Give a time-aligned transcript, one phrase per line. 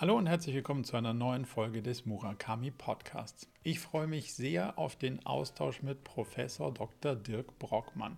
[0.00, 3.48] Hallo und herzlich willkommen zu einer neuen Folge des Murakami Podcasts.
[3.64, 7.16] Ich freue mich sehr auf den Austausch mit Professor Dr.
[7.16, 8.16] Dirk Brockmann.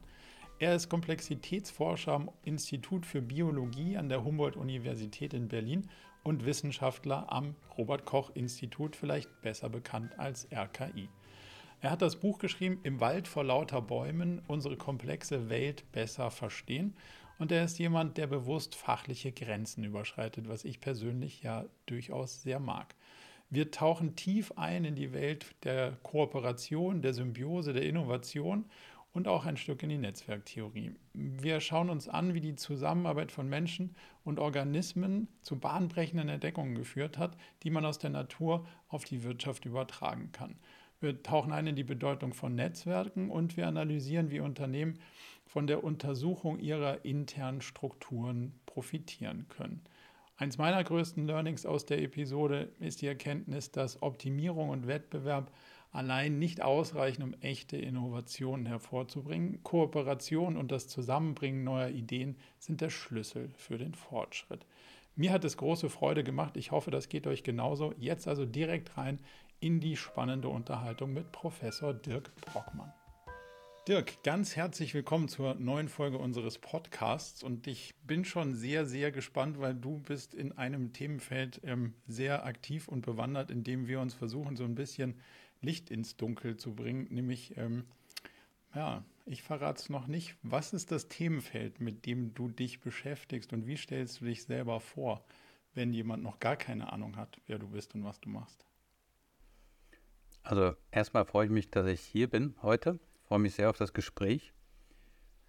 [0.59, 5.89] Er ist Komplexitätsforscher am Institut für Biologie an der Humboldt-Universität in Berlin
[6.23, 11.09] und Wissenschaftler am Robert Koch-Institut, vielleicht besser bekannt als RKI.
[11.81, 16.95] Er hat das Buch geschrieben, Im Wald vor lauter Bäumen, unsere komplexe Welt besser verstehen
[17.41, 22.61] und er ist jemand, der bewusst fachliche Grenzen überschreitet, was ich persönlich ja durchaus sehr
[22.61, 22.95] mag.
[23.49, 28.67] Wir tauchen tief ein in die Welt der Kooperation, der Symbiose, der Innovation
[29.15, 30.93] und auch ein Stück in die Netzwerktheorie.
[31.15, 37.17] Wir schauen uns an, wie die Zusammenarbeit von Menschen und Organismen zu bahnbrechenden Entdeckungen geführt
[37.17, 40.57] hat, die man aus der Natur auf die Wirtschaft übertragen kann.
[41.01, 44.99] Wir tauchen ein in die Bedeutung von Netzwerken und wir analysieren, wie Unternehmen
[45.51, 49.83] von der Untersuchung ihrer internen Strukturen profitieren können.
[50.37, 55.51] Eins meiner größten Learnings aus der Episode ist die Erkenntnis, dass Optimierung und Wettbewerb
[55.91, 59.61] allein nicht ausreichen, um echte Innovationen hervorzubringen.
[59.65, 64.65] Kooperation und das Zusammenbringen neuer Ideen sind der Schlüssel für den Fortschritt.
[65.17, 66.57] Mir hat es große Freude gemacht.
[66.57, 67.93] Ich hoffe, das geht euch genauso.
[67.99, 69.19] Jetzt also direkt rein
[69.59, 72.93] in die spannende Unterhaltung mit Professor Dirk Brockmann.
[73.91, 79.11] Dirk, ganz herzlich willkommen zur neuen Folge unseres Podcasts und ich bin schon sehr, sehr
[79.11, 83.99] gespannt, weil du bist in einem Themenfeld ähm, sehr aktiv und bewandert, in dem wir
[84.01, 85.19] uns versuchen, so ein bisschen
[85.61, 87.83] Licht ins Dunkel zu bringen, nämlich, ähm,
[88.77, 90.37] ja, ich verrate es noch nicht.
[90.45, 94.79] Was ist das Themenfeld, mit dem du dich beschäftigst und wie stellst du dich selber
[94.79, 95.25] vor,
[95.75, 98.65] wenn jemand noch gar keine Ahnung hat, wer du bist und was du machst?
[100.45, 103.01] Also erstmal freue ich mich, dass ich hier bin heute.
[103.31, 104.53] Freue mich sehr auf das Gespräch.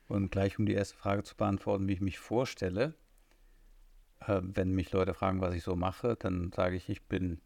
[0.07, 2.93] Und gleich um die erste Frage zu beantworten, wie ich mich vorstelle.
[4.19, 7.41] Äh, wenn mich Leute fragen, was ich so mache, dann sage ich, ich bin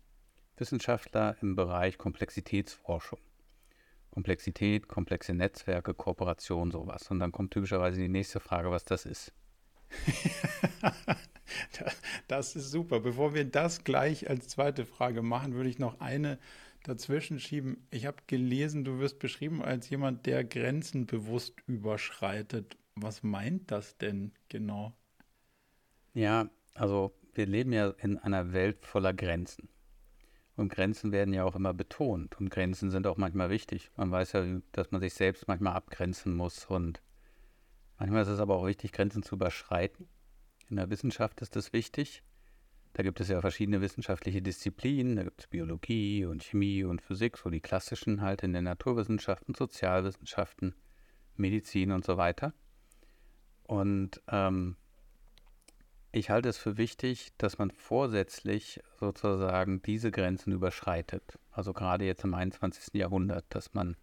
[0.57, 3.19] Wissenschaftler im Bereich Komplexitätsforschung.
[4.11, 7.09] Komplexität, komplexe Netzwerke, Kooperation, sowas.
[7.09, 9.31] Und dann kommt typischerweise die nächste Frage, was das ist.
[12.27, 12.99] das ist super.
[12.99, 16.39] Bevor wir das gleich als zweite Frage machen, würde ich noch eine
[16.87, 17.87] dazwischen schieben.
[17.91, 22.77] Ich habe gelesen, du wirst beschrieben als jemand, der Grenzen bewusst überschreitet.
[22.95, 24.95] Was meint das denn genau?
[26.13, 29.69] Ja, also wir leben ja in einer Welt voller Grenzen.
[30.55, 32.39] Und Grenzen werden ja auch immer betont.
[32.39, 33.91] Und Grenzen sind auch manchmal wichtig.
[33.97, 36.65] Man weiß ja, dass man sich selbst manchmal abgrenzen muss.
[36.65, 37.01] Und
[37.97, 40.07] manchmal ist es aber auch wichtig, Grenzen zu überschreiten.
[40.69, 42.23] In der Wissenschaft ist das wichtig.
[42.95, 45.17] Da gibt es ja verschiedene wissenschaftliche Disziplinen.
[45.17, 49.53] Da gibt es Biologie und Chemie und Physik, so die klassischen halt in den Naturwissenschaften,
[49.53, 50.73] Sozialwissenschaften,
[51.35, 52.53] Medizin und so weiter.
[53.63, 54.77] Und ähm,
[56.13, 61.37] ich halte es für wichtig, dass man vorsätzlich sozusagen diese Grenzen überschreitet.
[61.51, 62.93] Also gerade jetzt im 21.
[62.93, 63.97] Jahrhundert, dass man,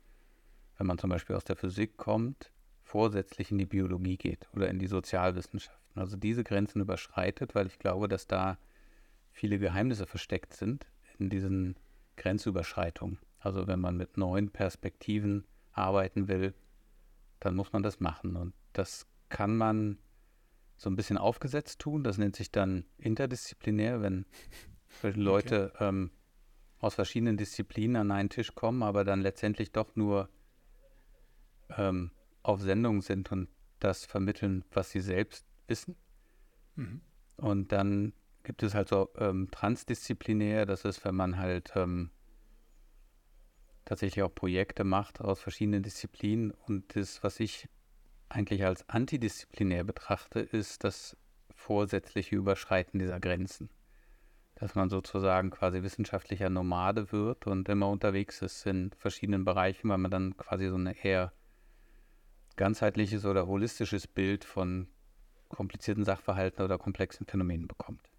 [0.76, 4.78] wenn man zum Beispiel aus der Physik kommt, vorsätzlich in die Biologie geht oder in
[4.78, 5.80] die Sozialwissenschaften.
[5.94, 8.58] Also diese Grenzen überschreitet, weil ich glaube, dass da
[9.32, 10.86] viele Geheimnisse versteckt sind
[11.18, 11.76] in diesen
[12.16, 13.18] Grenzüberschreitungen.
[13.38, 16.54] Also wenn man mit neuen Perspektiven arbeiten will,
[17.40, 18.36] dann muss man das machen.
[18.36, 19.98] Und das kann man
[20.76, 22.04] so ein bisschen aufgesetzt tun.
[22.04, 24.26] Das nennt sich dann interdisziplinär, wenn
[25.02, 25.88] Leute okay.
[25.88, 26.10] ähm,
[26.78, 30.28] aus verschiedenen Disziplinen an einen Tisch kommen, aber dann letztendlich doch nur
[31.76, 32.10] ähm,
[32.42, 33.48] auf Sendung sind und
[33.78, 35.96] das vermitteln, was sie selbst wissen.
[36.76, 37.00] Mhm.
[37.36, 42.10] Und dann gibt es halt so ähm, transdisziplinär, das ist, wenn man halt ähm,
[43.84, 46.52] tatsächlich auch Projekte macht aus verschiedenen Disziplinen.
[46.66, 47.68] Und das, was ich
[48.28, 51.16] eigentlich als antidisziplinär betrachte, ist das
[51.54, 53.70] vorsätzliche Überschreiten dieser Grenzen.
[54.54, 59.98] Dass man sozusagen quasi wissenschaftlicher Nomade wird und immer unterwegs ist in verschiedenen Bereichen, weil
[59.98, 61.32] man dann quasi so ein eher
[62.56, 64.88] ganzheitliches oder holistisches Bild von
[65.48, 68.11] komplizierten Sachverhalten oder komplexen Phänomenen bekommt.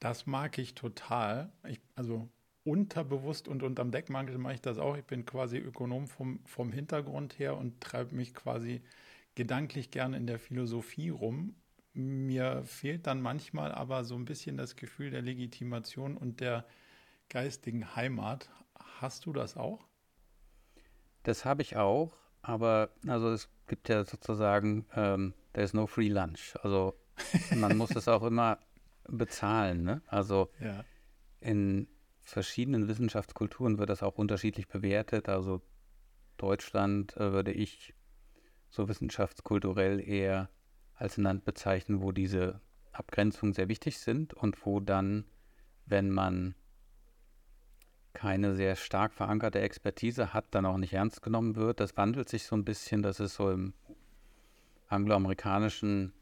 [0.00, 1.52] Das mag ich total.
[1.66, 2.28] Ich, also
[2.64, 4.96] unterbewusst und unterm Deckmantel mache ich das auch.
[4.96, 8.82] Ich bin quasi Ökonom vom, vom Hintergrund her und treibe mich quasi
[9.34, 11.54] gedanklich gerne in der Philosophie rum.
[11.92, 16.66] Mir fehlt dann manchmal aber so ein bisschen das Gefühl der Legitimation und der
[17.28, 18.50] geistigen Heimat.
[19.00, 19.86] Hast du das auch?
[21.22, 26.08] Das habe ich auch, aber also es gibt ja sozusagen, ähm, there is no free
[26.08, 26.54] lunch.
[26.62, 26.94] Also
[27.54, 28.58] man muss es auch immer
[29.08, 29.84] bezahlen.
[29.84, 30.02] Ne?
[30.06, 30.84] Also ja.
[31.40, 31.88] in
[32.20, 35.28] verschiedenen Wissenschaftskulturen wird das auch unterschiedlich bewertet.
[35.28, 35.62] Also
[36.36, 37.94] Deutschland äh, würde ich
[38.70, 40.48] so wissenschaftskulturell eher
[40.94, 42.60] als ein Land bezeichnen, wo diese
[42.92, 45.24] Abgrenzungen sehr wichtig sind und wo dann
[45.86, 46.54] wenn man
[48.12, 51.80] keine sehr stark verankerte Expertise hat, dann auch nicht ernst genommen wird.
[51.80, 53.74] Das wandelt sich so ein bisschen, das ist so im
[54.88, 56.12] angloamerikanischen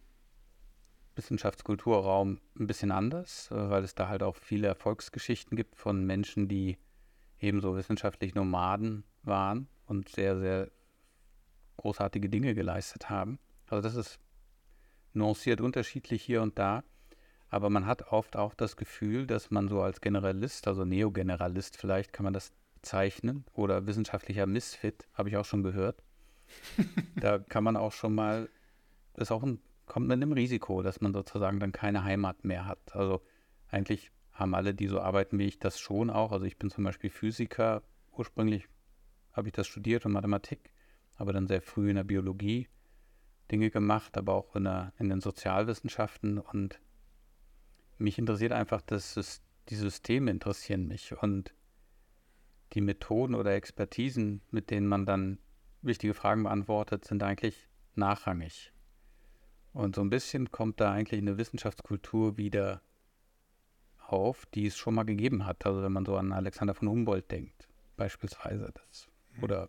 [1.15, 6.49] Wissenschaftskulturraum ein bisschen anders, äh, weil es da halt auch viele Erfolgsgeschichten gibt von Menschen,
[6.49, 6.79] die
[7.39, 10.71] ebenso wissenschaftlich Nomaden waren und sehr, sehr
[11.77, 13.39] großartige Dinge geleistet haben.
[13.69, 14.19] Also das ist
[15.15, 16.85] nuanciert unterschiedlich hier und da.
[17.49, 22.13] Aber man hat oft auch das Gefühl, dass man so als Generalist, also Neogeneralist vielleicht
[22.13, 26.03] kann man das bezeichnen, oder wissenschaftlicher Misfit, habe ich auch schon gehört.
[27.17, 28.49] da kann man auch schon mal,
[29.15, 29.61] das ist auch ein,
[29.93, 32.97] kommt mit einem Risiko, dass man sozusagen dann keine Heimat mehr hat.
[32.97, 33.21] Also
[33.69, 36.33] eigentlich haben alle, die so arbeiten wie ich, das schon auch.
[36.33, 37.83] Also ich bin zum Beispiel Physiker.
[38.11, 38.71] Ursprünglich
[39.33, 40.73] habe ich das studiert und Mathematik,
[41.17, 42.71] aber dann sehr früh in der Biologie
[43.51, 46.81] Dinge gemacht, aber auch in, der, in den Sozialwissenschaften und
[47.99, 51.55] mich interessiert einfach, dass die Systeme interessieren mich und
[52.73, 55.39] die Methoden oder Expertisen, mit denen man dann
[55.83, 58.73] wichtige Fragen beantwortet, sind eigentlich nachrangig.
[59.73, 62.83] Und so ein bisschen kommt da eigentlich eine Wissenschaftskultur wieder
[63.99, 65.65] auf, die es schon mal gegeben hat.
[65.65, 69.45] Also wenn man so an Alexander von Humboldt denkt, beispielsweise, das, mhm.
[69.45, 69.69] oder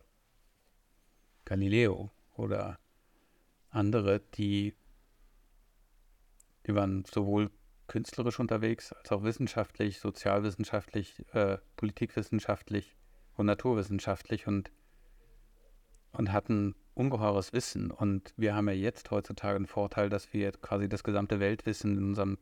[1.45, 2.79] Galileo oder
[3.69, 4.75] andere, die,
[6.67, 7.49] die waren sowohl
[7.87, 12.95] künstlerisch unterwegs, als auch wissenschaftlich, sozialwissenschaftlich, äh, politikwissenschaftlich
[13.35, 14.71] und naturwissenschaftlich und,
[16.11, 17.91] und hatten ungeheures Wissen.
[17.91, 22.03] Und wir haben ja jetzt heutzutage einen Vorteil, dass wir quasi das gesamte Weltwissen in
[22.03, 22.37] unserem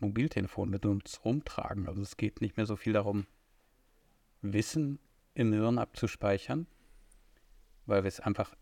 [0.00, 1.88] Mobiltelefon mit uns rumtragen.
[1.88, 3.26] Also es geht nicht mehr so viel darum,
[4.40, 4.98] Wissen
[5.34, 6.66] im Hirn abzuspeichern,
[7.86, 8.54] weil wir es einfach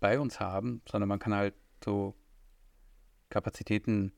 [0.00, 2.14] bei uns haben, sondern man kann halt so
[3.30, 4.12] Kapazitäten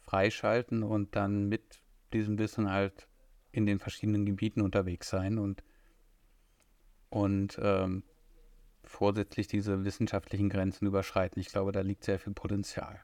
[0.00, 1.82] freischalten und dann mit
[2.12, 3.08] diesem Wissen halt
[3.52, 5.62] in den verschiedenen Gebieten unterwegs sein und,
[7.10, 8.04] und ähm,
[8.94, 11.40] vorsätzlich diese wissenschaftlichen Grenzen überschreiten.
[11.40, 13.00] Ich glaube, da liegt sehr viel Potenzial.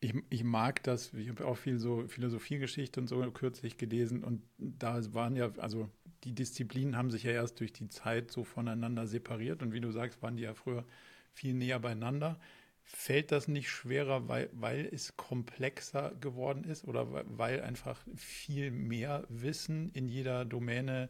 [0.00, 4.42] Ich, ich mag das, ich habe auch viel so Philosophiegeschichte und so kürzlich gelesen und
[4.58, 5.88] da waren ja, also
[6.24, 9.90] die Disziplinen haben sich ja erst durch die Zeit so voneinander separiert und wie du
[9.90, 10.84] sagst, waren die ja früher
[11.32, 12.38] viel näher beieinander.
[12.82, 19.24] Fällt das nicht schwerer, weil, weil es komplexer geworden ist oder weil einfach viel mehr
[19.30, 21.08] Wissen in jeder Domäne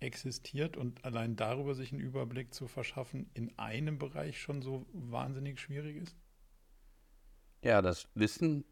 [0.00, 5.58] existiert und allein darüber sich einen Überblick zu verschaffen, in einem Bereich schon so wahnsinnig
[5.60, 6.16] schwierig ist?
[7.62, 8.64] Ja, das Wissen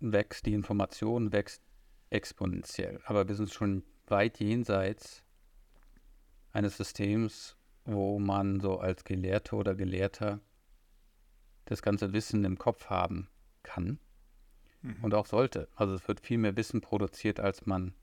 [0.00, 1.62] wächst, die Information wächst
[2.10, 3.00] exponentiell.
[3.04, 5.22] Aber wir sind schon weit jenseits
[6.52, 10.40] eines Systems, wo man so als Gelehrter oder Gelehrter
[11.66, 13.28] das ganze Wissen im Kopf haben
[13.62, 13.98] kann
[14.82, 15.02] mhm.
[15.02, 15.68] und auch sollte.
[15.74, 17.94] Also es wird viel mehr Wissen produziert, als man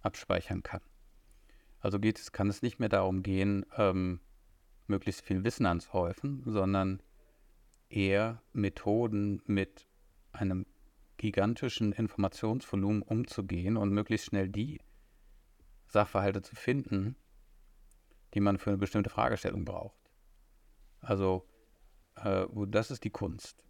[0.00, 0.80] abspeichern kann.
[1.80, 4.20] Also geht es, kann es nicht mehr darum gehen, ähm,
[4.86, 7.02] möglichst viel Wissen anzuhäufen, sondern
[7.88, 9.86] eher Methoden mit
[10.32, 10.66] einem
[11.16, 14.80] gigantischen Informationsvolumen umzugehen und möglichst schnell die
[15.86, 17.16] Sachverhalte zu finden,
[18.34, 19.98] die man für eine bestimmte Fragestellung braucht.
[21.00, 21.48] Also
[22.16, 23.64] äh, das ist die Kunst.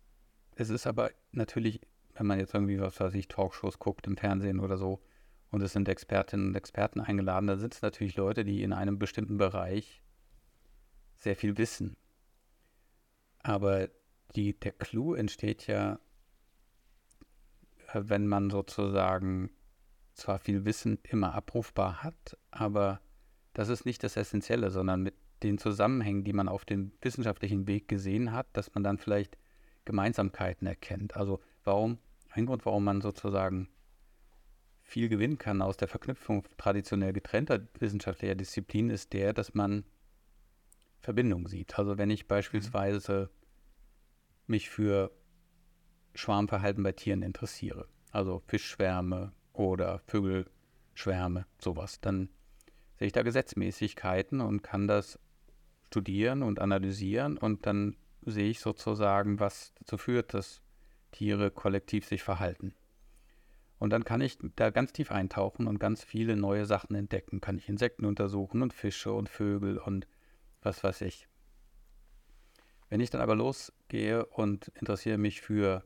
[0.57, 1.81] Es ist aber natürlich,
[2.15, 5.01] wenn man jetzt irgendwie, was weiß ich, Talkshows guckt im Fernsehen oder so,
[5.51, 8.99] und es sind Expertinnen und Experten eingeladen, da sind es natürlich Leute, die in einem
[8.99, 10.03] bestimmten Bereich
[11.17, 11.97] sehr viel wissen.
[13.43, 13.89] Aber
[14.35, 15.99] die, der Clou entsteht ja,
[17.93, 19.51] äh, wenn man sozusagen
[20.15, 23.01] zwar viel Wissen immer abrufbar hat, aber
[23.55, 27.89] das ist nicht das Essentielle, sondern mit den Zusammenhängen, die man auf dem wissenschaftlichen Weg
[27.89, 29.39] gesehen hat, dass man dann vielleicht
[29.85, 31.17] Gemeinsamkeiten erkennt.
[31.17, 31.99] Also warum,
[32.31, 33.69] ein Grund, warum man sozusagen
[34.89, 39.85] viel gewinnen kann aus der Verknüpfung traditionell getrennter wissenschaftlicher Disziplinen, ist der, dass man
[41.03, 41.79] Verbindungen sieht.
[41.79, 43.29] Also wenn ich beispielsweise
[44.47, 45.13] mich für
[46.15, 52.31] Schwarmverhalten bei Tieren interessiere, also Fischschwärme oder Vögelschwärme, sowas, dann
[52.99, 55.19] sehe ich da Gesetzmäßigkeiten und kann das
[55.89, 60.63] studieren und analysieren und dann sehe ich sozusagen, was dazu führt, dass
[61.13, 62.75] Tiere kollektiv sich verhalten.
[63.79, 67.41] Und dann kann ich da ganz tief eintauchen und ganz viele neue Sachen entdecken.
[67.41, 70.09] Kann ich Insekten untersuchen und Fische und Vögel und
[70.63, 71.29] was weiß ich.
[72.89, 75.85] Wenn ich dann aber losgehe und interessiere mich für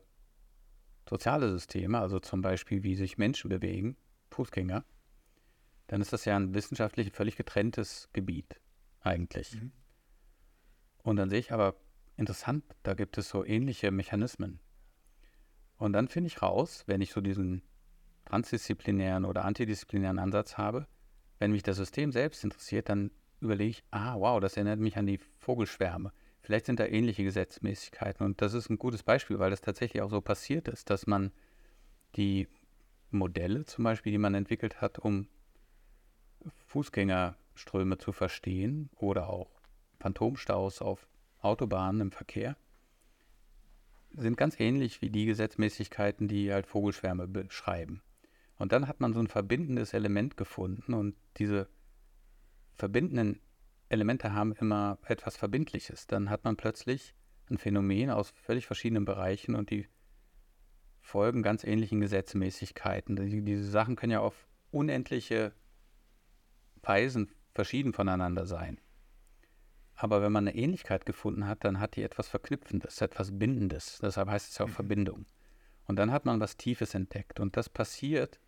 [1.08, 3.96] soziale Systeme, also zum Beispiel wie sich Menschen bewegen,
[4.30, 4.84] Fußgänger,
[5.88, 8.60] dann ist das ja ein wissenschaftlich völlig getrenntes Gebiet
[9.00, 9.60] eigentlich.
[9.60, 9.72] Mhm.
[11.02, 11.74] Und dann sehe ich aber,
[12.16, 14.60] interessant, da gibt es so ähnliche Mechanismen.
[15.76, 17.62] Und dann finde ich raus, wenn ich so diesen
[18.24, 20.86] transdisziplinären oder antidisziplinären Ansatz habe,
[21.38, 23.10] wenn mich das System selbst interessiert, dann
[23.40, 26.12] überlege ich, ah, wow, das erinnert mich an die Vogelschwärme.
[26.40, 28.24] Vielleicht sind da ähnliche Gesetzmäßigkeiten.
[28.24, 31.32] Und das ist ein gutes Beispiel, weil das tatsächlich auch so passiert ist, dass man
[32.16, 32.48] die
[33.10, 35.28] Modelle zum Beispiel, die man entwickelt hat, um
[36.66, 39.50] Fußgängerströme zu verstehen oder auch
[40.00, 41.06] Phantomstaus auf
[41.40, 42.56] Autobahnen im Verkehr,
[44.14, 48.02] sind ganz ähnlich wie die Gesetzmäßigkeiten, die halt Vogelschwärme beschreiben.
[48.62, 51.68] Und dann hat man so ein verbindendes Element gefunden und diese
[52.74, 53.40] verbindenden
[53.88, 56.06] Elemente haben immer etwas Verbindliches.
[56.06, 57.12] Dann hat man plötzlich
[57.50, 59.88] ein Phänomen aus völlig verschiedenen Bereichen und die
[61.00, 63.16] folgen ganz ähnlichen Gesetzmäßigkeiten.
[63.16, 65.52] Die, diese Sachen können ja auf unendliche
[66.84, 68.80] Weisen verschieden voneinander sein.
[69.96, 73.98] Aber wenn man eine Ähnlichkeit gefunden hat, dann hat die etwas Verknüpfendes, etwas Bindendes.
[74.00, 74.74] Deshalb heißt es ja auch mhm.
[74.74, 75.26] Verbindung.
[75.86, 77.40] Und dann hat man was Tiefes entdeckt.
[77.40, 78.38] Und das passiert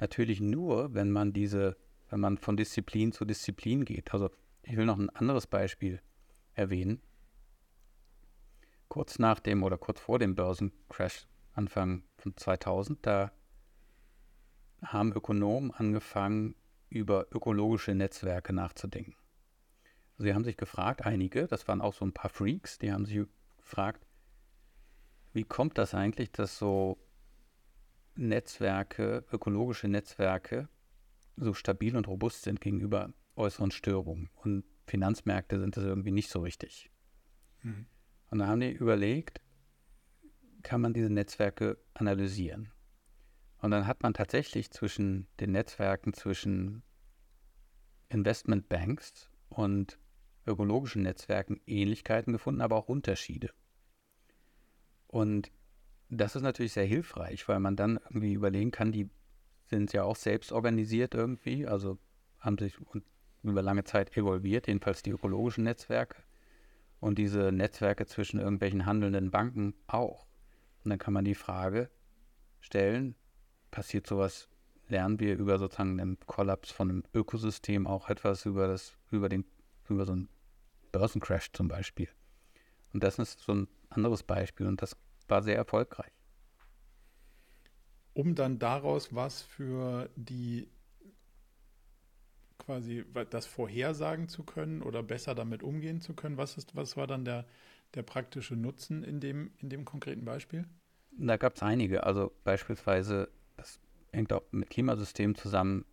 [0.00, 1.76] natürlich nur, wenn man diese,
[2.08, 4.12] wenn man von Disziplin zu Disziplin geht.
[4.12, 4.30] Also
[4.62, 6.00] ich will noch ein anderes Beispiel
[6.54, 7.00] erwähnen.
[8.88, 13.32] Kurz nach dem oder kurz vor dem Börsencrash Anfang von 2000, da
[14.82, 16.54] haben Ökonomen angefangen,
[16.88, 19.14] über ökologische Netzwerke nachzudenken.
[20.18, 23.26] Sie haben sich gefragt, einige, das waren auch so ein paar Freaks, die haben sich
[23.58, 24.04] gefragt,
[25.32, 26.98] wie kommt das eigentlich, dass so
[28.20, 30.68] Netzwerke, ökologische Netzwerke
[31.36, 34.28] so stabil und robust sind gegenüber äußeren Störungen.
[34.42, 36.90] Und Finanzmärkte sind das irgendwie nicht so richtig.
[37.62, 37.86] Mhm.
[38.30, 39.40] Und da haben die überlegt,
[40.62, 42.70] kann man diese Netzwerke analysieren?
[43.58, 46.82] Und dann hat man tatsächlich zwischen den Netzwerken zwischen
[48.08, 49.98] Investmentbanks und
[50.46, 53.50] ökologischen Netzwerken Ähnlichkeiten gefunden, aber auch Unterschiede.
[55.06, 55.50] Und
[56.10, 59.08] das ist natürlich sehr hilfreich, weil man dann irgendwie überlegen kann, die
[59.66, 61.98] sind ja auch selbst organisiert irgendwie, also
[62.40, 62.76] haben sich
[63.42, 66.22] über lange Zeit evolviert, jedenfalls die ökologischen Netzwerke
[66.98, 70.26] und diese Netzwerke zwischen irgendwelchen handelnden Banken auch.
[70.84, 71.90] Und dann kann man die Frage
[72.60, 73.14] stellen,
[73.70, 74.48] passiert sowas,
[74.88, 79.44] lernen wir über sozusagen den Kollaps von einem Ökosystem auch etwas über das, über den,
[79.88, 80.28] über so einen
[80.90, 82.08] Börsencrash zum Beispiel.
[82.92, 84.96] Und das ist so ein anderes Beispiel und das
[85.30, 86.10] war sehr erfolgreich.
[88.12, 90.68] Um dann daraus was für die
[92.58, 97.06] quasi das vorhersagen zu können oder besser damit umgehen zu können, was ist, was war
[97.06, 97.46] dann der,
[97.94, 100.66] der praktische Nutzen in dem, in dem konkreten Beispiel?
[101.12, 102.04] Da gab es einige.
[102.04, 103.80] Also beispielsweise, das
[104.12, 105.84] hängt auch mit Klimasystemen zusammen,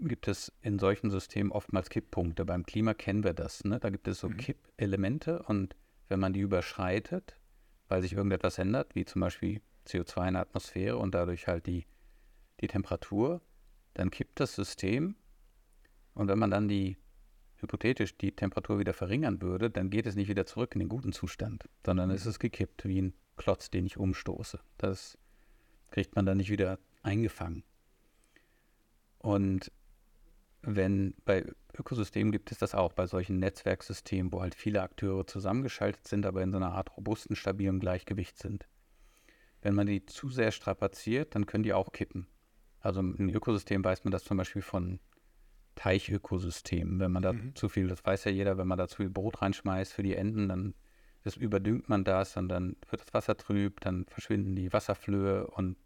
[0.00, 2.44] gibt es in solchen Systemen oftmals Kipppunkte.
[2.44, 3.64] Beim Klima kennen wir das.
[3.64, 3.78] Ne?
[3.78, 4.36] Da gibt es so mhm.
[4.36, 5.76] Kippelemente und
[6.08, 7.36] wenn man die überschreitet,
[7.88, 11.86] weil sich irgendetwas ändert, wie zum Beispiel CO2 in der Atmosphäre und dadurch halt die,
[12.60, 13.40] die Temperatur,
[13.94, 15.16] dann kippt das System.
[16.14, 16.96] Und wenn man dann die
[17.56, 21.12] hypothetisch die Temperatur wieder verringern würde, dann geht es nicht wieder zurück in den guten
[21.12, 24.60] Zustand, sondern es ist gekippt, wie ein Klotz, den ich umstoße.
[24.76, 25.18] Das
[25.90, 27.64] kriegt man dann nicht wieder eingefangen.
[29.18, 29.72] Und
[30.62, 31.44] wenn bei
[31.78, 36.42] Ökosystemen gibt es das auch, bei solchen Netzwerksystemen, wo halt viele Akteure zusammengeschaltet sind, aber
[36.42, 38.66] in so einer Art robusten, stabilen Gleichgewicht sind.
[39.62, 42.26] Wenn man die zu sehr strapaziert, dann können die auch kippen.
[42.80, 45.00] Also im Ökosystem weiß man das zum Beispiel von
[45.74, 47.00] Teichökosystemen.
[47.00, 47.54] Wenn man da mhm.
[47.54, 50.14] zu viel, das weiß ja jeder, wenn man da zu viel Brot reinschmeißt für die
[50.14, 50.74] Enten, dann
[51.24, 55.76] das überdüngt man das und dann wird das Wasser trüb, dann verschwinden die Wasserflöhe und,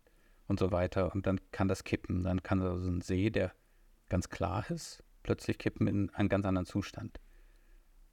[0.47, 2.23] und so weiter und dann kann das kippen.
[2.23, 3.53] Dann kann so ein See, der
[4.13, 7.19] ganz klar ist, plötzlich kippen in einen ganz anderen Zustand.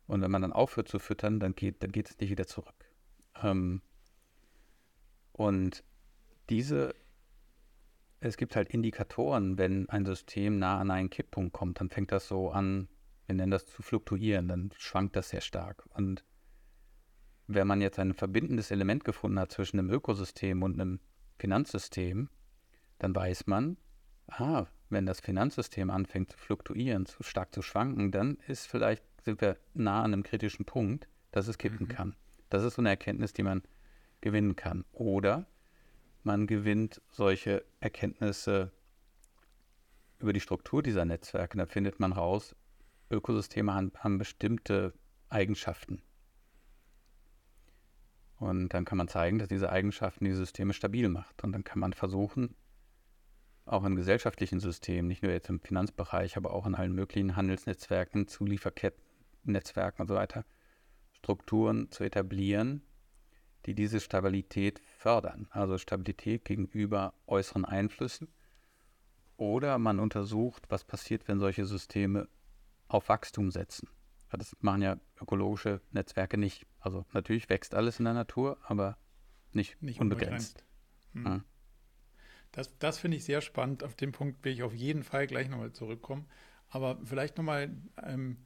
[0.07, 2.85] Und wenn man dann aufhört zu füttern, dann geht, dann geht es nicht wieder zurück.
[3.43, 3.81] Ähm,
[5.33, 5.83] und
[6.49, 6.95] diese,
[8.21, 12.29] es gibt halt Indikatoren, wenn ein System nah an einen Kipppunkt kommt, dann fängt das
[12.29, 12.87] so an,
[13.27, 15.85] wir nennen das zu fluktuieren, dann schwankt das sehr stark.
[15.93, 16.23] Und
[17.47, 21.01] wenn man jetzt ein verbindendes Element gefunden hat zwischen einem Ökosystem und einem
[21.39, 22.29] Finanzsystem,
[22.99, 23.75] dann weiß man,
[24.27, 29.41] ah, wenn das Finanzsystem anfängt zu fluktuieren, zu stark zu schwanken, dann ist vielleicht, sind
[29.41, 31.91] wir nah an einem kritischen Punkt, dass es kippen mhm.
[31.91, 32.15] kann.
[32.49, 33.61] Das ist so eine Erkenntnis, die man
[34.21, 34.85] gewinnen kann.
[34.91, 35.45] Oder
[36.23, 38.71] man gewinnt solche Erkenntnisse
[40.19, 41.57] über die Struktur dieser Netzwerke.
[41.57, 42.55] Da findet man raus,
[43.09, 44.93] Ökosysteme haben, haben bestimmte
[45.29, 46.01] Eigenschaften.
[48.37, 51.43] Und dann kann man zeigen, dass diese Eigenschaften die Systeme stabil macht.
[51.43, 52.55] Und dann kann man versuchen,
[53.69, 58.27] auch in gesellschaftlichen Systemen, nicht nur jetzt im Finanzbereich, aber auch in allen möglichen Handelsnetzwerken,
[58.27, 60.43] Zulieferkettennetzwerken und so weiter,
[61.11, 62.81] Strukturen zu etablieren,
[63.65, 65.47] die diese Stabilität fördern.
[65.51, 68.29] Also Stabilität gegenüber äußeren Einflüssen,
[69.37, 72.27] Oder man untersucht, was passiert, wenn solche Systeme
[72.89, 73.87] auf Wachstum setzen.
[74.31, 76.67] Das machen ja ökologische Netzwerke nicht.
[76.79, 78.97] Also natürlich wächst alles in der Natur, aber
[79.53, 80.65] nicht, nicht unbegrenzt.
[81.13, 81.43] Hm.
[82.51, 83.83] Das, das finde ich sehr spannend.
[83.83, 86.27] Auf den Punkt will ich auf jeden Fall gleich nochmal zurückkommen.
[86.69, 87.71] Aber vielleicht nochmal
[88.03, 88.37] ähm,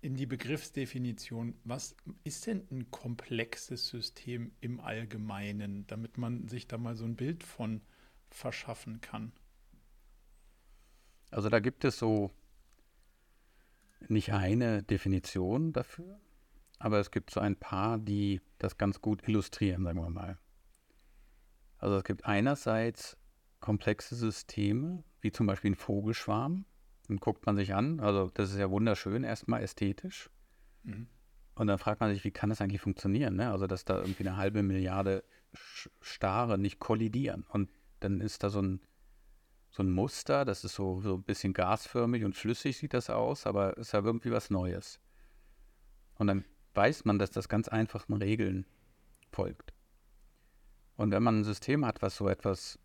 [0.00, 1.54] in die Begriffsdefinition.
[1.64, 7.16] Was ist denn ein komplexes System im Allgemeinen, damit man sich da mal so ein
[7.16, 7.80] Bild von
[8.30, 9.32] verschaffen kann?
[11.30, 12.30] Also da gibt es so
[14.08, 16.20] nicht eine Definition dafür,
[16.78, 20.38] aber es gibt so ein paar, die das ganz gut illustrieren, sagen wir mal.
[21.78, 23.16] Also es gibt einerseits
[23.60, 26.64] komplexe Systeme, wie zum Beispiel ein Vogelschwarm.
[27.08, 28.00] Den guckt man sich an.
[28.00, 30.30] Also das ist ja wunderschön, erstmal ästhetisch.
[30.82, 31.08] Mhm.
[31.54, 33.36] Und dann fragt man sich, wie kann das eigentlich funktionieren?
[33.36, 33.50] Ne?
[33.50, 35.24] Also dass da irgendwie eine halbe Milliarde
[36.00, 37.44] Stare nicht kollidieren.
[37.48, 38.80] Und dann ist da so ein,
[39.70, 43.46] so ein Muster, das ist so, so ein bisschen gasförmig und flüssig sieht das aus,
[43.46, 45.00] aber ist ja irgendwie was Neues.
[46.14, 48.66] Und dann weiß man, dass das ganz einfachen Regeln
[49.32, 49.72] folgt.
[50.96, 52.78] Und wenn man ein System hat, was so etwas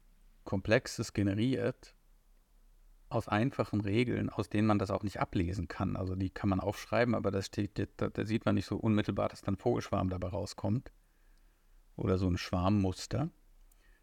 [0.43, 1.95] Komplexes generiert,
[3.09, 6.59] aus einfachen Regeln, aus denen man das auch nicht ablesen kann, also die kann man
[6.59, 10.29] aufschreiben, aber das steht, da, da sieht man nicht so unmittelbar, dass dann Vogelschwarm dabei
[10.29, 10.91] rauskommt.
[11.97, 13.29] Oder so ein Schwarmmuster.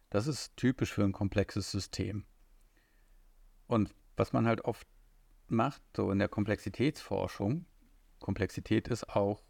[0.09, 2.25] Das ist typisch für ein komplexes System.
[3.67, 4.87] Und was man halt oft
[5.47, 7.65] macht, so in der Komplexitätsforschung,
[8.19, 9.43] Komplexität ist auch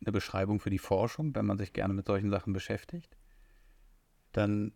[0.00, 3.16] eine Beschreibung für die Forschung, wenn man sich gerne mit solchen Sachen beschäftigt,
[4.32, 4.72] dann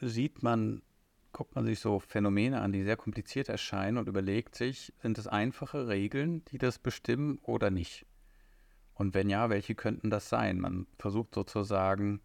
[0.00, 0.82] sieht man,
[1.32, 5.26] guckt man sich so Phänomene an, die sehr kompliziert erscheinen und überlegt sich, sind es
[5.26, 8.06] einfache Regeln, die das bestimmen oder nicht?
[8.94, 10.58] Und wenn ja, welche könnten das sein?
[10.60, 12.20] Man versucht sozusagen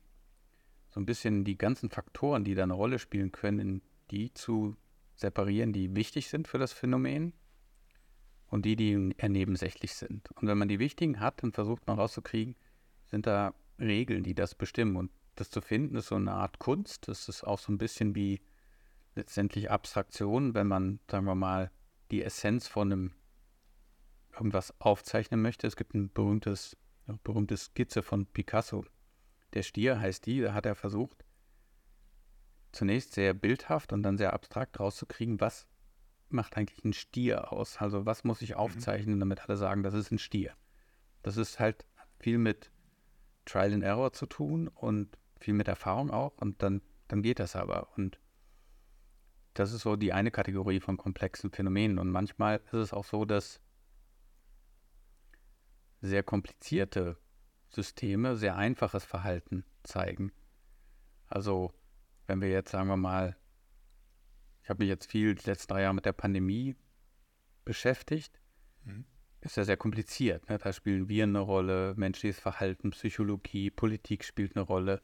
[0.90, 4.76] so ein bisschen die ganzen Faktoren, die da eine Rolle spielen können, die zu
[5.16, 7.34] separieren, die wichtig sind für das Phänomen
[8.56, 10.32] und die, die eher nebensächlich sind.
[10.32, 12.56] Und wenn man die wichtigen hat, dann versucht man rauszukriegen,
[13.06, 14.96] sind da Regeln, die das bestimmen.
[14.96, 17.10] Und das zu finden, ist so eine Art Kunst.
[17.10, 18.42] Das ist auch so ein bisschen wie
[19.14, 21.70] letztendlich Abstraktion, wenn man, sagen wir mal,
[22.12, 23.12] die Essenz von einem
[24.34, 25.68] irgendwas aufzeichnen möchte.
[25.68, 28.86] Es gibt ein berühmtes, eine berühmte Skizze von Picasso.
[29.54, 31.26] Der Stier heißt die, da hat er versucht,
[32.72, 35.68] zunächst sehr bildhaft und dann sehr abstrakt rauszukriegen, was
[36.30, 37.78] macht eigentlich ein Stier aus?
[37.78, 38.58] Also was muss ich mhm.
[38.58, 40.54] aufzeichnen, damit alle sagen, das ist ein Stier?
[41.24, 41.86] Das ist halt
[42.20, 42.72] viel mit
[43.46, 47.56] Trial and Error zu tun und viel mit Erfahrung auch und dann, dann geht das
[47.56, 47.90] aber.
[47.98, 48.20] Und
[49.54, 52.00] das ist so die eine Kategorie von komplexen Phänomenen.
[52.00, 53.62] Und manchmal ist es auch so, dass
[56.02, 57.18] sehr komplizierte
[57.70, 60.32] Systeme sehr einfaches Verhalten zeigen.
[61.28, 61.74] Also
[62.28, 63.36] wenn wir jetzt, sagen wir mal,
[64.66, 66.76] ich habe mich jetzt viel die letzten drei Jahre mit der Pandemie
[67.66, 68.42] beschäftigt.
[68.84, 69.06] Mhm.
[69.42, 70.50] Ist ja sehr kompliziert.
[70.50, 70.58] Ne?
[70.58, 75.04] Da spielen Viren eine Rolle, menschliches Verhalten, Psychologie, Politik spielt eine Rolle.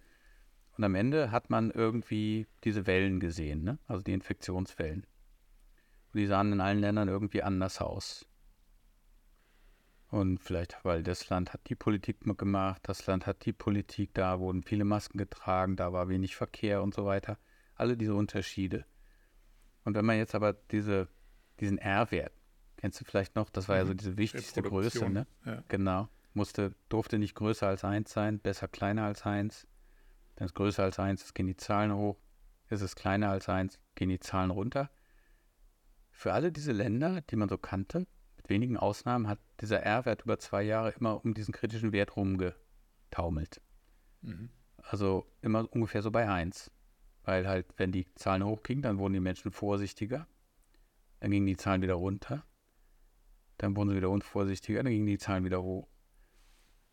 [0.76, 3.78] Und am Ende hat man irgendwie diese Wellen gesehen, ne?
[3.86, 5.06] also die Infektionswellen.
[6.12, 8.26] Und die sahen in allen Ländern irgendwie anders aus.
[10.10, 14.39] Und vielleicht, weil das Land hat die Politik gemacht, das Land hat die Politik, da
[14.39, 17.38] wurden viele Masken getragen, da war wenig Verkehr und so weiter.
[17.76, 18.86] Alle diese Unterschiede.
[19.83, 21.07] Und wenn man jetzt aber diese,
[21.59, 22.33] diesen R-Wert,
[22.77, 23.97] kennst du vielleicht noch, das war ja so mhm.
[23.97, 25.27] diese wichtigste Größe, ne?
[25.45, 25.63] Ja.
[25.67, 26.09] Genau.
[26.33, 29.67] Musste, durfte nicht größer als 1 sein, besser kleiner als 1.
[30.37, 32.17] Wenn es größer als 1 gehen die Zahlen hoch.
[32.69, 34.89] Ist es kleiner als 1, gehen die Zahlen runter.
[36.09, 40.39] Für alle diese Länder, die man so kannte, mit wenigen Ausnahmen, hat dieser R-Wert über
[40.39, 43.61] zwei Jahre immer um diesen kritischen Wert rumgetaumelt.
[44.21, 44.49] Mhm.
[44.77, 46.71] Also immer ungefähr so bei 1.
[47.23, 50.27] Weil halt, wenn die Zahlen hochgingen, dann wurden die Menschen vorsichtiger.
[51.19, 52.43] Dann gingen die Zahlen wieder runter.
[53.57, 55.88] Dann wurden sie wieder unvorsichtiger, dann gingen die Zahlen wieder hoch.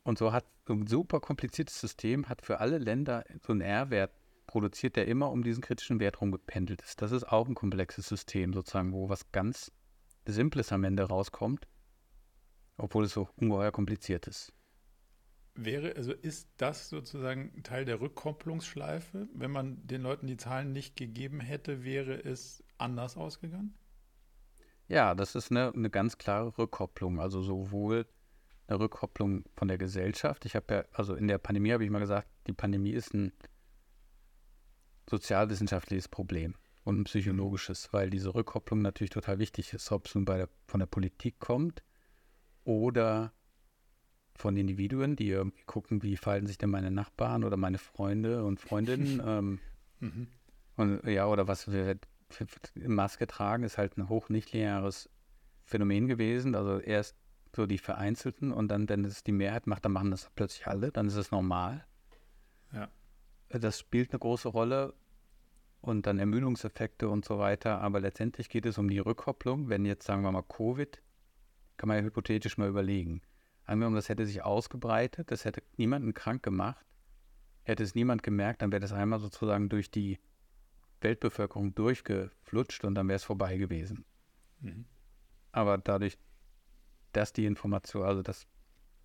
[0.03, 4.13] Und so hat ein super kompliziertes System hat für alle Länder so einen R-Wert
[4.47, 7.01] produziert, der immer um diesen kritischen Wert rumgependelt ist.
[7.01, 9.73] Das ist auch ein komplexes System, sozusagen, wo was ganz
[10.27, 11.67] Simples am Ende rauskommt,
[12.77, 14.53] obwohl es so ungeheuer kompliziert ist.
[15.61, 19.29] Wäre, also ist das sozusagen Teil der Rückkopplungsschleife?
[19.35, 23.75] Wenn man den Leuten die Zahlen nicht gegeben hätte, wäre es anders ausgegangen?
[24.87, 27.19] Ja, das ist eine, eine ganz klare Rückkopplung.
[27.19, 28.07] Also sowohl
[28.69, 30.45] eine Rückkopplung von der Gesellschaft.
[30.45, 33.33] Ich habe ja, also in der Pandemie habe ich mal gesagt, die Pandemie ist ein
[35.11, 40.25] sozialwissenschaftliches Problem und ein psychologisches, weil diese Rückkopplung natürlich total wichtig ist, ob es nun
[40.25, 41.83] bei der, von der Politik kommt
[42.63, 43.33] oder
[44.39, 48.61] von Individuen, die irgendwie gucken, wie verhalten sich denn meine Nachbarn oder meine Freunde und
[48.61, 49.21] Freundinnen.
[49.27, 49.59] ähm,
[49.99, 50.29] mhm.
[50.77, 51.99] Und ja, oder was wir
[52.77, 55.11] Maske tragen, ist halt ein hoch nichtlineares
[55.65, 56.55] Phänomen gewesen.
[56.55, 57.17] Also erst
[57.57, 60.93] so die Vereinzelten und dann, wenn es die Mehrheit macht, dann machen das plötzlich alle,
[60.93, 61.85] dann ist es normal.
[62.73, 62.89] Ja.
[63.49, 64.95] Das spielt eine große Rolle
[65.81, 67.81] und dann Ermüdungseffekte und so weiter.
[67.81, 69.69] Aber letztendlich geht es um die Rückkopplung.
[69.69, 71.03] Wenn jetzt, sagen wir mal, Covid,
[71.77, 73.23] kann man ja hypothetisch mal überlegen.
[73.69, 76.87] Angenommen, das hätte sich ausgebreitet, das hätte niemanden krank gemacht,
[77.65, 80.19] hätte es niemand gemerkt, dann wäre das einmal sozusagen durch die
[81.03, 84.07] Weltbevölkerung durchgeflutscht und dann wäre es vorbei gewesen.
[84.61, 84.87] Mhm.
[85.53, 86.17] Aber dadurch,
[87.13, 88.47] dass die Information, also dass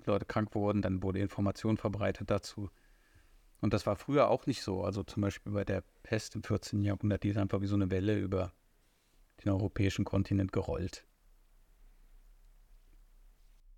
[0.06, 2.69] Leute krank wurden, dann wurde Information verbreitet dazu.
[3.60, 4.86] Und das war früher auch nicht so.
[4.86, 6.82] Also zum Beispiel bei der Pest im 14.
[6.84, 8.54] Jahrhundert, die ist einfach wie so eine Welle über
[9.43, 11.06] den europäischen Kontinent gerollt.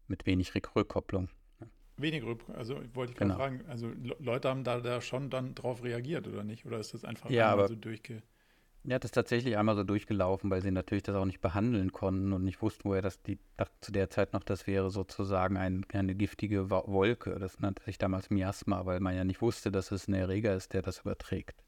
[0.07, 1.29] Mit wenig Rückkopplung.
[1.97, 3.35] Wenig Rückkopplung, also wollte ich genau.
[3.35, 6.65] fragen, also Leute haben da, da schon dann drauf reagiert oder nicht?
[6.65, 8.21] Oder ist das einfach ja, aber, so durchge...
[8.87, 12.33] Ja, das ist tatsächlich einmal so durchgelaufen, weil sie natürlich das auch nicht behandeln konnten
[12.33, 15.85] und nicht wussten, woher das die dachte zu der Zeit noch, das wäre sozusagen ein,
[15.91, 17.39] eine giftige Wolke.
[17.39, 20.73] Das nannte sich damals Miasma, weil man ja nicht wusste, dass es ein Erreger ist,
[20.73, 21.63] der das überträgt.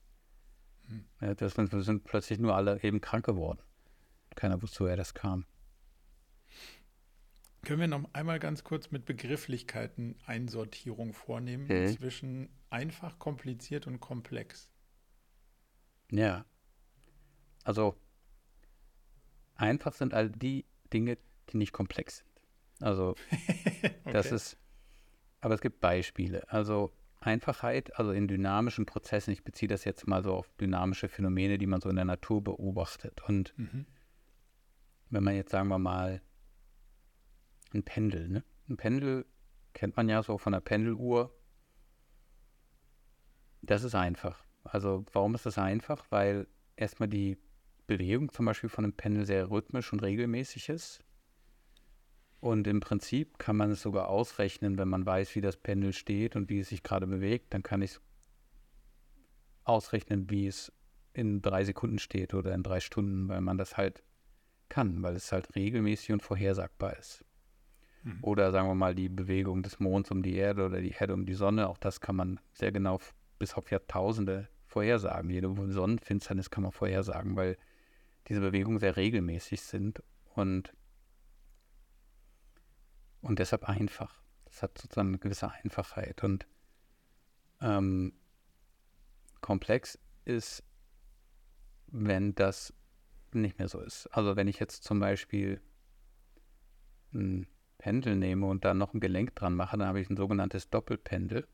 [0.88, 1.06] Hm.
[1.22, 3.60] Ja, das sind plötzlich nur alle eben krank geworden.
[4.36, 5.46] Keiner wusste, woher das kam.
[7.64, 11.96] Können wir noch einmal ganz kurz mit Begrifflichkeiten Einsortierung vornehmen okay.
[11.96, 14.70] zwischen einfach, kompliziert und komplex?
[16.12, 16.46] Ja.
[17.64, 17.98] Also
[19.56, 21.18] einfach sind all die Dinge,
[21.50, 22.28] die nicht komplex sind.
[22.80, 24.14] Also okay.
[24.14, 24.58] das ist,
[25.42, 26.50] aber es gibt Beispiele.
[26.52, 31.58] Also Einfachheit, also in dynamischen Prozessen, ich beziehe das jetzt mal so auf dynamische Phänomene,
[31.58, 33.22] die man so in der Natur beobachtet.
[33.28, 33.86] Und mhm.
[35.10, 36.22] wenn man jetzt, sagen wir mal,
[37.78, 38.44] ein Pendel, ne?
[38.70, 39.26] Ein Pendel
[39.74, 41.34] kennt man ja so von der Pendeluhr.
[43.62, 44.44] Das ist einfach.
[44.64, 46.06] Also warum ist das einfach?
[46.10, 47.38] Weil erstmal die
[47.86, 51.04] Bewegung zum Beispiel von einem Pendel sehr rhythmisch und regelmäßig ist.
[52.40, 56.36] Und im Prinzip kann man es sogar ausrechnen, wenn man weiß, wie das Pendel steht
[56.36, 58.02] und wie es sich gerade bewegt, dann kann ich es
[59.64, 60.72] ausrechnen, wie es
[61.14, 64.04] in drei Sekunden steht oder in drei Stunden, weil man das halt
[64.70, 67.26] kann, weil es halt regelmäßig und vorhersagbar ist.
[68.08, 68.20] Mhm.
[68.22, 71.26] Oder sagen wir mal die Bewegung des Monds um die Erde oder die Erde um
[71.26, 73.00] die Sonne, auch das kann man sehr genau
[73.38, 75.30] bis auf Jahrtausende vorhersagen.
[75.30, 77.58] Jede Sonnenfinsternis kann man vorhersagen, weil
[78.30, 80.02] diese Bewegungen sehr regelmäßig sind
[80.36, 80.74] und,
[83.22, 84.22] und deshalb einfach.
[84.46, 86.24] Das hat sozusagen eine gewisse Einfachheit.
[86.24, 86.48] Und
[87.60, 88.14] ähm,
[89.42, 90.64] komplex ist,
[91.88, 92.74] wenn das
[93.34, 94.08] nicht mehr so ist.
[94.08, 95.62] Also wenn ich jetzt zum Beispiel
[97.14, 100.70] ein Pendel nehme und da noch ein Gelenk dran mache, dann habe ich ein sogenanntes
[100.70, 101.48] Doppelpendel.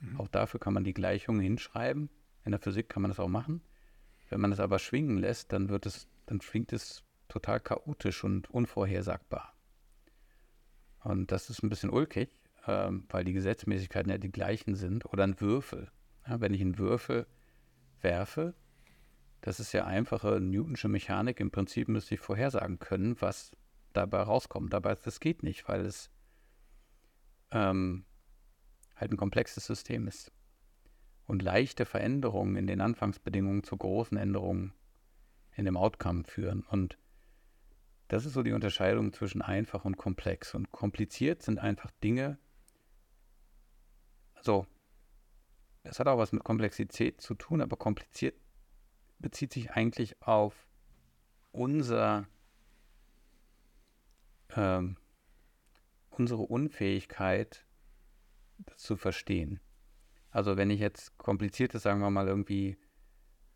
[0.00, 0.20] Mhm.
[0.20, 2.10] Auch dafür kann man die Gleichungen hinschreiben.
[2.44, 3.62] In der Physik kann man das auch machen.
[4.28, 8.50] Wenn man es aber schwingen lässt, dann wird es, dann schwingt es total chaotisch und
[8.50, 9.54] unvorhersagbar.
[11.00, 12.30] Und das ist ein bisschen ulkig,
[12.66, 15.06] ähm, weil die Gesetzmäßigkeiten ja die gleichen sind.
[15.06, 15.90] Oder ein Würfel.
[16.26, 17.26] Ja, wenn ich einen Würfel
[18.00, 18.54] werfe,
[19.40, 21.40] das ist ja einfache Newtonsche Mechanik.
[21.40, 23.52] Im Prinzip müsste ich vorhersagen können, was
[23.98, 24.74] dabei rauskommt.
[24.74, 26.10] Aber das geht nicht, weil es
[27.50, 28.04] ähm,
[28.96, 30.32] halt ein komplexes System ist
[31.26, 34.72] und leichte Veränderungen in den Anfangsbedingungen zu großen Änderungen
[35.54, 36.62] in dem Outcome führen.
[36.62, 36.98] Und
[38.08, 40.54] das ist so die Unterscheidung zwischen einfach und komplex.
[40.54, 42.38] Und kompliziert sind einfach Dinge,
[44.34, 44.66] also
[45.82, 48.34] es hat auch was mit Komplexität zu tun, aber kompliziert
[49.18, 50.66] bezieht sich eigentlich auf
[51.50, 52.28] unser,
[54.58, 54.96] ähm,
[56.10, 57.64] unsere Unfähigkeit,
[58.66, 59.60] das zu verstehen.
[60.30, 62.76] Also wenn ich jetzt kompliziert ist, sagen wir mal irgendwie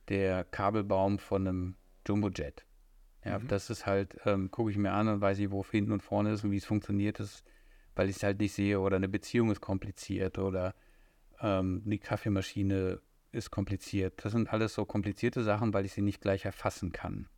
[0.08, 2.66] der Kabelbaum von einem Jumbojet.
[3.24, 3.48] Ja, mhm.
[3.48, 6.32] das ist halt, ähm, gucke ich mir an und weiß ich, wo hinten und vorne
[6.32, 7.44] ist und wie es funktioniert ist,
[7.94, 8.80] weil ich es halt nicht sehe.
[8.80, 10.74] Oder eine Beziehung ist kompliziert oder
[11.40, 14.24] ähm, die Kaffeemaschine ist kompliziert.
[14.24, 17.28] Das sind alles so komplizierte Sachen, weil ich sie nicht gleich erfassen kann.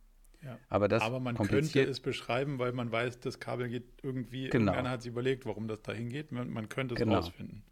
[0.45, 0.59] Ja.
[0.69, 4.71] Aber, das Aber man könnte es beschreiben, weil man weiß, das Kabel geht irgendwie, genau.
[4.71, 6.31] irgendeiner hat sich überlegt, warum das dahin geht.
[6.31, 7.15] Man, man könnte es genau.
[7.15, 7.63] rausfinden.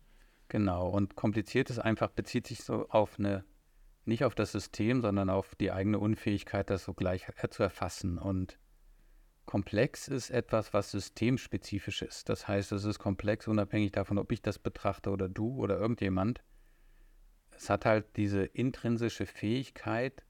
[0.50, 3.46] Genau, und kompliziert ist einfach, bezieht sich so auf eine,
[4.06, 8.18] nicht auf das System, sondern auf die eigene Unfähigkeit, das so gleich zu erfassen.
[8.18, 8.60] Und
[9.46, 12.30] komplex ist etwas, was systemspezifisch ist.
[12.30, 16.44] Das heißt, es ist komplex, unabhängig davon, ob ich das betrachte oder du oder irgendjemand.
[17.52, 20.26] Es hat halt diese intrinsische Fähigkeit,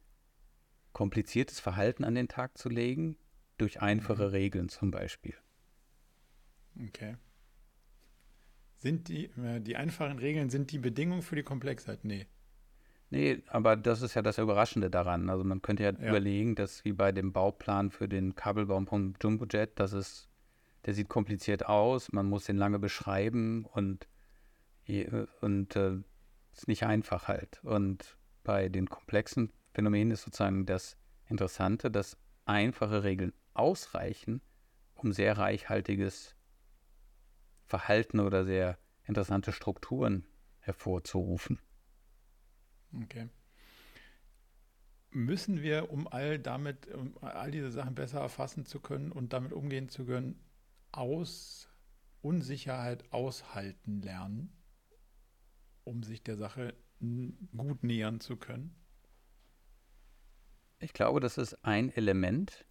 [0.94, 3.18] kompliziertes Verhalten an den Tag zu legen,
[3.58, 4.30] durch einfache mhm.
[4.30, 5.36] Regeln zum Beispiel.
[6.88, 7.18] Okay.
[8.78, 12.04] Sind die, äh, die einfachen Regeln, sind die Bedingung für die Komplexheit?
[12.04, 12.28] Nee.
[13.10, 15.30] Nee, aber das ist ja das Überraschende daran.
[15.30, 16.10] Also man könnte ja, ja.
[16.10, 20.30] überlegen, dass wie bei dem Bauplan für den Kabelbaum vom Jumbojet, das ist,
[20.86, 24.08] der sieht kompliziert aus, man muss den lange beschreiben und,
[25.42, 25.98] und äh,
[26.54, 27.64] ist nicht einfach halt.
[27.64, 34.42] Und bei den komplexen Phänomenen ist sozusagen das Interessante, dass einfache Regeln ausreichen,
[34.96, 36.36] um sehr reichhaltiges
[37.66, 40.26] Verhalten oder sehr interessante Strukturen
[40.60, 41.60] hervorzurufen.
[43.04, 43.30] Okay.
[45.12, 49.54] Müssen wir, um all damit, um all diese Sachen besser erfassen zu können und damit
[49.54, 50.40] umgehen zu können,
[50.92, 51.70] aus
[52.22, 54.52] Unsicherheit aushalten lernen,
[55.84, 56.74] um sich der Sache
[57.56, 58.83] gut nähern zu können?
[60.84, 62.66] Ich glaube, das ist ein Element.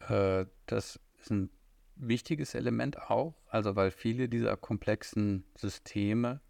[0.00, 1.50] Äh, das ist ein
[1.96, 6.40] wichtiges Element auch, also weil viele dieser komplexen Systeme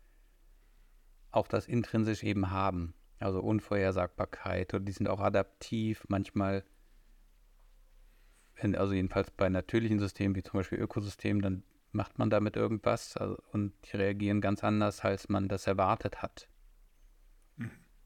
[1.30, 2.94] auch das intrinsisch eben haben.
[3.20, 6.64] Also Unvorhersagbarkeit und die sind auch adaptiv, manchmal,
[8.60, 11.62] also jedenfalls bei natürlichen Systemen wie zum Beispiel Ökosystemen, dann
[11.92, 16.48] macht man damit irgendwas also, und die reagieren ganz anders, als man das erwartet hat.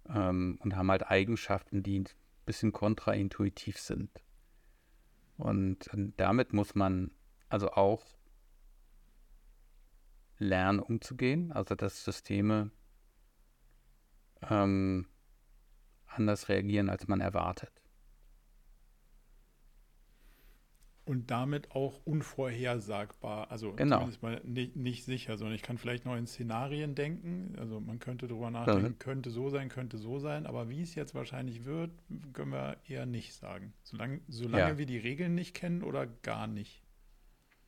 [0.09, 2.09] Ähm, und haben halt Eigenschaften, die ein
[2.47, 4.11] bisschen kontraintuitiv sind.
[5.37, 7.11] Und, und damit muss man
[7.49, 8.05] also auch
[10.39, 12.71] lernen umzugehen, also dass Systeme
[14.43, 15.07] ähm,
[16.07, 17.83] anders reagieren, als man erwartet.
[21.09, 23.97] Und damit auch unvorhersagbar, also genau.
[23.97, 27.55] zumindest mal nicht, nicht, sicher, sondern ich kann vielleicht noch in Szenarien denken.
[27.59, 28.99] Also man könnte darüber nachdenken, mhm.
[28.99, 31.91] könnte so sein, könnte so sein, aber wie es jetzt wahrscheinlich wird,
[32.33, 33.73] können wir eher nicht sagen.
[33.83, 34.79] Solange, solange ja.
[34.79, 36.83] wir die Regeln nicht kennen oder gar nicht.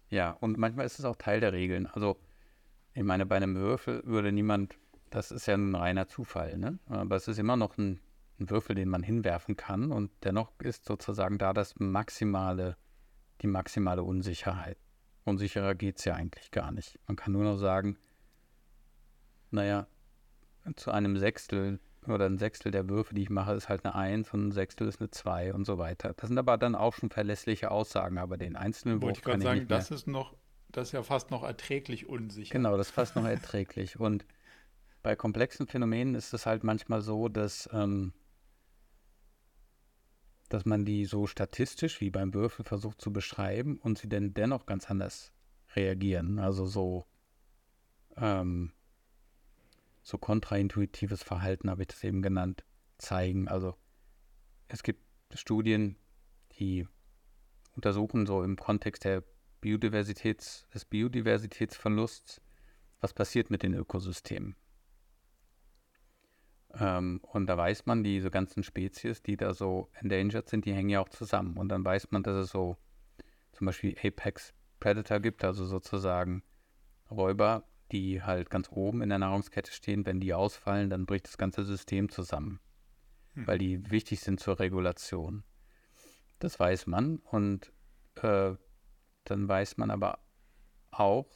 [0.09, 1.87] Ja, und manchmal ist es auch Teil der Regeln.
[1.87, 2.19] Also
[2.95, 4.77] ich meine, bei einem Würfel würde niemand
[5.11, 6.79] das ist ja ein reiner Zufall, ne?
[6.87, 8.01] Aber es ist immer noch ein,
[8.39, 12.77] ein Würfel, den man hinwerfen kann und dennoch ist sozusagen da das maximale,
[13.43, 14.79] die maximale Unsicherheit.
[15.25, 16.99] Unsicherer geht es ja eigentlich gar nicht.
[17.07, 17.99] Man kann nur noch sagen,
[19.51, 19.87] naja,
[20.77, 24.33] zu einem Sechstel oder ein Sechstel der Würfe, die ich mache, ist halt eine Eins
[24.33, 26.15] und ein Sechstel ist eine Zwei und so weiter.
[26.17, 29.41] Das sind aber dann auch schon verlässliche Aussagen, aber den einzelnen Wollte Wurf ich kann
[29.41, 30.35] sagen, ich nicht das ist noch,
[30.69, 32.53] das ist ja fast noch erträglich unsicher.
[32.53, 34.25] Genau, das ist fast noch erträglich und
[35.03, 38.13] bei komplexen Phänomenen ist es halt manchmal so, dass, ähm,
[40.51, 44.67] dass man die so statistisch wie beim Würfel versucht zu beschreiben und sie dann dennoch
[44.67, 45.33] ganz anders
[45.75, 46.41] reagieren.
[46.41, 47.07] Also so,
[48.17, 48.73] ähm,
[50.03, 52.65] so kontraintuitives Verhalten, habe ich das eben genannt,
[52.99, 53.47] zeigen.
[53.47, 53.77] Also
[54.67, 55.03] es gibt
[55.35, 55.97] Studien,
[56.59, 56.87] die
[57.77, 59.23] untersuchen so im Kontext der
[59.61, 62.41] Biodiversitäts, des Biodiversitätsverlusts,
[63.01, 64.57] was passiert mit den Ökosystemen.
[66.79, 70.91] Ähm, und da weiß man, diese ganzen Spezies, die da so endangered sind, die hängen
[70.91, 71.57] ja auch zusammen.
[71.57, 72.77] Und dann weiß man, dass es so
[73.53, 76.43] zum Beispiel Apex Predator gibt, also sozusagen
[77.11, 80.07] Räuber, die halt ganz oben in der Nahrungskette stehen.
[80.07, 82.61] Wenn die ausfallen, dann bricht das ganze System zusammen,
[83.35, 83.47] hm.
[83.47, 85.43] weil die wichtig sind zur Regulation.
[86.39, 87.19] Das weiß man.
[87.19, 87.73] Und
[88.23, 88.55] äh,
[89.25, 90.21] dann weiß man aber
[90.91, 91.27] auch,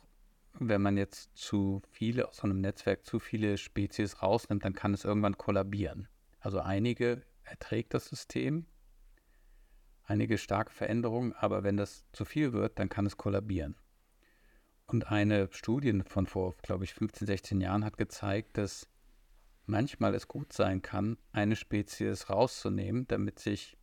[0.59, 5.05] wenn man jetzt zu viele aus einem Netzwerk zu viele Spezies rausnimmt, dann kann es
[5.05, 6.09] irgendwann kollabieren.
[6.41, 8.67] Also einige erträgt das System,
[10.05, 13.77] einige starke Veränderungen, aber wenn das zu viel wird, dann kann es kollabieren.
[14.87, 18.87] Und eine Studie von vor, glaube ich, 15, 16 Jahren hat gezeigt, dass
[19.67, 23.79] manchmal es gut sein kann, eine Spezies rauszunehmen, damit sich,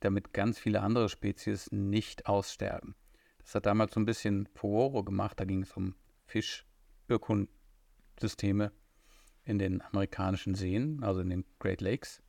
[0.00, 2.96] damit ganz viele andere Spezies nicht aussterben.
[3.48, 5.40] Das hat damals so ein bisschen Furore gemacht.
[5.40, 5.94] Da ging es um
[6.26, 8.72] Fischökosysteme
[9.42, 12.22] in den amerikanischen Seen, also in den Great Lakes.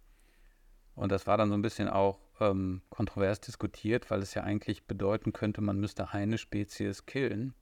[0.96, 4.88] Und das war dann so ein bisschen auch ähm, kontrovers diskutiert, weil es ja eigentlich
[4.88, 7.54] bedeuten könnte, man müsste eine Spezies killen,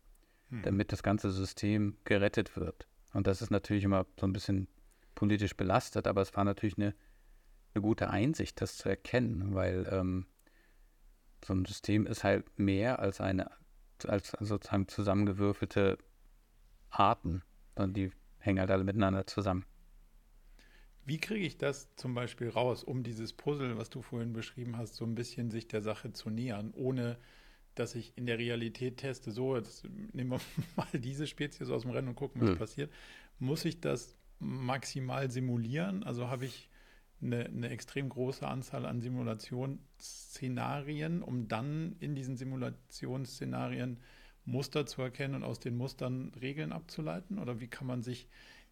[0.50, 0.62] hm.
[0.62, 2.88] damit das ganze System gerettet wird.
[3.13, 4.67] Und das ist natürlich immer so ein bisschen
[5.15, 6.93] politisch belastet, aber es war natürlich eine,
[7.74, 10.28] eine gute Einsicht, das zu erkennen, weil ähm,
[11.45, 13.52] so ein System ist halt mehr als eine,
[14.06, 15.97] als sozusagen zusammengewürfelte
[16.89, 17.43] Arten.
[17.76, 19.65] Und die hängen halt alle miteinander zusammen.
[21.06, 24.95] Wie kriege ich das zum Beispiel raus, um dieses Puzzle, was du vorhin beschrieben hast,
[24.95, 27.17] so ein bisschen sich der Sache zu nähern, ohne
[27.76, 30.41] dass ich in der Realität teste, so, jetzt nehmen wir
[30.76, 32.58] mal diese Spezies aus dem Rennen und gucken, was hm.
[32.58, 32.91] passiert.
[33.39, 36.04] Muss ich das maximal simulieren?
[36.04, 36.66] Also habe ich
[37.21, 43.99] eine, eine extrem große Anzahl an Simulationsszenarien, um dann in diesen Simulationsszenarien
[44.45, 47.39] Muster zu erkennen und aus den Mustern Regeln abzuleiten?
[47.39, 48.27] Oder wie kann man sich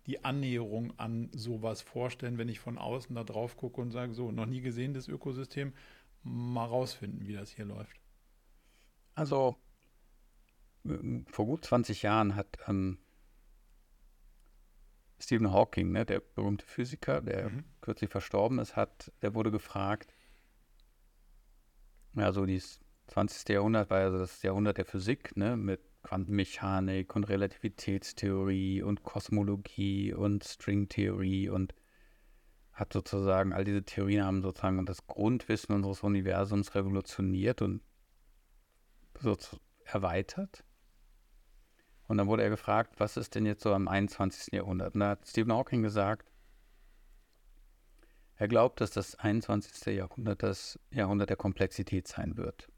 [0.06, 4.32] die Annäherung an sowas vorstellen, wenn ich von außen da drauf gucke und sage, so,
[4.32, 5.74] noch nie gesehen das Ökosystem,
[6.24, 8.00] mal rausfinden, wie das hier läuft?
[9.16, 9.56] Also
[11.28, 13.00] vor gut 20 Jahren hat ähm,
[15.26, 17.64] Stephen Hawking, ne, der berühmte Physiker, der mhm.
[17.82, 20.14] kürzlich verstorben ist, hat, der wurde gefragt,
[22.14, 23.50] ja, so dieses 20.
[23.50, 30.44] Jahrhundert war also das Jahrhundert der Physik, ne, mit Quantenmechanik und Relativitätstheorie und Kosmologie und
[30.44, 31.74] Stringtheorie und
[32.72, 37.82] hat sozusagen, all diese Theorien haben sozusagen das Grundwissen unseres Universums revolutioniert und
[39.20, 39.36] so
[39.86, 40.64] erweitert.
[42.08, 44.54] Und dann wurde er gefragt, was ist denn jetzt so am 21.
[44.54, 44.94] Jahrhundert?
[44.94, 46.32] Und da hat Stephen Hawking gesagt,
[48.38, 49.96] er glaubt, dass das 21.
[49.96, 52.70] Jahrhundert das Jahrhundert der Komplexität sein wird.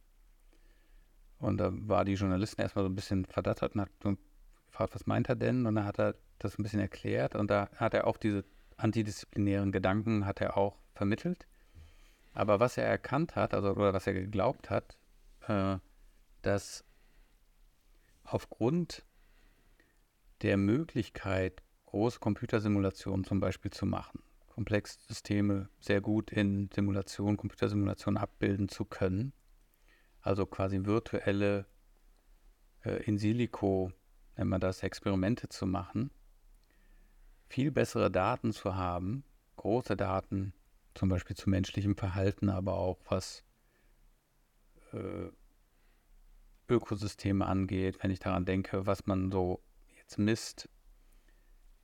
[1.39, 3.89] Und da war die Journalistin erstmal so ein bisschen verdattert und hat
[4.67, 5.65] gefragt, was meint er denn?
[5.65, 8.43] Und dann hat er das ein bisschen erklärt und da hat er auch diese
[8.77, 11.47] antidisziplinären Gedanken hat er auch vermittelt.
[12.33, 14.97] Aber was er erkannt hat, also oder was er geglaubt hat,
[15.47, 15.77] äh,
[16.43, 16.85] dass
[18.23, 19.03] aufgrund
[20.41, 28.17] der Möglichkeit, große Computersimulationen zum Beispiel zu machen, komplexe Systeme sehr gut in Simulationen, Computersimulationen
[28.17, 29.34] abbilden zu können,
[30.21, 31.65] also quasi virtuelle
[32.84, 33.91] äh, in Silico,
[34.36, 36.12] nennt man das, Experimente zu machen,
[37.47, 39.23] viel bessere Daten zu haben,
[39.56, 40.54] große Daten,
[40.93, 43.43] zum Beispiel zu menschlichem Verhalten, aber auch was
[44.91, 45.30] äh,
[46.69, 49.63] Ökosysteme angeht, wenn ich daran denke, was man so
[50.15, 50.70] misst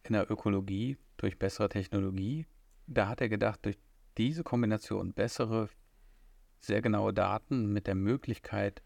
[0.03, 2.47] in der Ökologie durch bessere Technologie,
[2.87, 3.77] da hat er gedacht, durch
[4.17, 5.69] diese Kombination bessere,
[6.59, 8.81] sehr genaue Daten mit der Möglichkeit,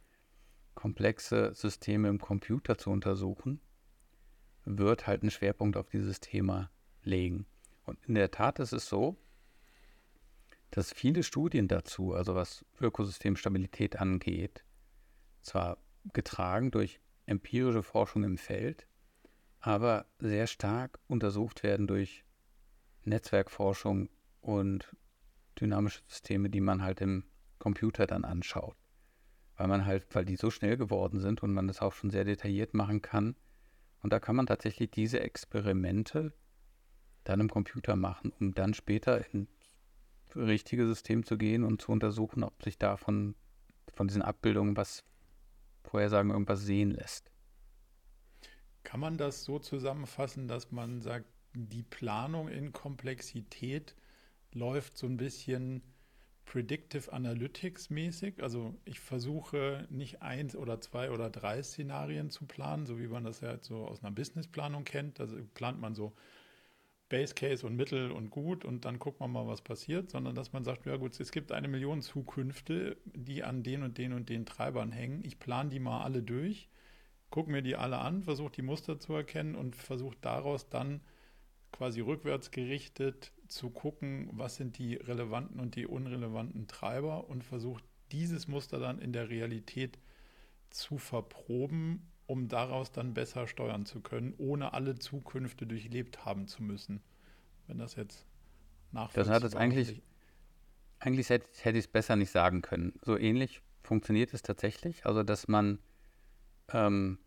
[0.73, 3.59] komplexe Systeme im Computer zu untersuchen,
[4.65, 6.71] wird halt einen Schwerpunkt auf dieses Thema
[7.03, 7.45] legen.
[7.85, 9.17] Und in der Tat ist es so,
[10.71, 14.63] dass viele Studien dazu, also was Ökosystemstabilität angeht,
[15.41, 15.77] zwar
[16.13, 18.87] getragen durch empirische Forschung im Feld,
[19.59, 22.23] aber sehr stark untersucht werden durch
[23.03, 24.09] Netzwerkforschung
[24.41, 24.95] und
[25.59, 27.23] dynamische Systeme, die man halt im
[27.59, 28.77] Computer dann anschaut.
[29.55, 32.25] Weil man halt, weil die so schnell geworden sind und man das auch schon sehr
[32.25, 33.35] detailliert machen kann.
[34.03, 36.33] Und da kann man tatsächlich diese Experimente
[37.23, 39.49] dann im Computer machen, um dann später ins
[40.35, 43.35] richtige System zu gehen und zu untersuchen, ob sich davon
[43.93, 45.03] von diesen Abbildungen was
[45.83, 47.31] Vorhersagen irgendwas sehen lässt.
[48.87, 53.97] Kann man das so zusammenfassen, dass man sagt, die Planung in Komplexität
[54.53, 55.81] läuft so ein bisschen
[56.45, 58.41] Predictive Analytics mäßig?
[58.41, 63.25] Also ich versuche nicht eins oder zwei oder drei Szenarien zu planen, so wie man
[63.25, 65.19] das ja so aus einer Businessplanung kennt.
[65.19, 66.13] Also plant man so
[67.09, 70.53] Base Case und Mittel und gut und dann guckt man mal, was passiert, sondern dass
[70.53, 74.29] man sagt, ja gut, es gibt eine Million Zukünfte, die an den und den und
[74.29, 75.25] den Treibern hängen.
[75.25, 76.69] Ich plane die mal alle durch,
[77.29, 81.01] gucke mir die alle an, versuche die Muster zu erkennen und versuche daraus dann
[81.71, 87.83] quasi rückwärts gerichtet zu gucken, was sind die relevanten und die unrelevanten Treiber und versuche
[88.11, 89.99] dieses Muster dann in der Realität
[90.69, 96.61] zu verproben um daraus dann besser steuern zu können, ohne alle Zukünfte durchlebt haben zu
[96.61, 97.01] müssen.
[97.67, 98.25] Wenn das jetzt
[98.91, 100.03] nachvollziehbar Das hat es eigentlich,
[100.99, 102.93] eigentlich hätte, hätte ich es besser nicht sagen können.
[103.01, 105.05] So ähnlich funktioniert es tatsächlich.
[105.05, 105.79] Also, dass man,
[106.71, 107.19] ähm,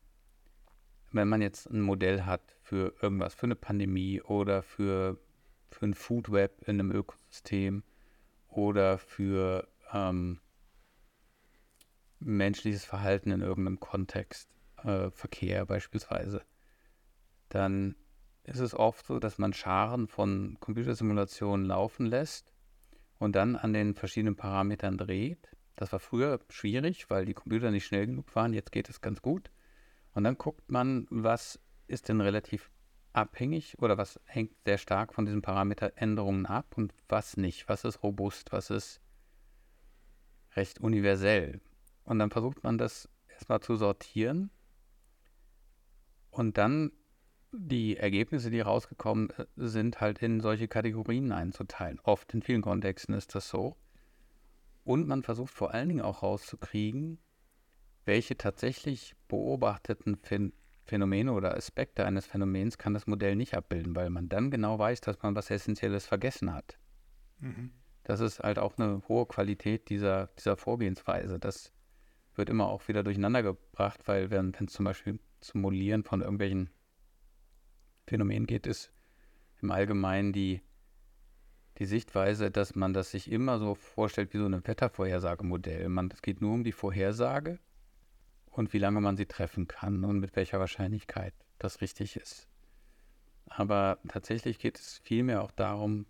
[1.12, 5.18] wenn man jetzt ein Modell hat für irgendwas, für eine Pandemie oder für,
[5.70, 7.83] für ein Food Web in einem Ökosystem
[8.48, 10.40] oder für ähm,
[12.20, 14.50] menschliches Verhalten in irgendeinem Kontext,
[14.85, 16.42] äh, Verkehr beispielsweise,
[17.48, 17.96] dann
[18.44, 22.53] ist es oft so, dass man Scharen von Computersimulationen laufen lässt
[23.18, 25.57] und dann an den verschiedenen Parametern dreht.
[25.76, 28.52] Das war früher schwierig, weil die Computer nicht schnell genug waren.
[28.52, 29.50] Jetzt geht es ganz gut.
[30.14, 32.71] Und dann guckt man, was ist denn relativ
[33.12, 37.68] abhängig oder was hängt sehr stark von diesen Parameteränderungen ab und was nicht.
[37.68, 39.00] Was ist robust, was ist
[40.54, 41.60] recht universell.
[42.04, 44.50] Und dann versucht man das erstmal zu sortieren
[46.31, 46.92] und dann
[47.52, 51.98] die Ergebnisse, die rausgekommen äh, sind, halt in solche Kategorien einzuteilen.
[52.04, 53.77] Oft in vielen Kontexten ist das so.
[54.85, 57.18] Und man versucht vor allen Dingen auch rauszukriegen,
[58.04, 60.52] welche tatsächlich beobachteten Phän
[60.85, 65.00] Phänomene oder Aspekte eines Phänomens kann das Modell nicht abbilden, weil man dann genau weiß,
[65.00, 66.81] dass man was Essentielles vergessen hat.
[67.38, 67.70] Mhm.
[68.02, 71.38] Das ist halt auch eine hohe Qualität dieser, dieser Vorgehensweise.
[71.38, 71.72] Das
[72.35, 76.70] wird immer auch wieder durcheinander gebracht, weil wenn es zum Beispiel zum Modellieren von irgendwelchen
[78.08, 78.92] Phänomenen geht, ist
[79.62, 80.60] im Allgemeinen die,
[81.81, 85.88] die Sichtweise, dass man das sich immer so vorstellt wie so ein Wettervorhersagemodell.
[85.88, 87.58] Man, es geht nur um die Vorhersage
[88.50, 92.48] und wie lange man sie treffen kann und mit welcher Wahrscheinlichkeit das richtig ist.
[93.46, 96.04] Aber tatsächlich geht es vielmehr auch darum,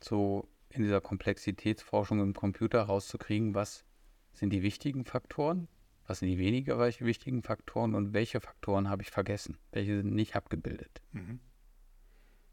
[0.00, 3.84] so in dieser Komplexitätsforschung im Computer rauszukriegen, was
[4.32, 5.68] sind die wichtigen Faktoren,
[6.08, 10.34] was sind die weniger wichtigen Faktoren und welche Faktoren habe ich vergessen, welche sind nicht
[10.34, 11.00] abgebildet.
[11.12, 11.38] Mhm.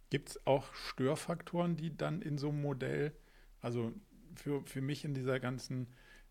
[0.09, 3.13] Gibt es auch Störfaktoren, die dann in so einem Modell,
[3.61, 3.93] also
[4.35, 5.87] für, für mich in dieser ganzen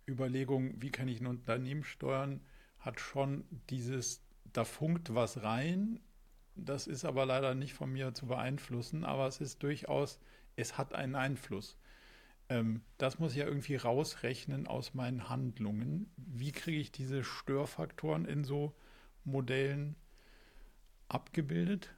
[0.07, 2.41] Überlegung, wie kann ich ein Unternehmen steuern,
[2.81, 4.23] hat schon dieses,
[4.53, 6.01] da funkt was rein,
[6.57, 10.19] das ist aber leider nicht von mir zu beeinflussen, aber es ist durchaus,
[10.57, 11.79] es hat einen Einfluss.
[12.49, 16.11] Ähm, das muss ich ja irgendwie rausrechnen aus meinen Handlungen.
[16.17, 18.75] Wie kriege ich diese Störfaktoren in so
[19.25, 19.95] Modellen
[21.09, 21.95] abgebildet?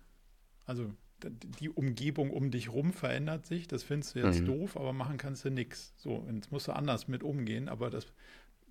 [0.66, 0.92] Also
[1.24, 4.46] die Umgebung um dich rum verändert sich, das findest du jetzt mhm.
[4.46, 5.94] doof, aber machen kannst du nichts.
[5.96, 8.06] So, jetzt musst du anders mit umgehen, aber das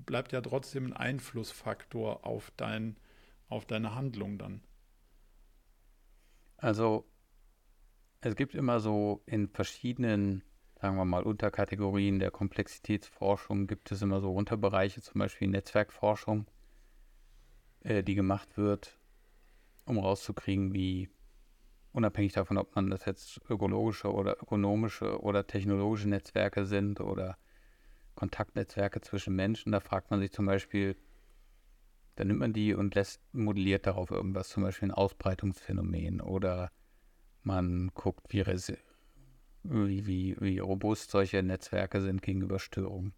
[0.06, 2.98] bleibt ja trotzdem ein Einflussfaktor auf, dein,
[3.48, 4.62] auf deine Handlung dann.
[6.58, 7.06] Also
[8.22, 10.44] es gibt immer so in verschiedenen,
[10.82, 16.46] sagen wir mal, Unterkategorien der Komplexitätsforschung gibt es immer so Unterbereiche, zum Beispiel Netzwerkforschung,
[17.82, 19.00] äh, die gemacht wird,
[19.86, 21.10] um rauszukriegen, wie
[21.94, 27.38] unabhängig davon, ob man das jetzt ökologische oder ökonomische oder technologische Netzwerke sind oder
[28.16, 30.96] Kontaktnetzwerke zwischen Menschen, da fragt man sich zum Beispiel,
[32.16, 36.72] dann nimmt man die und lässt modelliert darauf irgendwas, zum Beispiel ein Ausbreitungsphänomen oder
[37.44, 38.46] man guckt, wie,
[39.64, 43.14] wie, wie, wie robust solche Netzwerke sind gegenüber Störungen.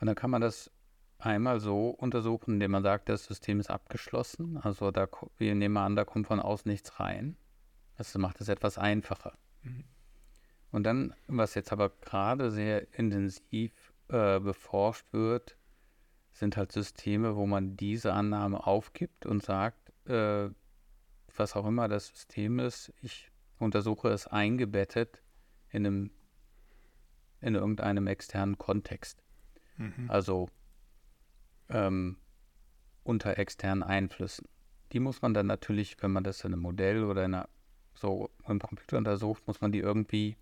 [0.00, 0.70] Und dann kann man das
[1.18, 4.56] einmal so untersuchen, indem man sagt, das System ist abgeschlossen.
[4.56, 7.36] Also da, wir nehmen an, da kommt von außen nichts rein.
[8.00, 9.36] Das macht es etwas einfacher.
[9.60, 9.84] Mhm.
[10.70, 15.58] Und dann, was jetzt aber gerade sehr intensiv äh, beforscht wird,
[16.32, 20.48] sind halt Systeme, wo man diese Annahme aufgibt und sagt, äh,
[21.36, 25.20] was auch immer das System ist, ich untersuche es eingebettet
[25.68, 26.10] in einem
[27.42, 29.22] in irgendeinem externen Kontext.
[29.76, 30.06] Mhm.
[30.08, 30.48] Also
[31.68, 32.16] ähm,
[33.04, 34.48] unter externen Einflüssen.
[34.92, 37.50] Die muss man dann natürlich, wenn man das in einem Modell oder in einer,
[38.00, 40.36] so im Computer untersucht, muss man die irgendwie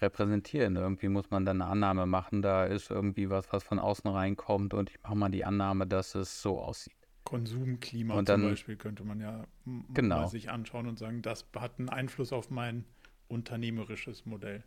[0.00, 0.76] repräsentieren.
[0.76, 4.74] Irgendwie muss man dann eine Annahme machen, da ist irgendwie was, was von außen reinkommt
[4.74, 6.94] und ich mache mal die Annahme, dass es so aussieht.
[7.24, 9.46] Konsumklima dann, zum Beispiel könnte man ja
[9.94, 10.26] genau.
[10.26, 12.84] sich anschauen und sagen, das hat einen Einfluss auf mein
[13.28, 14.62] unternehmerisches Modell.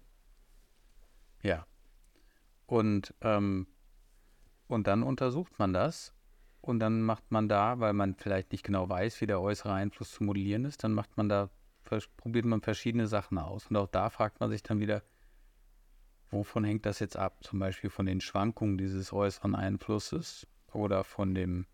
[1.44, 1.68] Ja.
[2.66, 3.68] Und, ähm,
[4.68, 6.14] und dann untersucht man das
[6.62, 10.12] und dann macht man da, weil man vielleicht nicht genau weiß, wie der äußere Einfluss
[10.12, 11.50] zu modellieren ist, dann macht man da,
[12.18, 13.68] probiert man verschiedene Sachen aus.
[13.68, 15.04] Und auch da fragt man sich dann wieder,
[16.30, 17.44] Wovon hängt das jetzt ab?
[17.44, 21.66] Zum Beispiel von den Schwankungen dieses äußeren Einflusses oder von dem,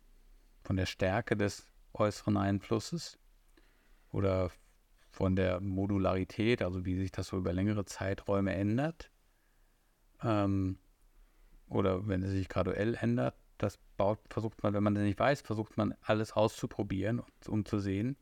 [0.63, 3.17] von der Stärke des äußeren Einflusses
[4.11, 4.51] oder
[5.09, 9.09] von der Modularität, also wie sich das so über längere Zeiträume ändert.
[10.21, 10.77] Ähm,
[11.67, 15.41] oder wenn es sich graduell ändert, das baut, versucht man, wenn man das nicht weiß,
[15.41, 18.17] versucht man alles auszuprobieren, um zu sehen,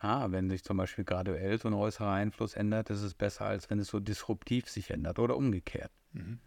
[0.00, 3.70] ah, wenn sich zum Beispiel graduell so ein äußerer Einfluss ändert, ist es besser, als
[3.70, 5.92] wenn es so disruptiv sich ändert oder umgekehrt.
[6.12, 6.40] Mhm.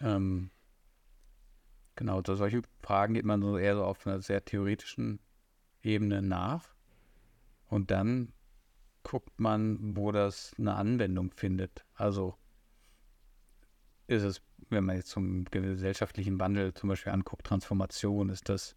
[0.00, 0.50] Ähm,
[1.96, 5.20] genau, so solche Fragen geht man so eher so auf einer sehr theoretischen
[5.82, 6.74] Ebene nach.
[7.66, 8.32] Und dann
[9.02, 11.86] guckt man, wo das eine Anwendung findet.
[11.94, 12.36] Also
[14.06, 18.76] ist es, wenn man jetzt zum gesellschaftlichen Wandel zum Beispiel anguckt, Transformation, ist das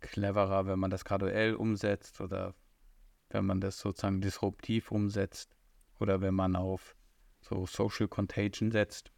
[0.00, 2.54] cleverer, wenn man das graduell umsetzt oder
[3.34, 5.54] wenn man das sozusagen disruptiv umsetzt
[6.00, 6.96] oder wenn man auf
[7.40, 9.12] so Social Contagion setzt,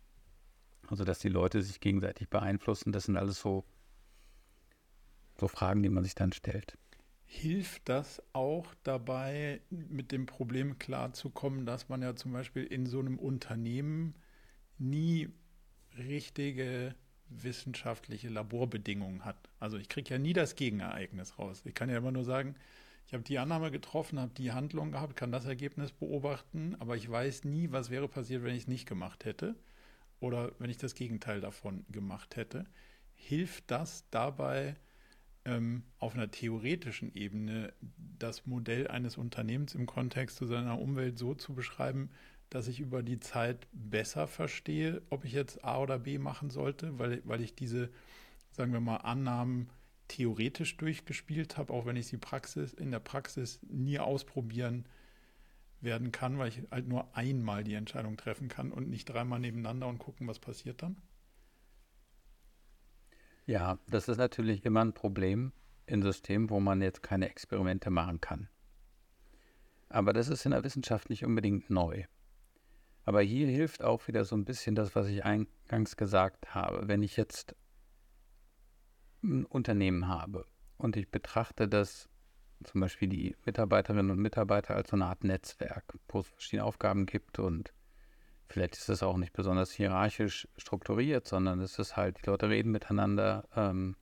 [0.89, 3.65] also dass die Leute sich gegenseitig beeinflussen, das sind alles so,
[5.39, 6.77] so Fragen, die man sich dann stellt.
[7.25, 13.01] Hilft das auch dabei, mit dem Problem klarzukommen, dass man ja zum Beispiel in so
[13.01, 14.15] einem Unternehmen
[14.79, 15.29] nie
[15.99, 16.95] richtige
[17.29, 19.49] wissenschaftliche Laborbedingungen hat.
[19.59, 21.63] Also ich kriege ja nie das Gegenereignis raus.
[21.65, 22.55] Ich kann ja immer nur sagen,
[23.07, 27.09] ich habe die Annahme getroffen, habe die Handlung gehabt, kann das Ergebnis beobachten, aber ich
[27.09, 29.55] weiß nie, was wäre passiert, wenn ich es nicht gemacht hätte
[30.19, 32.67] oder wenn ich das Gegenteil davon gemacht hätte.
[33.15, 34.75] Hilft das dabei,
[35.45, 37.73] ähm, auf einer theoretischen Ebene
[38.19, 42.11] das Modell eines Unternehmens im Kontext zu seiner Umwelt so zu beschreiben,
[42.51, 46.99] dass ich über die Zeit besser verstehe, ob ich jetzt A oder B machen sollte,
[46.99, 47.89] weil, weil ich diese,
[48.51, 49.71] sagen wir mal, Annahmen
[50.09, 54.87] theoretisch durchgespielt habe, auch wenn ich sie Praxis, in der Praxis nie ausprobieren
[55.81, 59.87] werden kann, weil ich halt nur einmal die Entscheidung treffen kann und nicht dreimal nebeneinander
[59.87, 60.97] und gucken, was passiert dann?
[63.47, 65.53] Ja, das ist natürlich immer ein Problem
[65.87, 68.49] in Systemen, wo man jetzt keine Experimente machen kann.
[69.89, 72.05] Aber das ist in der Wissenschaft nicht unbedingt neu.
[73.05, 76.89] Aber hier hilft auch wieder so ein bisschen das, was ich eingangs gesagt habe.
[76.89, 77.55] Wenn ich jetzt
[79.27, 80.47] ein Unternehmen habe
[80.79, 82.09] und ich betrachte das
[82.65, 87.07] zum Beispiel die Mitarbeiterinnen und Mitarbeiter als so eine Art Netzwerk, wo es verschiedene Aufgaben
[87.07, 87.73] gibt und
[88.49, 92.73] vielleicht ist es auch nicht besonders hierarchisch strukturiert, sondern es ist halt, die Leute reden
[92.73, 93.97] miteinander, ähm,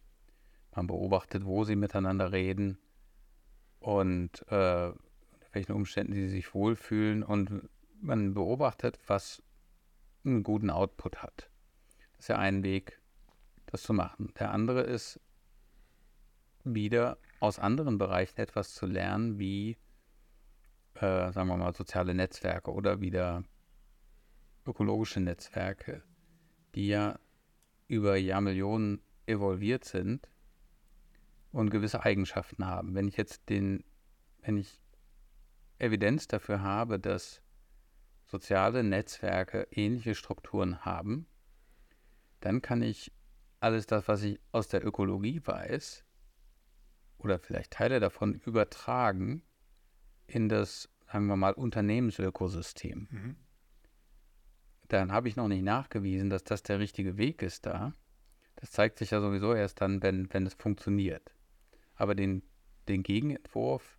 [0.74, 2.78] man beobachtet, wo sie miteinander reden
[3.80, 7.68] und äh, unter welchen Umständen sie sich wohlfühlen und
[8.00, 9.42] man beobachtet, was
[10.24, 11.50] einen guten Output hat.
[12.12, 13.00] Das ist ja ein Weg,
[13.74, 14.32] das zu machen.
[14.38, 15.20] Der andere ist,
[16.62, 19.76] wieder aus anderen Bereichen etwas zu lernen, wie,
[20.94, 23.42] äh, sagen wir mal, soziale Netzwerke oder wieder
[24.64, 26.04] ökologische Netzwerke,
[26.76, 27.18] die ja
[27.88, 30.28] über Jahrmillionen evolviert sind
[31.50, 32.94] und gewisse Eigenschaften haben.
[32.94, 33.82] Wenn ich jetzt den,
[34.40, 34.80] wenn ich
[35.78, 37.42] Evidenz dafür habe, dass
[38.24, 41.26] soziale Netzwerke ähnliche Strukturen haben,
[42.38, 43.12] dann kann ich
[43.64, 46.04] alles das, was ich aus der Ökologie weiß,
[47.18, 49.42] oder vielleicht Teile davon übertragen
[50.26, 53.08] in das, sagen wir mal, Unternehmensökosystem.
[53.10, 53.36] Mhm.
[54.88, 57.94] Dann habe ich noch nicht nachgewiesen, dass das der richtige Weg ist da.
[58.56, 61.34] Das zeigt sich ja sowieso erst dann, wenn, wenn es funktioniert.
[61.94, 62.42] Aber den,
[62.88, 63.98] den Gegenentwurf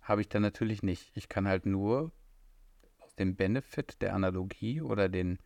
[0.00, 1.10] habe ich dann natürlich nicht.
[1.16, 2.12] Ich kann halt nur
[2.98, 5.40] aus dem Benefit der Analogie oder den,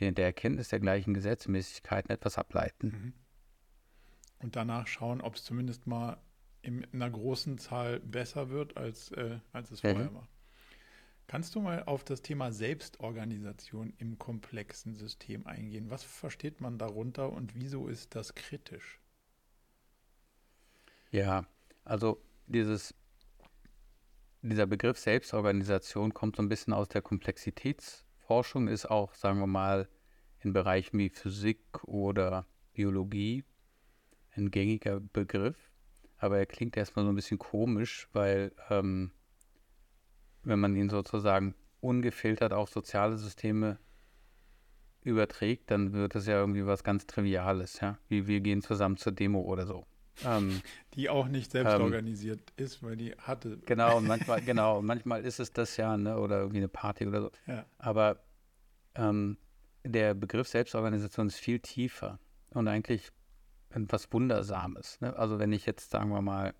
[0.00, 2.88] den, der Erkenntnis der gleichen Gesetzmäßigkeiten etwas ableiten.
[2.88, 3.12] Mhm
[4.40, 6.18] und danach schauen, ob es zumindest mal
[6.62, 9.90] in einer großen Zahl besser wird, als, äh, als es mhm.
[9.90, 10.28] vorher war.
[11.26, 15.90] Kannst du mal auf das Thema Selbstorganisation im komplexen System eingehen?
[15.90, 18.98] Was versteht man darunter und wieso ist das kritisch?
[21.10, 21.46] Ja,
[21.84, 22.94] also dieses,
[24.40, 27.02] dieser Begriff Selbstorganisation kommt so ein bisschen aus der
[28.28, 29.88] Komplexitätsforschung, ist auch, sagen wir mal,
[30.40, 33.44] in Bereichen wie Physik oder Biologie
[34.36, 35.56] ein gängiger Begriff,
[36.18, 39.10] aber er klingt erstmal so ein bisschen komisch, weil ähm,
[40.44, 43.78] wenn man ihn sozusagen ungefiltert auf soziale Systeme
[45.02, 49.12] überträgt, dann wird es ja irgendwie was ganz Triviales, ja, wie wir gehen zusammen zur
[49.12, 49.86] Demo oder so.
[50.24, 50.62] Ähm,
[50.94, 53.58] die auch nicht selbst ähm, organisiert ist, weil die hatte.
[53.66, 57.22] Genau, und manchmal, genau, manchmal ist es das ja, ne, oder irgendwie eine Party oder
[57.22, 57.30] so.
[57.46, 57.64] Ja.
[57.78, 58.20] Aber
[58.94, 59.38] ähm,
[59.84, 62.18] der Begriff Selbstorganisation ist viel tiefer.
[62.50, 63.10] Und eigentlich
[63.70, 65.00] etwas Wundersames.
[65.00, 65.16] Ne?
[65.16, 66.54] Also wenn ich jetzt, sagen wir mal,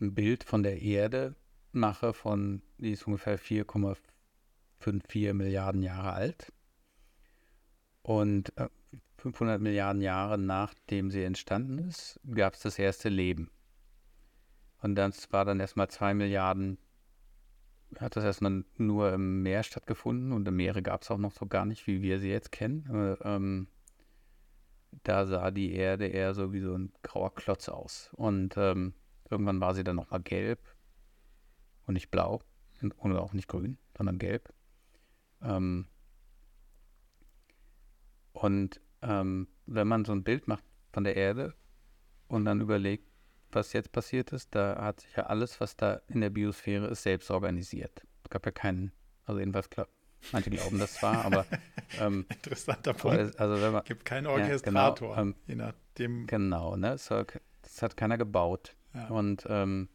[0.00, 1.36] ein Bild von der Erde
[1.72, 6.52] mache, von, die ist ungefähr 4,54 Milliarden Jahre alt.
[8.02, 8.68] Und äh,
[9.18, 13.50] 500 Milliarden Jahre nachdem sie entstanden ist, gab es das erste Leben.
[14.82, 16.78] Und das war dann erstmal zwei Milliarden,
[17.98, 21.46] hat das erstmal nur im Meer stattgefunden und im Meere gab es auch noch so
[21.46, 22.86] gar nicht, wie wir sie jetzt kennen.
[22.90, 23.68] Äh, ähm,
[25.02, 28.10] da sah die Erde eher so wie so ein grauer Klotz aus.
[28.14, 28.94] Und ähm,
[29.30, 30.60] irgendwann war sie dann nochmal gelb
[31.86, 32.40] und nicht blau
[32.80, 34.52] und auch nicht grün, sondern gelb.
[35.42, 35.86] Ähm,
[38.40, 41.54] und ähm, wenn man so ein Bild macht von der Erde
[42.28, 43.06] und dann überlegt,
[43.52, 47.02] was jetzt passiert ist, da hat sich ja alles, was da in der Biosphäre ist,
[47.02, 48.02] selbst organisiert.
[48.24, 48.92] Es gab ja keinen,
[49.24, 49.88] also jedenfalls klar,
[50.32, 51.46] Manche glauben das zwar, aber
[52.00, 53.40] ähm, interessanter Punkt.
[53.40, 56.26] Also wenn man, gibt keinen Orchestrator, ja, genau, ähm, je nachdem.
[56.26, 56.98] Genau, ne?
[56.98, 57.24] So,
[57.62, 58.76] das hat keiner gebaut.
[58.94, 59.08] Ja.
[59.08, 59.88] Und ähm,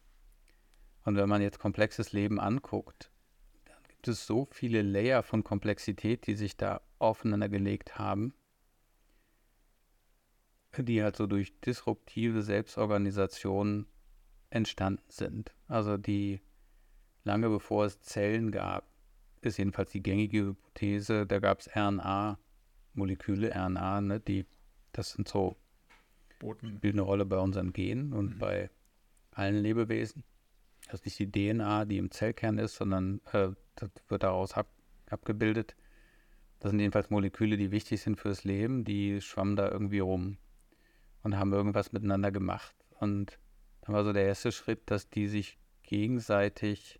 [1.04, 3.12] und wenn man jetzt komplexes Leben anguckt,
[3.66, 8.34] dann gibt es so viele Layer von Komplexität, die sich da aufeinander gelegt haben,
[10.76, 13.86] die halt so durch disruptive Selbstorganisation
[14.50, 15.54] entstanden sind.
[15.68, 16.40] Also die
[17.24, 18.88] lange bevor es Zellen gab,
[19.42, 24.46] ist jedenfalls die gängige Hypothese, da gab es RNA-Moleküle, RNA, ne, die,
[24.92, 25.56] das sind so,
[26.38, 26.76] Boten.
[26.76, 28.38] spielt eine Rolle bei unseren Genen und mhm.
[28.38, 28.70] bei
[29.32, 30.24] allen Lebewesen.
[30.86, 34.68] Das ist nicht die DNA, die im Zellkern ist, sondern äh, das wird daraus ab,
[35.10, 35.74] abgebildet.
[36.60, 40.38] Das sind jedenfalls Moleküle, die wichtig sind fürs Leben, die schwammen da irgendwie rum
[41.22, 42.74] und haben irgendwas miteinander gemacht.
[42.98, 43.38] Und
[43.82, 46.98] dann war so der erste Schritt, dass die sich gegenseitig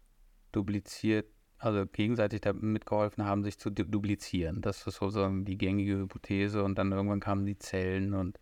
[0.52, 1.26] dupliziert
[1.58, 4.60] also gegenseitig damit geholfen haben, sich zu duplizieren.
[4.60, 8.38] Das ist sozusagen die gängige Hypothese und dann irgendwann kamen die Zellen und,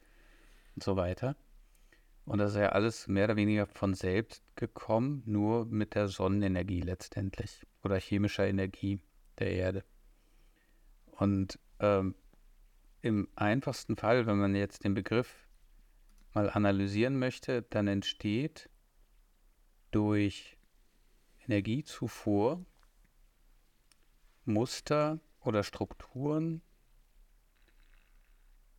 [0.75, 1.37] und so weiter.
[2.25, 6.81] Und das ist ja alles mehr oder weniger von selbst gekommen, nur mit der Sonnenenergie
[6.81, 9.01] letztendlich oder chemischer Energie
[9.39, 9.85] der Erde.
[11.19, 12.15] Und ähm,
[13.03, 15.47] im einfachsten Fall, wenn man jetzt den Begriff
[16.33, 18.69] mal analysieren möchte, dann entsteht
[19.91, 20.57] durch
[21.47, 22.65] Energiezufuhr
[24.45, 26.63] Muster oder Strukturen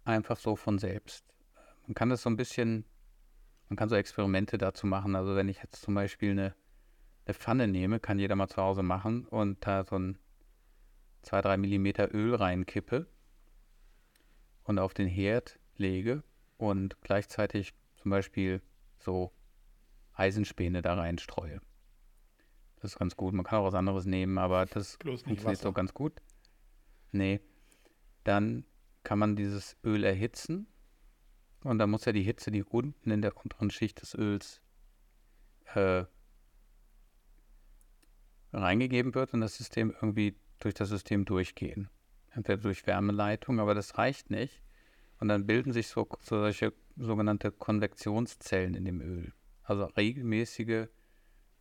[0.03, 1.25] einfach so von selbst.
[1.87, 2.85] Man kann das so ein bisschen,
[3.69, 5.15] man kann so Experimente dazu machen.
[5.15, 6.55] Also wenn ich jetzt zum Beispiel eine,
[7.25, 10.17] eine Pfanne nehme, kann jeder mal zu Hause machen und da so ein
[11.25, 13.07] 2-3 Millimeter Öl reinkippe
[14.63, 16.23] und auf den Herd lege
[16.57, 18.61] und gleichzeitig zum Beispiel
[18.99, 19.31] so
[20.13, 21.59] Eisenspäne da reinstreue.
[22.77, 23.33] Das ist ganz gut.
[23.33, 26.21] Man kann auch was anderes nehmen, aber das funktioniert so ganz gut.
[27.11, 27.41] Nee.
[28.23, 28.65] Dann
[29.03, 30.67] kann man dieses Öl erhitzen
[31.63, 34.61] und dann muss ja die Hitze, die unten in der unteren Schicht des Öls
[35.73, 36.05] äh,
[38.53, 41.89] reingegeben wird, in das System irgendwie durch das System durchgehen.
[42.31, 44.61] Entweder durch Wärmeleitung, aber das reicht nicht.
[45.19, 49.33] Und dann bilden sich so, so solche sogenannte Konvektionszellen in dem Öl.
[49.63, 50.87] Also regelmäßige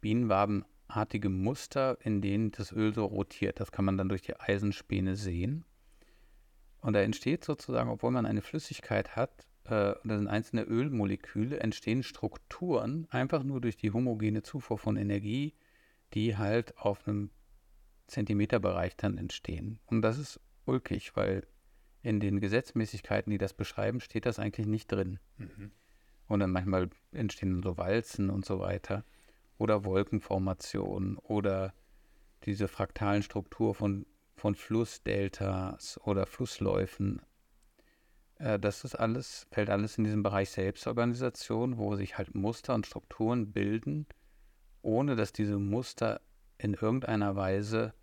[0.01, 3.61] bienenwabenartige Muster, in denen das Öl so rotiert.
[3.61, 5.65] Das kann man dann durch die Eisenspäne sehen.
[6.81, 12.03] Und da entsteht sozusagen, obwohl man eine Flüssigkeit hat, äh, da sind einzelne Ölmoleküle, entstehen
[12.03, 15.55] Strukturen einfach nur durch die homogene Zufuhr von Energie,
[16.13, 17.31] die halt auf einem
[18.07, 19.79] Zentimeterbereich dann entstehen.
[19.87, 21.47] Und das ist ulkig, weil
[22.03, 25.19] in den Gesetzmäßigkeiten, die das beschreiben, steht das eigentlich nicht drin.
[25.39, 25.71] Mhm.
[26.29, 29.05] Und dann manchmal entstehen so Walzen und so weiter.
[29.57, 31.75] Oder Wolkenformationen oder
[32.45, 34.05] diese fraktalen Struktur von
[34.37, 37.23] von Flussdeltas oder Flussläufen.
[38.37, 42.87] Äh, das ist alles, fällt alles in diesen Bereich Selbstorganisation, wo sich halt Muster und
[42.87, 44.07] Strukturen bilden,
[44.83, 46.21] ohne dass diese Muster
[46.59, 47.95] in irgendeiner Weise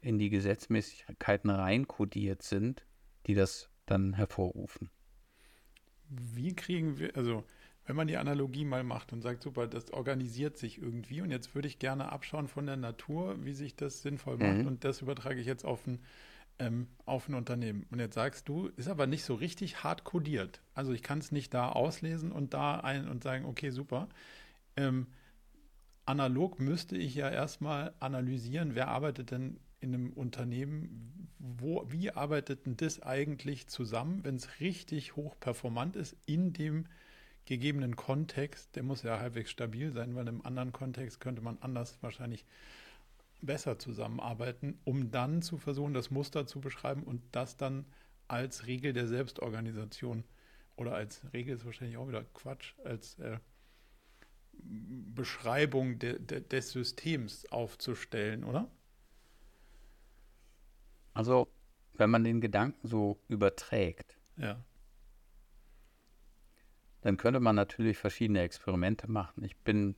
[0.00, 2.84] in die Gesetzmäßigkeiten reinkodiert sind,
[3.26, 4.90] die das dann hervorrufen.
[6.08, 7.44] Wie kriegen wir, also
[7.86, 11.54] wenn man die Analogie mal macht und sagt, super, das organisiert sich irgendwie und jetzt
[11.54, 14.66] würde ich gerne abschauen von der Natur, wie sich das sinnvoll macht mhm.
[14.66, 16.00] und das übertrage ich jetzt auf ein,
[16.58, 17.86] ähm, auf ein Unternehmen.
[17.90, 20.60] Und jetzt sagst du, ist aber nicht so richtig hart kodiert.
[20.74, 24.08] Also ich kann es nicht da auslesen und da ein und sagen, okay, super.
[24.76, 25.06] Ähm,
[26.06, 32.66] analog müsste ich ja erstmal analysieren, wer arbeitet denn in einem Unternehmen, wo, wie arbeitet
[32.66, 36.86] denn das eigentlich zusammen, wenn es richtig hoch performant ist in dem
[37.44, 41.98] gegebenen Kontext, der muss ja halbwegs stabil sein, weil im anderen Kontext könnte man anders
[42.02, 42.44] wahrscheinlich
[43.40, 47.86] besser zusammenarbeiten, um dann zu versuchen, das Muster zu beschreiben und das dann
[48.28, 50.24] als Regel der Selbstorganisation
[50.76, 53.38] oder als Regel ist wahrscheinlich auch wieder Quatsch, als äh,
[54.58, 58.70] Beschreibung de, de, des Systems aufzustellen, oder?
[61.14, 61.48] Also,
[61.94, 64.62] wenn man den Gedanken so überträgt, ja
[67.06, 69.44] dann könnte man natürlich verschiedene Experimente machen.
[69.44, 69.94] Ich bin,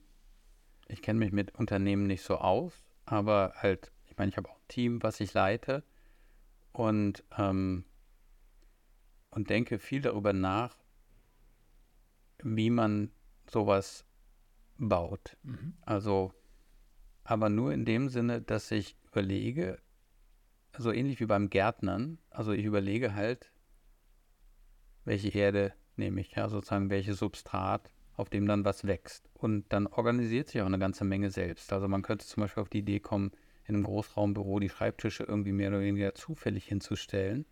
[0.87, 4.57] ich kenne mich mit Unternehmen nicht so aus, aber halt, ich meine, ich habe auch
[4.57, 5.83] ein Team, was ich leite
[6.71, 7.83] und, ähm,
[9.31, 10.77] und denke viel darüber nach,
[12.43, 13.11] wie man
[13.49, 14.05] sowas
[14.87, 15.37] baut.
[15.43, 15.73] Mhm.
[15.81, 16.33] Also,
[17.23, 19.79] aber nur in dem Sinne, dass ich überlege,
[20.77, 23.51] so ähnlich wie beim Gärtnern, also ich überlege halt,
[25.05, 29.29] welche Erde nehme ich, ja, sozusagen welches Substrat, auf dem dann was wächst.
[29.33, 31.71] Und dann organisiert sich auch eine ganze Menge selbst.
[31.73, 33.31] Also man könnte zum Beispiel auf die Idee kommen,
[33.65, 37.45] in einem Großraumbüro die Schreibtische irgendwie mehr oder weniger zufällig hinzustellen.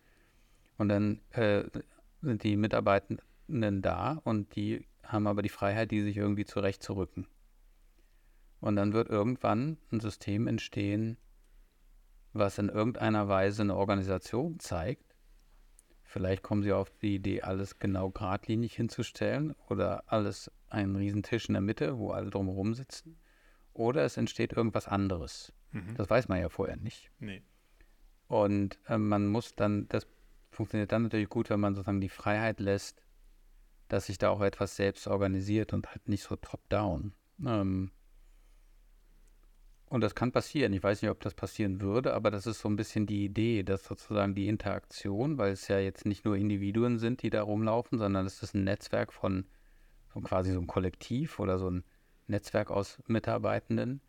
[0.76, 1.64] Und dann äh,
[2.20, 7.26] sind die Mitarbeitenden da und die haben aber die Freiheit, die sich irgendwie zurechtzurücken.
[8.60, 11.16] Und dann wird irgendwann ein System entstehen,
[12.32, 15.08] was in irgendeiner Weise eine Organisation zeigt,
[16.08, 21.48] Vielleicht kommen sie auf die Idee, alles genau geradlinig hinzustellen oder alles einen riesen Tisch
[21.48, 23.18] in der Mitte, wo alle drumherum sitzen.
[23.74, 25.52] Oder es entsteht irgendwas anderes.
[25.72, 25.96] Mhm.
[25.96, 27.10] Das weiß man ja vorher nicht.
[27.18, 27.42] Nee.
[28.26, 30.06] Und äh, man muss dann, das
[30.50, 33.02] funktioniert dann natürlich gut, wenn man sozusagen die Freiheit lässt,
[33.88, 37.12] dass sich da auch etwas selbst organisiert und halt nicht so top-down.
[37.44, 37.90] Ähm,
[39.86, 40.74] und das kann passieren.
[40.74, 43.62] Ich weiß nicht, ob das passieren würde, aber das ist so ein bisschen die Idee,
[43.62, 47.98] dass sozusagen die Interaktion, weil es ja jetzt nicht nur Individuen sind, die da rumlaufen,
[47.98, 49.46] sondern es ist ein Netzwerk von
[50.12, 51.84] so quasi so ein Kollektiv oder so ein
[52.26, 54.02] Netzwerk aus Mitarbeitenden,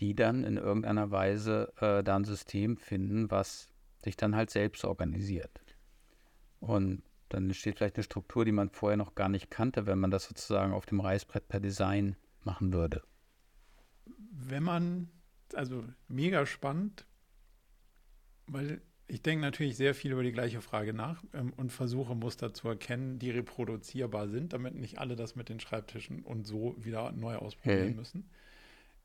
[0.00, 3.68] die dann in irgendeiner Weise äh, da ein System finden, was
[4.02, 5.62] sich dann halt selbst organisiert.
[6.60, 10.10] Und dann entsteht vielleicht eine Struktur, die man vorher noch gar nicht kannte, wenn man
[10.10, 13.02] das sozusagen auf dem Reißbrett per Design machen würde.
[14.30, 15.08] Wenn man,
[15.54, 17.06] also mega spannend,
[18.46, 22.54] weil ich denke natürlich sehr viel über die gleiche Frage nach ähm, und versuche Muster
[22.54, 27.12] zu erkennen, die reproduzierbar sind, damit nicht alle das mit den Schreibtischen und so wieder
[27.12, 27.94] neu ausprobieren hey.
[27.94, 28.30] müssen.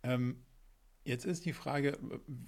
[0.03, 0.37] Ähm,
[1.09, 1.97] jetzt ist die Frage,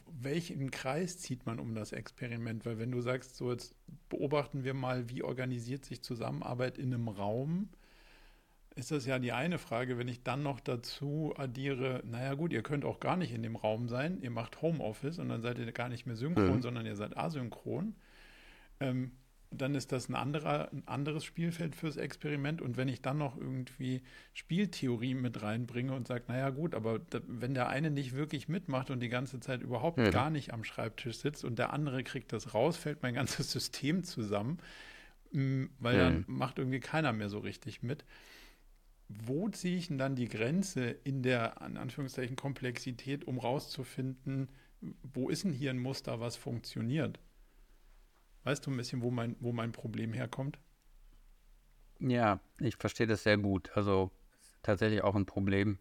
[0.08, 2.66] welchen Kreis zieht man um das Experiment?
[2.66, 3.76] Weil wenn du sagst, so jetzt
[4.08, 7.70] beobachten wir mal, wie organisiert sich Zusammenarbeit in einem Raum,
[8.76, 9.98] ist das ja die eine Frage.
[9.98, 13.56] Wenn ich dann noch dazu addiere, naja gut, ihr könnt auch gar nicht in dem
[13.56, 16.62] Raum sein, ihr macht Homeoffice und dann seid ihr gar nicht mehr synchron, mhm.
[16.62, 17.96] sondern ihr seid asynchron,
[18.80, 19.12] ähm,
[19.52, 22.62] dann ist das ein, anderer, ein anderes Spielfeld fürs Experiment.
[22.62, 24.02] Und wenn ich dann noch irgendwie
[24.34, 28.90] Spieltheorie mit reinbringe und sage, naja gut, aber da, wenn der eine nicht wirklich mitmacht
[28.90, 30.12] und die ganze Zeit überhaupt mhm.
[30.12, 34.04] gar nicht am Schreibtisch sitzt und der andere kriegt das raus, fällt mein ganzes System
[34.04, 34.60] zusammen,
[35.34, 36.00] mm, weil mhm.
[36.00, 38.06] dann macht irgendwie keiner mehr so richtig mit
[39.26, 44.48] wo ziehe ich denn dann die Grenze in der, in Anführungszeichen, Komplexität, um rauszufinden,
[45.14, 47.20] wo ist denn hier ein Muster, was funktioniert?
[48.44, 50.60] Weißt du ein bisschen, wo mein, wo mein Problem herkommt?
[52.00, 53.72] Ja, ich verstehe das sehr gut.
[53.76, 54.12] Also
[54.64, 55.78] tatsächlich auch ein Problem,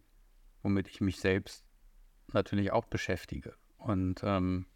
[0.61, 1.65] womit ich mich selbst
[2.31, 3.55] natürlich auch beschäftige.
[3.77, 4.67] Und, ähm,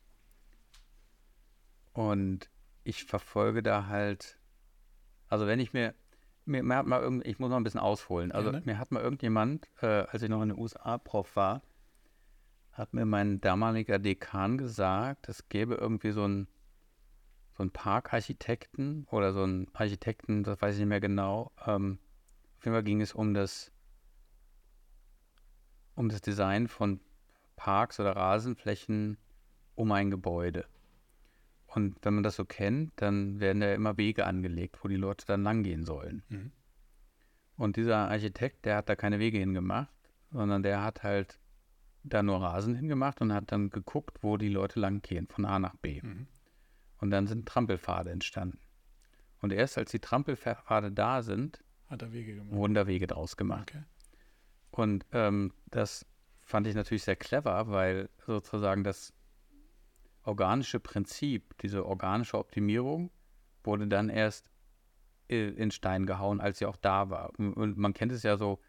[1.94, 2.50] und
[2.84, 4.40] ich verfolge da halt,
[5.28, 5.94] also wenn ich mir
[6.46, 8.32] mir, mir, hat mal irgend, ich muss noch ein bisschen ausholen.
[8.32, 8.62] Also ja, ne?
[8.66, 11.62] mir hat mal irgendjemand, äh, als ich noch in den USA Prof war,
[12.72, 16.48] hat mir mein damaliger Dekan gesagt, es gäbe irgendwie so ein
[17.58, 21.52] so ein Parkarchitekten oder so ein Architekten, das weiß ich nicht mehr genau.
[21.66, 22.00] Ähm,
[22.58, 23.72] auf jeden Fall ging es um das
[25.96, 27.00] um das Design von
[27.56, 29.18] Parks oder Rasenflächen
[29.76, 30.66] um ein Gebäude.
[31.68, 35.26] Und wenn man das so kennt, dann werden da immer Wege angelegt, wo die Leute
[35.26, 36.24] dann langgehen sollen.
[36.30, 36.52] Mhm.
[37.58, 39.94] Und dieser Architekt, der hat da keine Wege hingemacht,
[40.32, 41.40] sondern der hat halt
[42.04, 45.76] da nur Rasen hingemacht und hat dann geguckt, wo die Leute langgehen, von A nach
[45.78, 46.02] B.
[46.02, 46.28] Mhm.
[47.06, 48.58] Und dann sind Trampelpfade entstanden.
[49.40, 51.64] Und erst als die Trampelpfade da sind,
[52.50, 53.76] wurden da Wege draus gemacht.
[53.76, 53.84] Okay.
[54.72, 56.08] Und ähm, das
[56.42, 59.14] fand ich natürlich sehr clever, weil sozusagen das
[60.24, 63.12] organische Prinzip, diese organische Optimierung,
[63.64, 64.50] wurde dann erst
[65.28, 67.38] in Stein gehauen, als sie auch da war.
[67.38, 68.60] Und man kennt es ja so,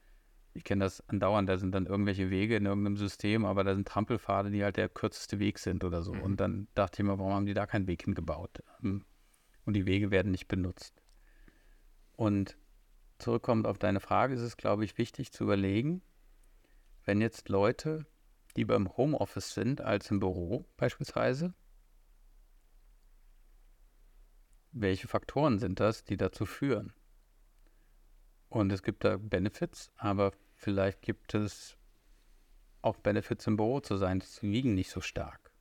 [0.57, 3.87] ich kenne das andauernd, da sind dann irgendwelche Wege in irgendeinem System, aber da sind
[3.87, 6.15] Trampelpfade, die halt der kürzeste Weg sind oder so.
[6.15, 6.23] Mhm.
[6.23, 8.63] Und dann dachte ich mir, warum haben die da keinen Weg hingebaut?
[8.81, 9.05] Und
[9.67, 11.03] die Wege werden nicht benutzt.
[12.17, 12.57] Und
[13.19, 16.03] zurückkommend auf deine Frage, ist es, glaube ich, wichtig zu überlegen,
[17.05, 18.07] wenn jetzt Leute
[18.57, 21.55] die beim Homeoffice sind, als im Büro beispielsweise?
[24.73, 26.95] Welche Faktoren sind das, die dazu führen?
[28.49, 31.77] Und es gibt da Benefits, aber vielleicht gibt es
[32.83, 35.53] auch Benefits im Büro zu sein, die wiegen nicht so stark.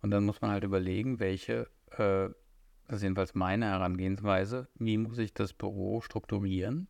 [0.00, 2.28] Und dann muss man halt überlegen, welche, äh,
[2.88, 6.88] das ist jedenfalls meine Herangehensweise, wie muss ich das Büro strukturieren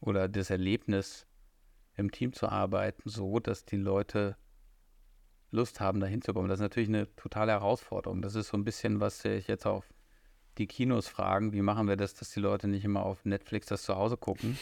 [0.00, 1.26] oder das Erlebnis
[1.96, 4.36] im Team zu arbeiten, so dass die Leute
[5.50, 6.48] Lust haben, da hinzukommen.
[6.48, 8.20] Das ist natürlich eine totale Herausforderung.
[8.20, 9.88] Das ist so ein bisschen, was ich jetzt auf
[10.58, 13.82] die Kinos fragen, wie machen wir das, dass die Leute nicht immer auf Netflix das
[13.82, 14.58] zu Hause gucken,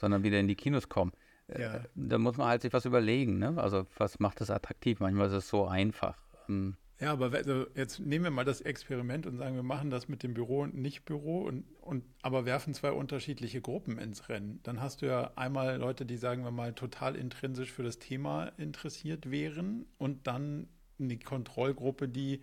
[0.00, 1.12] sondern wieder in die Kinos kommen.
[1.48, 1.80] Äh, ja.
[1.94, 3.38] Da muss man halt sich was überlegen.
[3.38, 3.54] Ne?
[3.56, 5.00] Also was macht das attraktiv?
[5.00, 6.16] Manchmal ist es so einfach.
[6.48, 10.08] Ähm, ja, aber also jetzt nehmen wir mal das Experiment und sagen, wir machen das
[10.08, 14.60] mit dem Büro und Nicht-Büro und, und aber werfen zwei unterschiedliche Gruppen ins Rennen.
[14.64, 18.48] Dann hast du ja einmal Leute, die, sagen wir mal, total intrinsisch für das Thema
[18.58, 22.42] interessiert wären und dann eine Kontrollgruppe, die,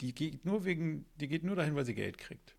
[0.00, 2.56] die geht nur wegen, die geht nur dahin, weil sie Geld kriegt.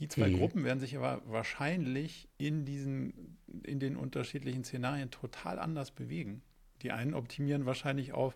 [0.00, 0.38] Die zwei mhm.
[0.38, 6.42] Gruppen werden sich aber wahrscheinlich in diesen, in den unterschiedlichen Szenarien total anders bewegen.
[6.82, 8.34] Die einen optimieren wahrscheinlich auf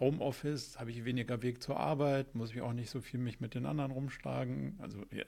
[0.00, 3.54] Homeoffice habe ich weniger Weg zur Arbeit, muss ich auch nicht so viel mich mit
[3.54, 4.76] den anderen rumschlagen.
[4.80, 5.24] Also ja,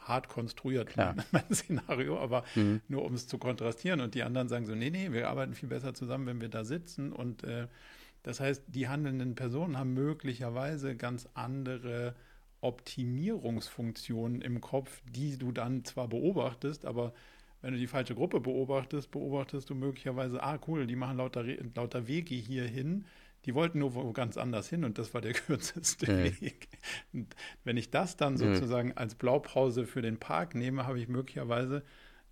[0.00, 1.14] hart konstruiert Klar.
[1.30, 2.82] mein, Szenario, aber mhm.
[2.88, 4.00] nur um es zu kontrastieren.
[4.00, 6.64] Und die anderen sagen so, nee, nee, wir arbeiten viel besser zusammen, wenn wir da
[6.64, 7.12] sitzen.
[7.12, 7.68] Und äh,
[8.22, 12.14] das heißt, die handelnden Personen haben möglicherweise ganz andere
[12.62, 17.12] Optimierungsfunktionen im Kopf, die du dann zwar beobachtest, aber
[17.60, 21.44] wenn du die falsche Gruppe beobachtest, beobachtest du möglicherweise, ah cool, die machen lauter,
[21.74, 23.04] lauter Wege hier hin
[23.44, 26.40] die wollten nur wo ganz anders hin und das war der kürzeste mhm.
[26.40, 26.68] Weg.
[27.12, 27.34] Und
[27.64, 28.98] wenn ich das dann sozusagen mhm.
[28.98, 31.82] als Blaupause für den Park nehme, habe ich möglicherweise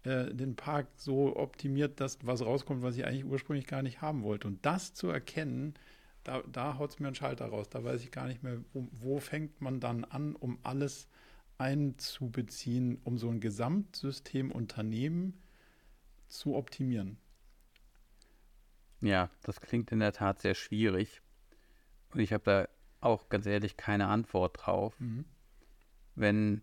[0.04, 4.22] äh, den Park so optimiert, dass was rauskommt, was ich eigentlich ursprünglich gar nicht haben
[4.22, 4.46] wollte.
[4.46, 5.74] Und das zu erkennen,
[6.24, 7.68] da, da haut es mir einen Schalter raus.
[7.68, 11.08] Da weiß ich gar nicht mehr, wo, wo fängt man dann an, um alles
[11.58, 15.42] einzubeziehen, um so ein Gesamtsystem Unternehmen
[16.28, 17.18] zu optimieren?
[19.00, 21.22] Ja, das klingt in der Tat sehr schwierig.
[22.12, 22.68] Und ich habe da
[23.00, 24.98] auch ganz ehrlich keine Antwort drauf.
[25.00, 25.24] Mhm.
[26.14, 26.62] Wenn,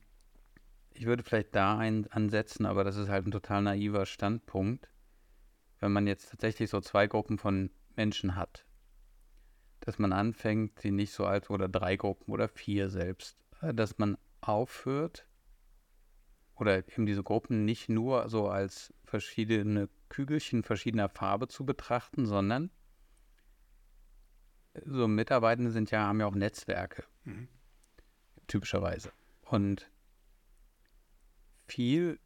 [0.94, 4.90] ich würde vielleicht da ein, ansetzen, aber das ist halt ein total naiver Standpunkt.
[5.80, 8.67] Wenn man jetzt tatsächlich so zwei Gruppen von Menschen hat,
[9.88, 13.98] dass man anfängt, sie nicht so als oder drei Gruppen oder vier selbst, äh, dass
[13.98, 15.26] man aufhört
[16.56, 22.70] oder eben diese Gruppen nicht nur so als verschiedene Kügelchen verschiedener Farbe zu betrachten, sondern
[24.84, 27.06] so Mitarbeitende sind ja, haben ja auch Netzwerke.
[27.24, 27.48] Mhm.
[28.48, 29.14] Typischerweise.
[29.44, 29.90] Und
[31.66, 32.20] viel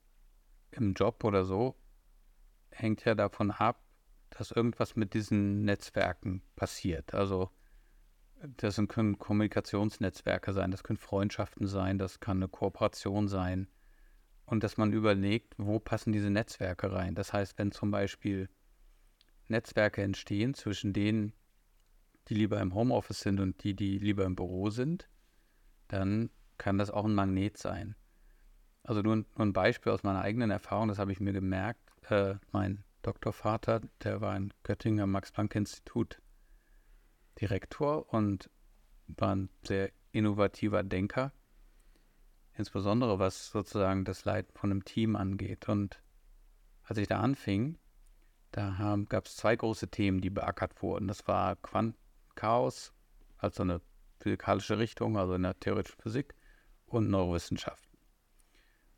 [0.72, 1.76] im Job oder so
[2.72, 3.84] hängt ja davon ab,
[4.32, 7.14] dass irgendwas mit diesen Netzwerken passiert.
[7.14, 7.52] Also
[8.58, 13.68] das können Kommunikationsnetzwerke sein, das können Freundschaften sein, das kann eine Kooperation sein.
[14.46, 17.16] Und dass man überlegt, wo passen diese Netzwerke rein.
[17.16, 18.50] Das heißt, wenn zum Beispiel
[19.48, 21.34] Netzwerke entstehen zwischen denen,
[22.28, 25.08] die lieber im Homeoffice sind und die, die lieber im Büro sind,
[25.88, 27.96] dann kann das auch ein Magnet sein.
[28.84, 31.92] Also nur, nur ein Beispiel aus meiner eigenen Erfahrung, das habe ich mir gemerkt.
[32.10, 36.22] Äh, mein Doktorvater, der war in Göttingen am Max-Planck-Institut
[37.40, 38.50] Direktor und
[39.08, 41.32] war ein sehr innovativer Denker,
[42.54, 45.68] insbesondere was sozusagen das Leiten von einem Team angeht.
[45.70, 46.02] Und
[46.84, 47.78] als ich da anfing,
[48.52, 51.08] da gab es zwei große Themen, die beackert wurden.
[51.08, 52.94] Das war Quantenchaos,
[53.38, 53.82] also eine
[54.20, 56.36] physikalische Richtung, also in der theoretischen Physik,
[56.86, 57.98] und Neurowissenschaften.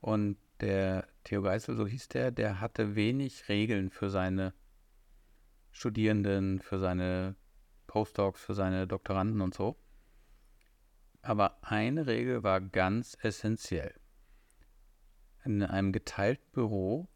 [0.02, 4.54] Und der Theo Geisel, so hieß der, der hatte wenig Regeln für seine
[5.72, 7.36] Studierenden, für seine
[7.88, 9.76] Postdocs, für seine Doktoranden und so.
[11.22, 13.94] Aber eine Regel war ganz essentiell.
[15.44, 17.10] In einem geteilten Büro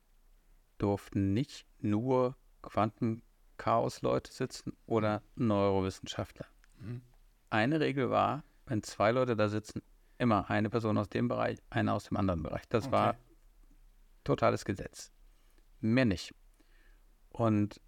[0.77, 6.47] durften nicht nur Quantenchaos-Leute sitzen oder Neurowissenschaftler.
[6.79, 7.01] Mhm.
[7.49, 9.81] Eine Regel war, wenn zwei Leute da sitzen,
[10.17, 12.67] immer eine Person aus dem Bereich, eine aus dem anderen Bereich.
[12.67, 12.91] Das okay.
[12.91, 13.17] war
[14.27, 15.11] totales Gesetz.
[15.79, 16.33] Mehr nicht.
[17.29, 17.81] Und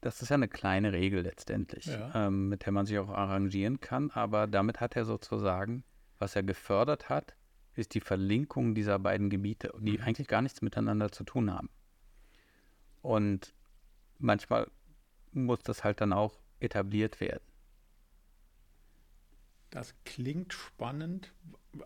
[0.00, 2.26] das ist ja eine kleine Regel letztendlich, ja.
[2.26, 4.10] ähm, mit der man sich auch arrangieren kann.
[4.10, 5.84] Aber damit hat er sozusagen,
[6.18, 7.34] was er gefördert hat,
[7.74, 10.04] ist die Verlinkung dieser beiden Gebiete, die mhm.
[10.04, 11.70] eigentlich gar nichts miteinander zu tun haben.
[13.02, 13.54] Und
[14.18, 14.70] manchmal
[15.32, 17.44] muss das halt dann auch etabliert werden.
[19.70, 21.32] Das klingt spannend.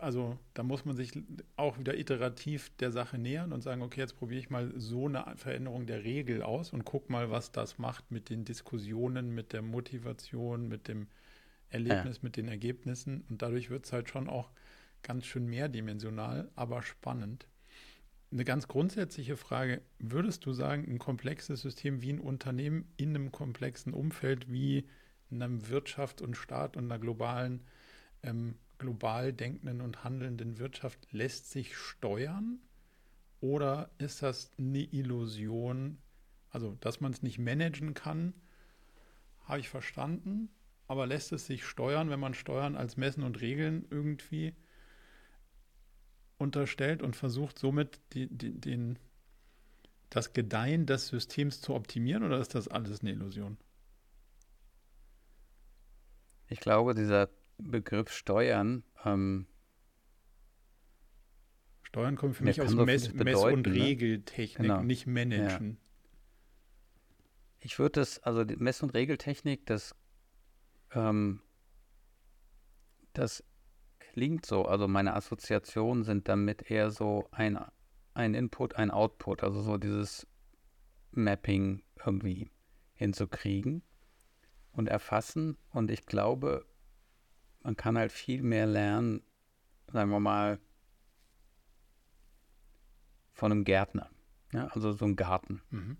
[0.01, 1.11] Also da muss man sich
[1.55, 5.23] auch wieder iterativ der Sache nähern und sagen, okay, jetzt probiere ich mal so eine
[5.37, 9.61] Veränderung der Regel aus und guck mal, was das macht mit den Diskussionen, mit der
[9.61, 11.07] Motivation, mit dem
[11.69, 12.23] Erlebnis, ja.
[12.23, 13.23] mit den Ergebnissen.
[13.29, 14.49] Und dadurch wird es halt schon auch
[15.03, 17.47] ganz schön mehrdimensional, aber spannend.
[18.31, 23.31] Eine ganz grundsätzliche Frage, würdest du sagen, ein komplexes System wie ein Unternehmen in einem
[23.31, 24.87] komplexen Umfeld wie
[25.29, 27.61] in einem Wirtschaft und Staat und einer globalen
[28.25, 32.59] ähm, global denkenden und handelnden Wirtschaft lässt sich steuern?
[33.39, 35.97] Oder ist das eine Illusion?
[36.49, 38.33] Also, dass man es nicht managen kann,
[39.45, 40.49] habe ich verstanden.
[40.87, 44.53] Aber lässt es sich steuern, wenn man Steuern als Messen und Regeln irgendwie
[46.37, 48.99] unterstellt und versucht, somit die, die, den,
[50.09, 52.23] das Gedeihen des Systems zu optimieren?
[52.23, 53.57] Oder ist das alles eine Illusion?
[56.47, 58.83] Ich glaube, dieser Begriff Steuern.
[59.03, 59.47] Ähm,
[61.83, 63.73] Steuern kommt für mich aus so Mess-, Mess und ne?
[63.73, 64.83] Regeltechnik, genau.
[64.83, 65.71] nicht Managen.
[65.71, 65.77] Ja.
[67.61, 69.95] Ich würde das, also die Mess- und Regeltechnik, das,
[70.91, 71.41] ähm,
[73.13, 73.43] das
[73.99, 77.59] klingt so, also meine Assoziationen sind damit eher so ein,
[78.13, 80.27] ein Input, ein Output, also so dieses
[81.11, 82.51] Mapping irgendwie
[82.93, 83.83] hinzukriegen
[84.71, 85.57] und erfassen.
[85.71, 86.65] Und ich glaube,
[87.65, 89.23] man kann halt viel mehr lernen,
[89.91, 90.59] sagen wir mal,
[93.33, 94.11] von einem Gärtner.
[94.53, 95.63] Ja, also so ein Garten.
[95.71, 95.97] Mhm.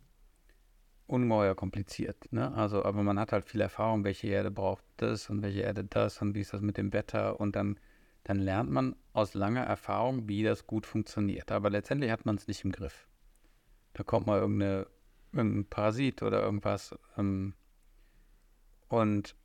[1.08, 2.32] Ungeheuer kompliziert.
[2.32, 2.54] Ne?
[2.54, 6.22] Also, aber man hat halt viel Erfahrung, welche Erde braucht das und welche Erde das
[6.22, 7.80] und wie ist das mit dem Wetter und dann,
[8.24, 11.52] dann lernt man aus langer Erfahrung, wie das gut funktioniert.
[11.52, 13.08] Aber letztendlich hat man es nicht im Griff.
[13.94, 14.86] Da kommt mal irgendeine,
[15.34, 16.96] irgendein Parasit oder irgendwas.
[17.18, 17.56] Ähm,
[18.88, 19.36] und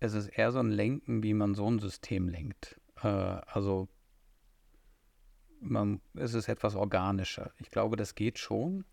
[0.00, 2.80] es ist eher so ein Lenken, wie man so ein System lenkt.
[3.02, 3.88] Äh, also
[5.60, 7.52] man, es ist etwas organischer.
[7.58, 8.84] Ich glaube, das geht schon.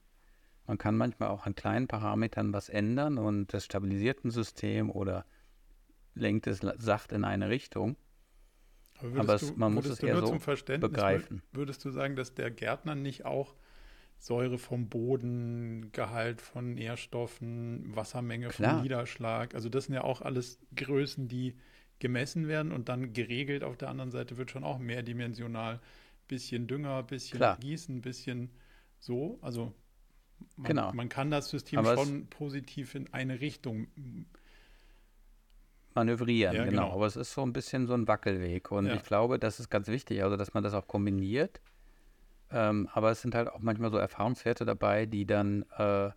[0.68, 5.26] Man kann manchmal auch an kleinen Parametern was ändern und das stabilisiert ein System oder
[6.14, 7.97] lenkt es sacht in eine Richtung.
[9.16, 10.38] Aber es, man muss es eher so
[10.78, 11.41] begreifen.
[11.52, 13.56] Würdest du sagen, dass der Gärtner nicht auch
[14.22, 18.76] Säure vom Boden, Gehalt von Nährstoffen, Wassermenge Klar.
[18.76, 21.55] vom Niederschlag, also das sind ja auch alles Größen, die
[21.97, 25.80] gemessen werden und dann geregelt auf der anderen Seite wird schon auch mehrdimensional.
[26.28, 27.57] Bisschen Dünger, bisschen Klar.
[27.57, 28.51] Gießen, bisschen
[28.99, 29.39] so.
[29.41, 29.74] Also
[30.55, 30.93] man, genau.
[30.93, 33.88] man kann das System Aber schon positiv in eine Richtung
[35.95, 36.84] manövrieren, ja, genau.
[36.84, 36.95] genau.
[36.95, 38.69] Aber es ist so ein bisschen so ein Wackelweg.
[38.69, 38.93] Und ja.
[38.93, 41.59] ich glaube, das ist ganz wichtig, also dass man das auch kombiniert.
[42.52, 46.12] Ähm, aber es sind halt auch manchmal so Erfahrungswerte dabei, die dann, äh,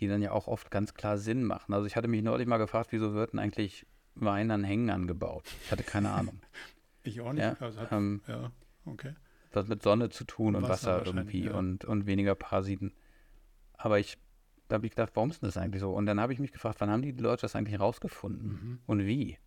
[0.00, 1.72] die dann ja auch oft ganz klar Sinn machen.
[1.74, 5.44] Also ich hatte mich neulich mal gefragt, wieso wird denn eigentlich Wein an Hängen angebaut?
[5.64, 6.40] Ich hatte keine Ahnung.
[7.02, 7.42] ich auch nicht.
[7.42, 8.50] Ja, also hat, ähm, ja
[8.84, 9.14] okay.
[9.52, 11.54] Was mit Sonne zu tun und, Wasser, Wasser irgendwie ja.
[11.54, 12.92] und, und weniger Parasiten.
[13.74, 14.18] Aber ich
[14.68, 15.92] da habe ich gedacht, warum ist das eigentlich so?
[15.92, 18.78] Und dann habe ich mich gefragt, wann haben die Leute das eigentlich rausgefunden mhm.
[18.86, 19.38] und wie?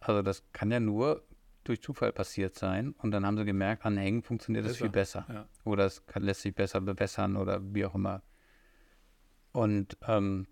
[0.00, 1.24] Also das kann ja nur
[1.64, 5.26] durch Zufall passiert sein und dann haben sie gemerkt, an Hängen funktioniert das viel besser.
[5.28, 5.48] Ja.
[5.64, 8.22] Oder es kann, lässt sich besser bewässern oder wie auch immer.
[9.52, 10.46] Und, ähm,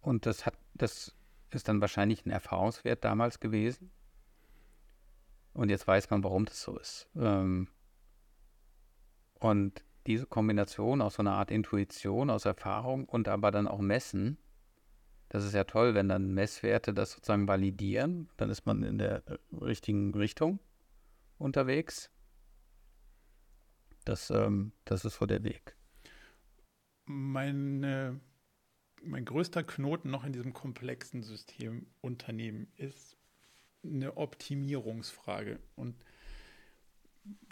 [0.00, 1.16] und das hat, das
[1.50, 3.90] ist dann wahrscheinlich ein Erfahrungswert damals gewesen.
[5.52, 7.08] Und jetzt weiß man, warum das so ist.
[7.16, 7.68] Ähm,
[9.40, 14.38] und diese Kombination aus so einer Art Intuition, aus Erfahrung und aber dann auch Messen,
[15.30, 19.22] das ist ja toll, wenn dann Messwerte das sozusagen validieren, dann ist man in der
[19.52, 20.58] richtigen Richtung
[21.38, 22.10] unterwegs.
[24.04, 25.76] Das, ähm, das ist so der Weg.
[27.06, 28.20] Meine,
[29.02, 33.16] mein größter Knoten noch in diesem komplexen System Unternehmen ist
[33.84, 35.60] eine Optimierungsfrage.
[35.76, 35.94] Und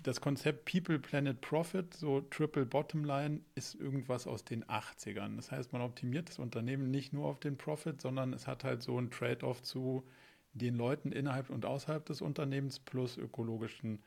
[0.09, 5.37] das Konzept People, Planet, Profit, so Triple Bottom Line, ist irgendwas aus den 80ern.
[5.37, 8.83] Das heißt, man optimiert das Unternehmen nicht nur auf den Profit, sondern es hat halt
[8.83, 10.09] so ein Trade-off zu
[10.55, 14.03] den Leuten innerhalb und außerhalb des Unternehmens plus ökologischen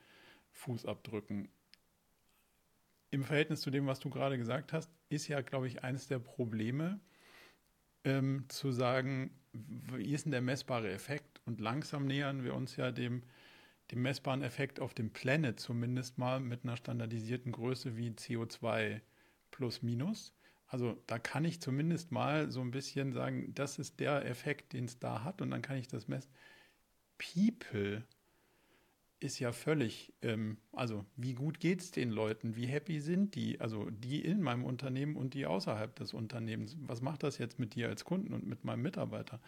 [0.49, 1.49] Fußabdrücken.
[3.11, 6.17] Im Verhältnis zu dem, was du gerade gesagt hast, ist ja, glaube ich, eines der
[6.17, 6.99] Probleme,
[8.05, 11.41] ähm, zu sagen, wie ist denn der messbare Effekt?
[11.45, 13.21] Und langsam nähern wir uns ja dem
[13.91, 19.01] dem messbaren Effekt auf dem Planet zumindest mal mit einer standardisierten Größe wie CO2
[19.51, 20.33] plus minus.
[20.67, 24.85] Also da kann ich zumindest mal so ein bisschen sagen, das ist der Effekt, den
[24.85, 26.31] es da hat und dann kann ich das messen.
[27.17, 28.05] People
[29.19, 33.59] ist ja völlig, ähm, also wie gut geht es den Leuten, wie happy sind die,
[33.59, 36.75] also die in meinem Unternehmen und die außerhalb des Unternehmens.
[36.79, 39.39] Was macht das jetzt mit dir als Kunden und mit meinem Mitarbeiter?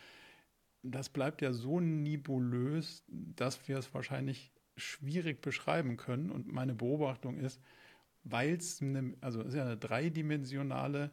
[0.84, 6.29] Das bleibt ja so nebulös, dass wir es wahrscheinlich schwierig beschreiben können.
[6.29, 7.61] Und meine Beobachtung ist,
[8.23, 11.11] weil es eine, also ist ja eine dreidimensionale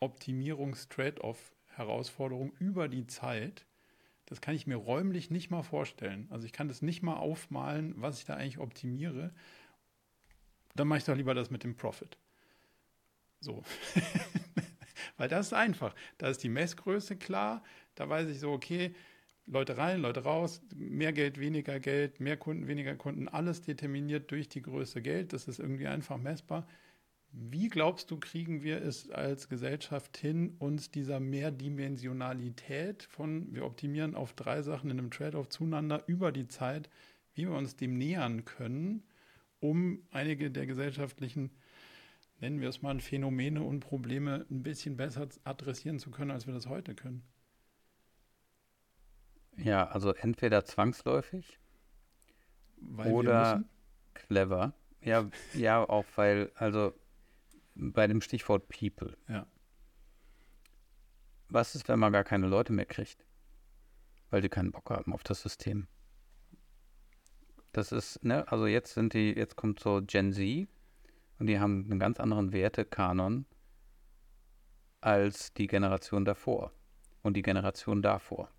[0.00, 3.64] Optimierungs-Trade-off-Herausforderung über die Zeit.
[4.26, 6.26] Das kann ich mir räumlich nicht mal vorstellen.
[6.30, 9.32] Also ich kann das nicht mal aufmalen, was ich da eigentlich optimiere.
[10.74, 12.16] Dann mache ich doch lieber das mit dem Profit.
[13.40, 13.62] So.
[15.16, 15.94] Weil das ist einfach.
[16.18, 17.62] Da ist die Messgröße klar.
[17.94, 18.94] Da weiß ich so, okay,
[19.46, 24.48] Leute rein, Leute raus, mehr Geld, weniger Geld, mehr Kunden, weniger Kunden, alles determiniert durch
[24.48, 25.32] die Größe Geld.
[25.32, 26.66] Das ist irgendwie einfach messbar.
[27.32, 34.14] Wie glaubst du, kriegen wir es als Gesellschaft hin, uns dieser Mehrdimensionalität von, wir optimieren
[34.14, 36.90] auf drei Sachen in einem Trade-off zueinander über die Zeit,
[37.34, 39.02] wie wir uns dem nähern können,
[39.60, 41.50] um einige der gesellschaftlichen,
[42.40, 46.52] nennen wir es mal, Phänomene und Probleme ein bisschen besser adressieren zu können, als wir
[46.52, 47.22] das heute können?
[49.56, 51.58] Ja, also entweder zwangsläufig
[52.76, 53.64] weil oder
[54.14, 54.74] clever.
[55.00, 56.92] Ja, ja, auch weil, also
[57.74, 59.16] bei dem Stichwort People.
[59.28, 59.46] Ja.
[61.48, 63.26] Was ist, wenn man gar keine Leute mehr kriegt?
[64.30, 65.88] Weil die keinen Bock haben auf das System.
[67.72, 70.68] Das ist, ne, also jetzt sind die, jetzt kommt so Gen Z
[71.38, 73.46] und die haben einen ganz anderen Wertekanon
[75.00, 76.72] als die Generation davor
[77.22, 78.50] und die Generation davor.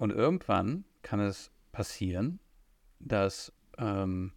[0.00, 2.40] Und irgendwann kann es passieren,
[3.00, 4.32] dass ähm,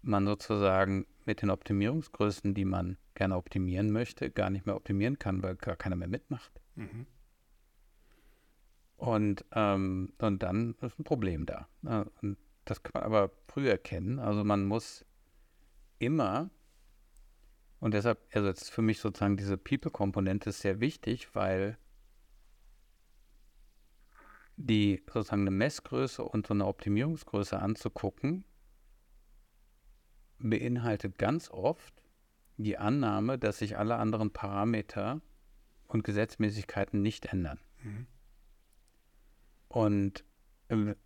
[0.00, 5.42] man sozusagen mit den Optimierungsgrößen, die man gerne optimieren möchte, gar nicht mehr optimieren kann,
[5.42, 6.58] weil gar keiner mehr mitmacht.
[6.74, 7.06] Mhm.
[8.96, 11.68] Und, ähm, und dann ist ein Problem da.
[12.22, 14.18] Und das kann man aber früh erkennen.
[14.18, 15.04] Also man muss
[15.98, 16.48] immer,
[17.78, 21.76] und deshalb, also jetzt für mich sozusagen diese People-Komponente ist sehr wichtig, weil
[24.56, 28.44] die sozusagen eine Messgröße und so eine Optimierungsgröße anzugucken,
[30.38, 32.02] beinhaltet ganz oft
[32.56, 35.20] die Annahme, dass sich alle anderen Parameter
[35.88, 37.60] und Gesetzmäßigkeiten nicht ändern.
[37.82, 38.06] Mhm.
[39.68, 40.24] Und
[40.68, 40.96] Ähm,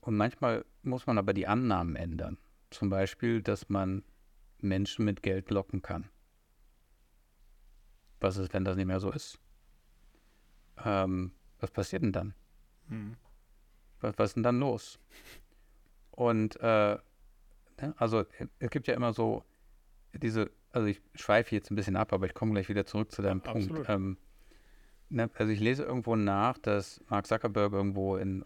[0.00, 2.38] und manchmal muss man aber die Annahmen ändern.
[2.70, 4.02] Zum Beispiel, dass man
[4.58, 6.08] Menschen mit Geld locken kann.
[8.20, 9.38] Was ist, wenn das nicht mehr so ist?
[10.84, 12.34] Ähm, was passiert denn dann?
[12.90, 13.16] Hm.
[14.00, 14.98] Was, was ist denn dann los?
[16.10, 16.98] Und äh,
[17.80, 18.24] ne, also
[18.58, 19.42] es gibt ja immer so
[20.12, 23.22] diese, also ich schweife jetzt ein bisschen ab, aber ich komme gleich wieder zurück zu
[23.22, 23.88] deinem ja, Punkt.
[23.88, 24.18] Ähm,
[25.08, 28.44] ne, also ich lese irgendwo nach, dass Mark Zuckerberg irgendwo in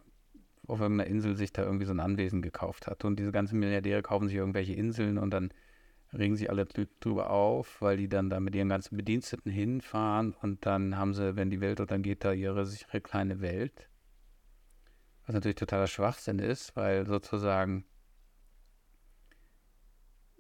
[0.67, 3.05] auf irgendeiner Insel sich da irgendwie so ein Anwesen gekauft hat.
[3.05, 5.53] Und diese ganzen Milliardäre kaufen sich irgendwelche Inseln und dann
[6.13, 10.65] regen sich alle drüber auf, weil die dann da mit ihren ganzen Bediensteten hinfahren und
[10.65, 13.89] dann haben sie, wenn die Welt untergeht, da ihre sichere kleine Welt.
[15.27, 17.85] Was natürlich totaler Schwachsinn ist, weil sozusagen,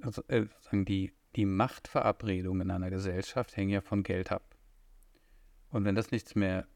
[0.02, 4.56] also, äh, sozusagen die, die Machtverabredungen in einer Gesellschaft hängen ja von Geld ab.
[5.70, 6.66] Und wenn das nichts mehr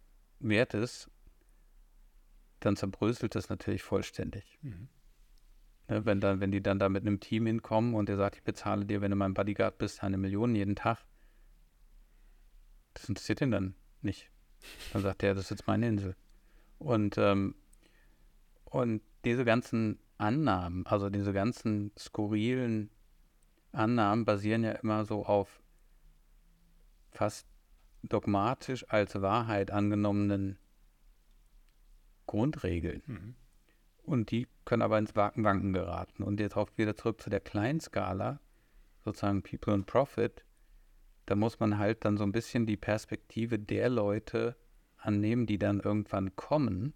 [0.40, 1.10] wert ist,
[2.60, 4.58] dann zerbröselt das natürlich vollständig.
[4.62, 4.88] Mhm.
[5.88, 8.42] Ne, wenn, dann, wenn die dann da mit einem Team hinkommen und der sagt, ich
[8.42, 10.98] bezahle dir, wenn du mein Bodyguard bist, eine Million jeden Tag,
[12.94, 14.30] das interessiert ihn dann nicht.
[14.92, 16.16] Dann sagt er, das ist jetzt meine Insel.
[16.78, 17.54] Und, ähm,
[18.70, 22.90] und diese ganzen Annahmen, also diese ganzen skurrilen
[23.72, 25.62] Annahmen basieren ja immer so auf
[27.10, 27.46] fast
[28.02, 30.58] dogmatisch als Wahrheit angenommenen
[32.26, 33.02] Grundregeln.
[33.06, 33.34] Mhm.
[34.02, 36.22] Und die können aber ins Wanken geraten.
[36.22, 38.40] Und jetzt auch wieder zurück zu der Kleinskala,
[39.04, 40.44] sozusagen People and Profit.
[41.26, 44.56] Da muss man halt dann so ein bisschen die Perspektive der Leute
[44.96, 46.94] annehmen, die dann irgendwann kommen.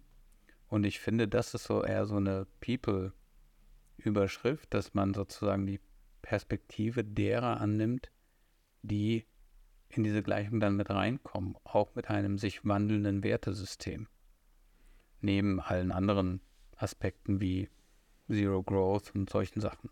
[0.73, 5.79] Und ich finde, das ist so eher so eine People-Überschrift, dass man sozusagen die
[6.23, 8.09] Perspektive derer annimmt,
[8.81, 9.27] die
[9.89, 14.07] in diese Gleichung dann mit reinkommen, auch mit einem sich wandelnden Wertesystem
[15.21, 16.41] neben allen anderen
[16.75, 17.69] Aspekten wie
[18.27, 19.91] Zero Growth und solchen Sachen.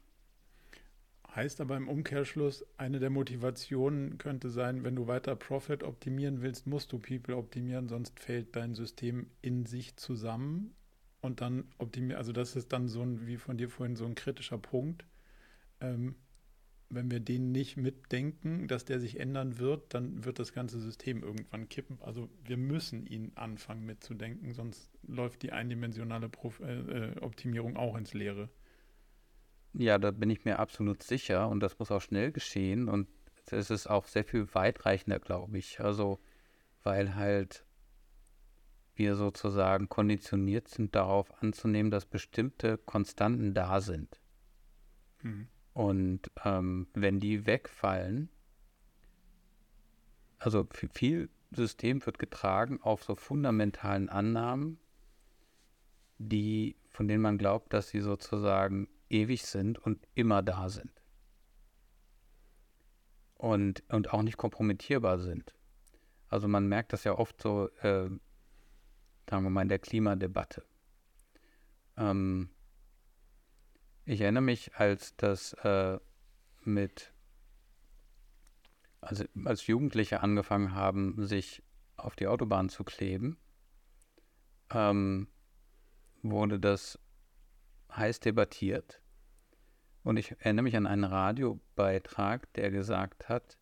[1.34, 6.68] Heißt aber im Umkehrschluss, eine der Motivationen könnte sein, wenn du weiter Profit optimieren willst,
[6.68, 10.76] musst du People optimieren, sonst fällt dein System in sich zusammen
[11.22, 12.18] und dann optimieren.
[12.18, 15.06] Also das ist dann so ein, wie von dir vorhin, so ein kritischer Punkt.
[15.80, 16.16] Ähm,
[16.90, 21.24] wenn wir den nicht mitdenken, dass der sich ändern wird, dann wird das ganze System
[21.24, 21.98] irgendwann kippen.
[22.02, 27.96] Also wir müssen ihn anfangen mitzudenken, sonst läuft die eindimensionale Prof äh, äh, Optimierung auch
[27.96, 28.50] ins Leere.
[29.74, 33.08] Ja, da bin ich mir absolut sicher und das muss auch schnell geschehen und
[33.50, 35.80] es ist auch sehr viel weitreichender, glaube ich.
[35.80, 36.20] Also,
[36.84, 37.66] weil halt
[38.96, 44.20] wir sozusagen konditioniert sind, darauf anzunehmen, dass bestimmte Konstanten da sind.
[45.22, 45.48] Mhm.
[45.74, 48.30] Und ähm, wenn die wegfallen,
[50.38, 54.80] also viel System wird getragen auf so fundamentalen Annahmen,
[56.18, 60.92] die, von denen man glaubt, dass sie sozusagen ewig sind und immer da sind.
[63.36, 65.54] Und, und auch nicht kompromittierbar sind.
[66.28, 68.10] Also man merkt das ja oft so, äh,
[69.30, 70.64] sagen wir mal, in der Klimadebatte.
[71.98, 72.50] Ähm,
[74.06, 76.00] ich erinnere mich, als das äh,
[76.64, 77.14] mit,
[79.00, 81.64] also als Jugendliche angefangen haben, sich
[81.98, 83.38] auf die Autobahn zu kleben,
[84.70, 85.28] ähm,
[86.22, 87.00] wurde das
[87.96, 89.02] heiß debattiert.
[90.04, 93.58] Und ich erinnere mich an einen Radiobeitrag, der gesagt hat,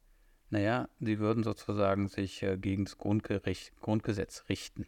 [0.49, 4.88] naja, sie würden sozusagen sich äh, gegen das Grundgesetz richten.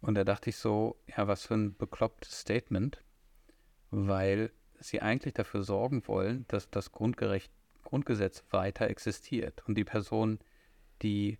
[0.00, 3.02] Und da dachte ich so, ja, was für ein beklopptes Statement
[3.92, 4.50] weil
[4.80, 9.62] sie eigentlich dafür sorgen wollen, dass das Grundgesetz weiter existiert.
[9.68, 10.40] Und die Person,
[11.02, 11.38] die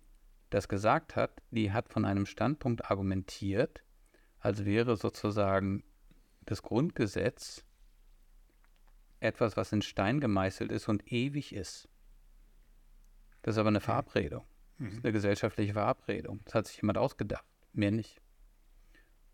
[0.49, 3.83] das gesagt hat, die hat von einem Standpunkt argumentiert,
[4.39, 5.83] als wäre sozusagen
[6.45, 7.65] das Grundgesetz
[9.23, 11.87] etwas, was in Stein gemeißelt ist und ewig ist.
[13.41, 14.45] Das ist aber eine Verabredung.
[14.77, 15.03] Das ist mhm.
[15.03, 16.41] eine gesellschaftliche Verabredung.
[16.45, 18.21] Das hat sich jemand ausgedacht, mehr nicht.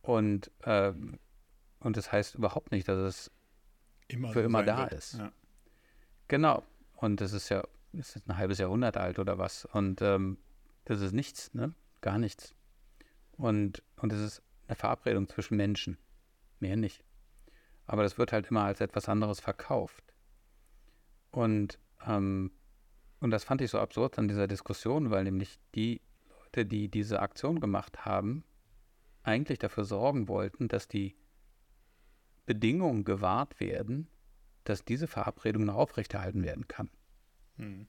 [0.02, 1.20] Und ähm,
[1.80, 3.32] und das heißt überhaupt nicht, dass es
[4.07, 4.94] immer für so immer da wird.
[4.94, 5.14] ist.
[5.14, 5.32] Ja.
[6.28, 6.64] Genau.
[6.95, 7.64] Und das ist ja
[7.94, 9.66] das ist ein halbes Jahrhundert alt oder was.
[9.66, 10.38] Und ähm,
[10.86, 11.74] das ist nichts, ne?
[12.02, 12.56] Gar nichts.
[13.32, 15.98] Und, und es ist eine Verabredung zwischen Menschen.
[16.60, 17.03] Mehr nicht.
[17.90, 20.14] Aber das wird halt immer als etwas anderes verkauft.
[21.32, 22.52] Und, ähm,
[23.20, 25.99] und das fand ich so absurd an dieser Diskussion, weil nämlich die
[26.30, 28.44] Leute, die diese Aktion gemacht haben,
[29.24, 31.16] eigentlich dafür sorgen wollten, dass die
[32.45, 34.07] Bedingungen gewahrt werden,
[34.66, 36.91] dass diese Verabredung noch aufrechterhalten werden kann.
[37.56, 37.88] Hm.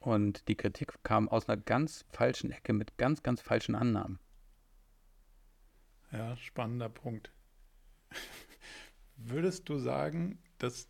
[0.00, 4.18] Und die Kritik kam aus einer ganz falschen Ecke mit ganz, ganz falschen Annahmen.
[6.10, 7.32] Ja, spannender Punkt.
[9.18, 10.88] Würdest du sagen, dass,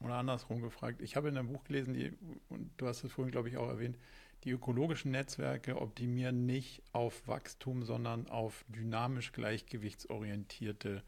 [0.00, 2.12] oder andersrum gefragt, ich habe in einem Buch gelesen, die,
[2.48, 3.98] und du hast es vorhin, glaube ich, auch erwähnt,
[4.44, 11.02] die ökologischen Netzwerke optimieren nicht auf Wachstum, sondern auf dynamisch gleichgewichtsorientierte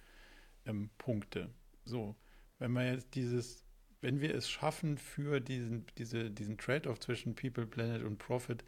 [0.67, 1.51] ähm, Punkte.
[1.85, 2.17] So,
[2.59, 3.65] wenn wir jetzt dieses,
[4.01, 8.65] wenn wir es schaffen, für diesen, diese, diesen Trade-off zwischen People, Planet und Profit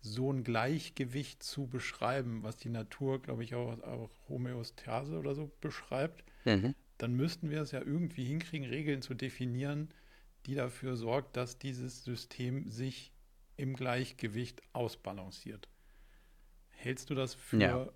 [0.00, 5.50] so ein Gleichgewicht zu beschreiben, was die Natur, glaube ich, auch, auch Homöostase oder so
[5.60, 6.74] beschreibt, mhm.
[6.98, 9.92] Dann müssten wir es ja irgendwie hinkriegen, Regeln zu definieren,
[10.46, 13.12] die dafür sorgt, dass dieses System sich
[13.56, 15.68] im Gleichgewicht ausbalanciert.
[16.70, 17.88] Hältst du das für ja.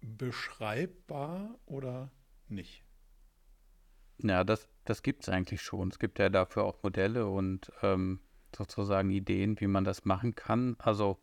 [0.00, 2.10] beschreibbar oder
[2.48, 2.84] nicht?
[4.18, 5.88] Ja, das, das gibt es eigentlich schon.
[5.88, 8.20] Es gibt ja dafür auch Modelle und ähm,
[8.54, 10.76] sozusagen Ideen, wie man das machen kann.
[10.78, 11.18] Also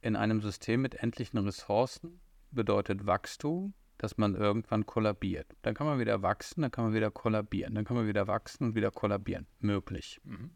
[0.00, 5.54] in einem System mit endlichen Ressourcen bedeutet Wachstum, dass man irgendwann kollabiert.
[5.62, 8.64] Dann kann man wieder wachsen, dann kann man wieder kollabieren, dann kann man wieder wachsen
[8.64, 9.46] und wieder kollabieren.
[9.58, 10.20] Möglich.
[10.24, 10.52] Mhm.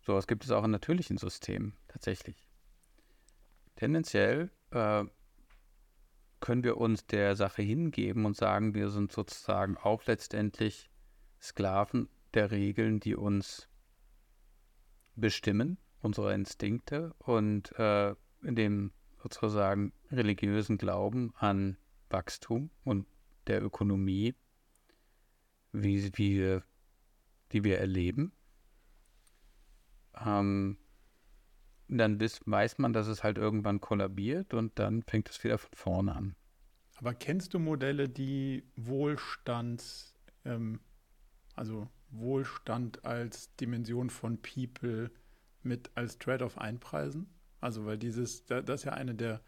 [0.00, 2.44] So was gibt es auch in natürlichen Systemen tatsächlich.
[3.76, 5.04] Tendenziell äh,
[6.40, 10.90] können wir uns der Sache hingeben und sagen, wir sind sozusagen auch letztendlich
[11.40, 13.68] Sklaven der Regeln, die uns
[15.14, 18.92] bestimmen, unsere Instinkte und äh, in dem
[19.22, 21.76] sozusagen religiösen Glauben an
[22.12, 23.06] Wachstum und
[23.46, 24.34] der Ökonomie,
[25.72, 26.60] wie, wie,
[27.52, 28.32] die wir erleben
[30.20, 30.76] ähm,
[31.88, 36.14] dann weiß man, dass es halt irgendwann kollabiert und dann fängt es wieder von vorne
[36.14, 36.36] an.
[36.96, 40.14] Aber kennst du Modelle, die Wohlstand,
[40.44, 40.80] ähm,
[41.54, 45.10] also Wohlstand als Dimension von People
[45.62, 47.28] mit als Trade-off einpreisen?
[47.60, 49.42] Also weil dieses, das ist ja eine der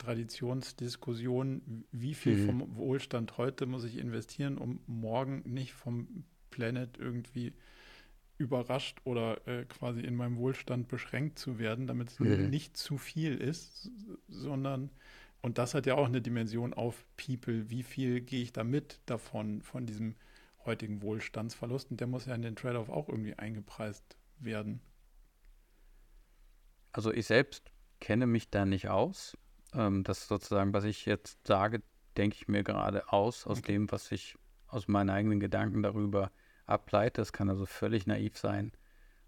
[0.00, 2.46] Traditionsdiskussionen, wie viel mhm.
[2.46, 7.52] vom Wohlstand heute muss ich investieren, um morgen nicht vom Planet irgendwie
[8.38, 12.48] überrascht oder äh, quasi in meinem Wohlstand beschränkt zu werden, damit es mhm.
[12.48, 13.90] nicht zu viel ist,
[14.28, 14.90] sondern,
[15.42, 19.00] und das hat ja auch eine Dimension auf People, wie viel gehe ich da mit
[19.04, 20.16] davon, von diesem
[20.64, 24.80] heutigen Wohlstandsverlust und der muss ja in den Trade-off auch irgendwie eingepreist werden.
[26.92, 27.70] Also ich selbst
[28.00, 29.36] kenne mich da nicht aus.
[29.74, 31.82] Ähm, das sozusagen, was ich jetzt sage,
[32.16, 33.72] denke ich mir gerade aus, aus okay.
[33.72, 34.36] dem, was ich
[34.66, 36.30] aus meinen eigenen Gedanken darüber
[36.66, 37.18] ableitet.
[37.18, 38.72] Das kann also völlig naiv sein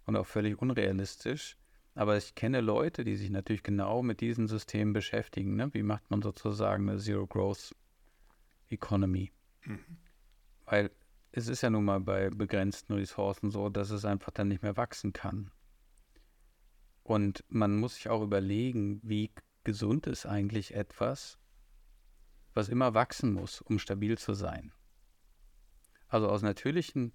[0.05, 1.57] und auch völlig unrealistisch.
[1.95, 5.55] Aber ich kenne Leute, die sich natürlich genau mit diesen Systemen beschäftigen.
[5.55, 5.73] Ne?
[5.73, 7.75] Wie macht man sozusagen eine Zero Growth
[8.69, 9.31] Economy?
[9.65, 9.97] Mhm.
[10.65, 10.89] Weil
[11.31, 14.77] es ist ja nun mal bei begrenzten Ressourcen so, dass es einfach dann nicht mehr
[14.77, 15.51] wachsen kann.
[17.03, 19.31] Und man muss sich auch überlegen, wie
[19.63, 21.37] gesund ist eigentlich etwas,
[22.53, 24.71] was immer wachsen muss, um stabil zu sein.
[26.07, 27.13] Also aus natürlichen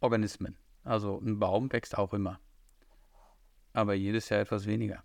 [0.00, 0.56] Organismen.
[0.82, 2.40] Also ein Baum wächst auch immer.
[3.72, 5.04] Aber jedes Jahr etwas weniger.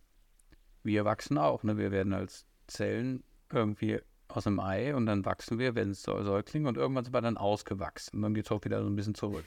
[0.84, 1.64] Wir wachsen auch.
[1.64, 1.78] Ne?
[1.78, 6.78] Wir werden als Zellen irgendwie aus dem Ei und dann wachsen wir, werden Säuglinge und
[6.78, 8.18] irgendwann sind wir dann ausgewachsen.
[8.18, 9.46] Und dann geht es auch wieder so ein bisschen zurück.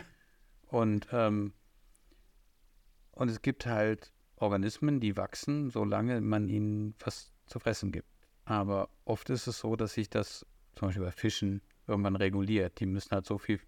[0.68, 1.52] und, ähm,
[3.12, 8.08] und es gibt halt Organismen, die wachsen, solange man ihnen was zu fressen gibt.
[8.44, 12.80] Aber oft ist es so, dass sich das zum Beispiel bei Fischen irgendwann reguliert.
[12.80, 13.60] Die müssen halt so viel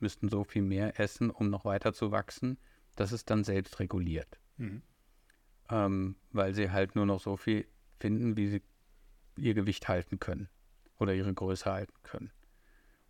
[0.00, 2.58] müssten so viel mehr essen, um noch weiter zu wachsen.
[2.96, 4.40] Das ist dann selbst reguliert.
[4.56, 4.82] Mhm.
[5.68, 7.66] Ähm, weil sie halt nur noch so viel
[7.98, 8.62] finden, wie sie
[9.36, 10.48] ihr Gewicht halten können
[10.98, 12.32] oder ihre Größe halten können.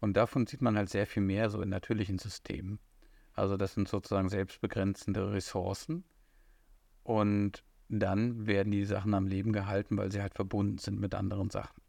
[0.01, 2.79] Und davon sieht man halt sehr viel mehr so in natürlichen Systemen.
[3.35, 6.05] Also das sind sozusagen selbstbegrenzende Ressourcen.
[7.03, 11.51] Und dann werden die Sachen am Leben gehalten, weil sie halt verbunden sind mit anderen
[11.51, 11.83] Sachen.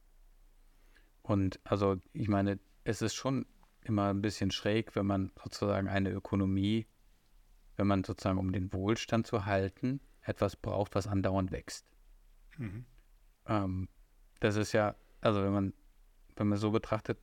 [1.22, 3.46] Und also ich meine, es ist schon
[3.84, 6.88] immer ein bisschen schräg, wenn man sozusagen eine Ökonomie,
[7.78, 11.86] wenn man sozusagen, um den Wohlstand zu halten, etwas braucht, was andauernd wächst.
[12.58, 12.86] Mhm.
[13.46, 13.88] Ähm,
[14.40, 15.74] das ist ja, also wenn man,
[16.36, 17.20] wenn man so betrachtet,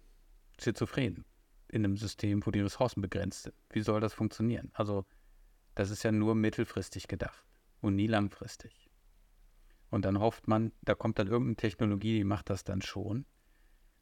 [0.61, 1.25] schizophren
[1.69, 3.55] in einem System, wo die Ressourcen begrenzt sind.
[3.71, 4.71] Wie soll das funktionieren?
[4.75, 5.05] Also
[5.75, 7.45] das ist ja nur mittelfristig gedacht
[7.81, 8.91] und nie langfristig.
[9.91, 13.25] Und dann hofft man, da kommt dann irgendeine Technologie, die macht das dann schon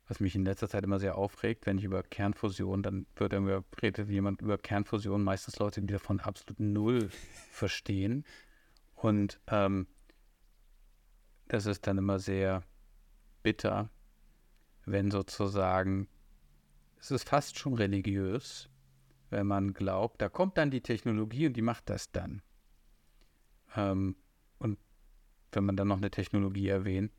[0.08, 3.58] was mich in letzter Zeit immer sehr aufregt, wenn ich über Kernfusion, dann wird irgendwie,
[3.82, 7.08] redet jemand über Kernfusion, meistens Leute, die davon absolut null
[7.50, 8.24] verstehen.
[8.94, 9.88] Und ähm,
[11.48, 12.62] das ist dann immer sehr
[13.42, 13.90] bitter,
[14.84, 16.08] wenn sozusagen,
[16.98, 18.70] es ist fast schon religiös,
[19.30, 22.42] wenn man glaubt, da kommt dann die Technologie und die macht das dann.
[23.74, 24.16] Ähm,
[24.58, 24.78] und
[25.52, 27.12] wenn man dann noch eine Technologie erwähnt,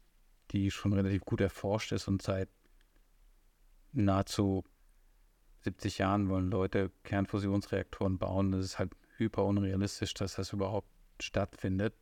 [0.52, 2.50] die schon relativ gut erforscht ist und seit
[3.92, 4.64] nahezu
[5.62, 8.52] 70 Jahren wollen Leute Kernfusionsreaktoren bauen.
[8.52, 11.94] Das ist halt hyper unrealistisch, dass das überhaupt stattfindet.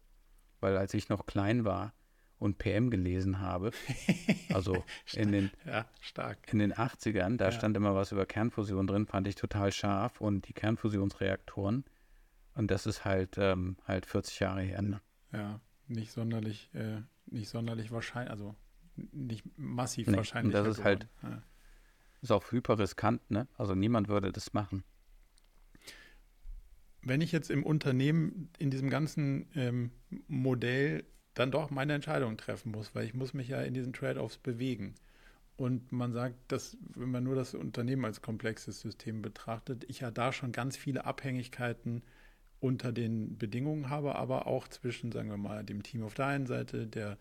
[0.60, 1.94] Weil als ich noch klein war
[2.38, 3.72] und PM gelesen habe,
[4.54, 5.86] also in den, ja,
[6.52, 7.52] in den 80ern, da ja.
[7.52, 11.86] stand immer was über Kernfusion drin, fand ich total scharf und die Kernfusionsreaktoren.
[12.56, 14.82] Und das ist halt, ähm, halt 40 Jahre her.
[14.82, 15.02] Ne?
[15.32, 18.56] Ja, nicht sonderlich, äh, nicht sonderlich wahrscheinlich, also
[18.96, 20.56] nicht massiv nee, wahrscheinlich.
[20.56, 21.42] Und das ist halt, ja.
[22.22, 23.48] ist auch hyper riskant, ne?
[23.58, 24.84] Also niemand würde das machen.
[27.02, 29.92] Wenn ich jetzt im Unternehmen in diesem ganzen ähm,
[30.28, 31.04] Modell
[31.36, 34.96] dann doch meine Entscheidung treffen muss, weil ich muss mich ja in diesen Trade-offs bewegen.
[35.58, 40.12] Und man sagt, dass, wenn man nur das Unternehmen als komplexes System betrachtet, ich ja
[40.12, 42.04] da schon ganz viele Abhängigkeiten
[42.66, 46.48] unter den Bedingungen habe, aber auch zwischen, sagen wir mal, dem Team auf der einen
[46.48, 47.18] Seite, der,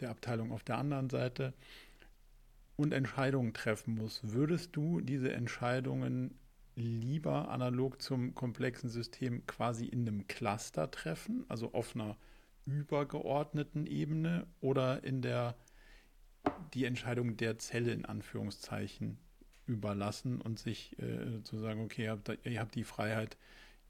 [0.00, 1.54] der Abteilung auf der anderen Seite
[2.76, 4.20] und Entscheidungen treffen muss.
[4.22, 6.34] Würdest du diese Entscheidungen
[6.74, 12.18] lieber analog zum komplexen System quasi in einem Cluster treffen, also auf einer
[12.66, 15.56] übergeordneten Ebene oder in der
[16.74, 19.16] die Entscheidung der Zelle in Anführungszeichen
[19.66, 23.36] überlassen und sich äh, zu sagen, okay, ihr habt, ihr habt die Freiheit,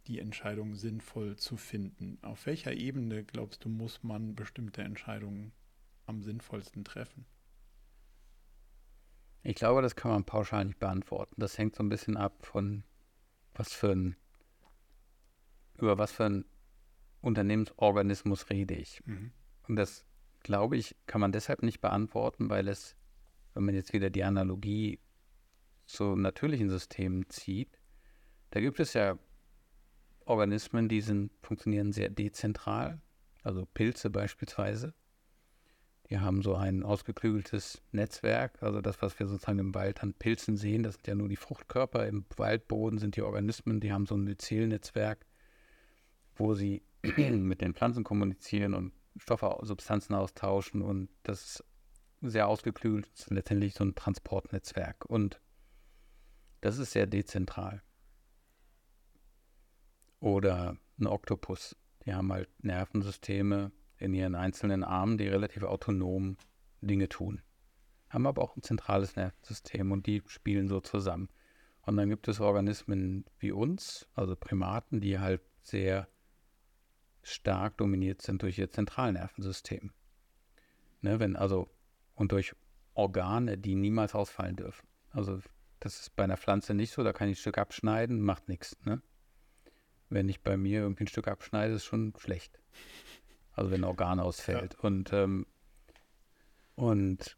[0.07, 2.19] die Entscheidung sinnvoll zu finden.
[2.23, 5.53] Auf welcher Ebene, glaubst du, muss man bestimmte Entscheidungen
[6.07, 7.25] am sinnvollsten treffen?
[9.43, 11.35] Ich glaube, das kann man pauschal nicht beantworten.
[11.39, 12.85] Das hängt so ein bisschen ab von
[13.55, 14.17] was für ein,
[15.79, 16.45] über was für ein
[17.21, 19.03] Unternehmensorganismus rede ich.
[19.05, 19.33] Mhm.
[19.69, 20.05] Und das,
[20.41, 22.97] glaube ich, kann man deshalb nicht beantworten, weil es,
[23.55, 25.01] wenn man jetzt wieder die Analogie
[25.87, 27.79] zu natürlichen Systemen zieht,
[28.51, 29.19] da gibt es ja
[30.27, 33.01] Organismen, die sind, funktionieren sehr dezentral,
[33.43, 34.95] also Pilze beispielsweise.
[36.11, 40.57] Die haben so ein ausgeklügeltes Netzwerk, also das, was wir sozusagen im Wald an Pilzen
[40.57, 42.07] sehen, das sind ja nur die Fruchtkörper.
[42.07, 45.25] Im Waldboden sind die Organismen, die haben so ein Myzelnetzwerk,
[46.37, 51.65] wo sie mit den Pflanzen kommunizieren und Stoffe, Substanzen austauschen und das ist
[52.23, 55.41] sehr ausgeklügelt, das ist letztendlich so ein Transportnetzwerk und
[56.61, 57.83] das ist sehr dezentral.
[60.23, 61.75] Oder ein Oktopus.
[62.07, 66.37] Die haben halt Nervensysteme in ihren einzelnen Armen, die relativ autonom
[66.81, 67.43] Dinge tun.
[68.09, 71.29] Haben aber auch ein zentrales Nervensystem und die spielen so zusammen.
[71.81, 76.07] Und dann gibt es Organismen wie uns, also Primaten, die halt sehr
[77.25, 79.93] stark dominiert sind durch ihr Zentralnervensystem.
[81.01, 81.69] Ne, wenn also
[82.15, 82.55] und durch
[82.95, 84.87] Organe, die niemals ausfallen dürfen.
[85.11, 85.41] Also
[85.81, 88.77] das ist bei einer Pflanze nicht so, da kann ich ein Stück abschneiden, macht nichts.
[88.85, 89.03] Ne?
[90.13, 92.61] Wenn ich bei mir irgendwie ein Stück abschneide, ist schon schlecht.
[93.53, 94.75] Also wenn ein Organ ausfällt.
[94.75, 94.81] Ja.
[94.81, 95.47] Und, ähm,
[96.75, 97.37] und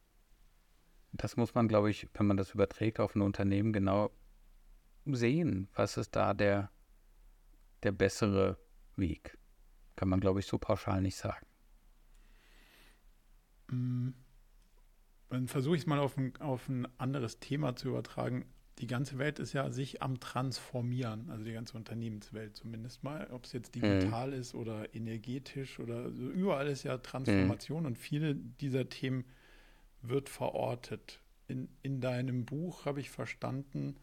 [1.12, 4.10] das muss man, glaube ich, wenn man das überträgt auf ein Unternehmen, genau
[5.06, 5.68] sehen.
[5.74, 6.70] Was ist da der,
[7.82, 8.58] der bessere
[8.96, 9.38] Weg?
[9.96, 11.46] Kann man, glaube ich, so pauschal nicht sagen.
[13.68, 14.10] Mm.
[15.30, 19.18] Dann versuche ich es mal auf ein, auf ein anderes Thema zu übertragen die ganze
[19.18, 23.74] Welt ist ja sich am Transformieren, also die ganze Unternehmenswelt zumindest mal, ob es jetzt
[23.74, 24.40] digital mhm.
[24.40, 27.86] ist oder energetisch oder so, überall ist ja Transformation mhm.
[27.86, 29.24] und viele dieser Themen
[30.02, 31.20] wird verortet.
[31.46, 33.96] In, in deinem Buch habe ich verstanden,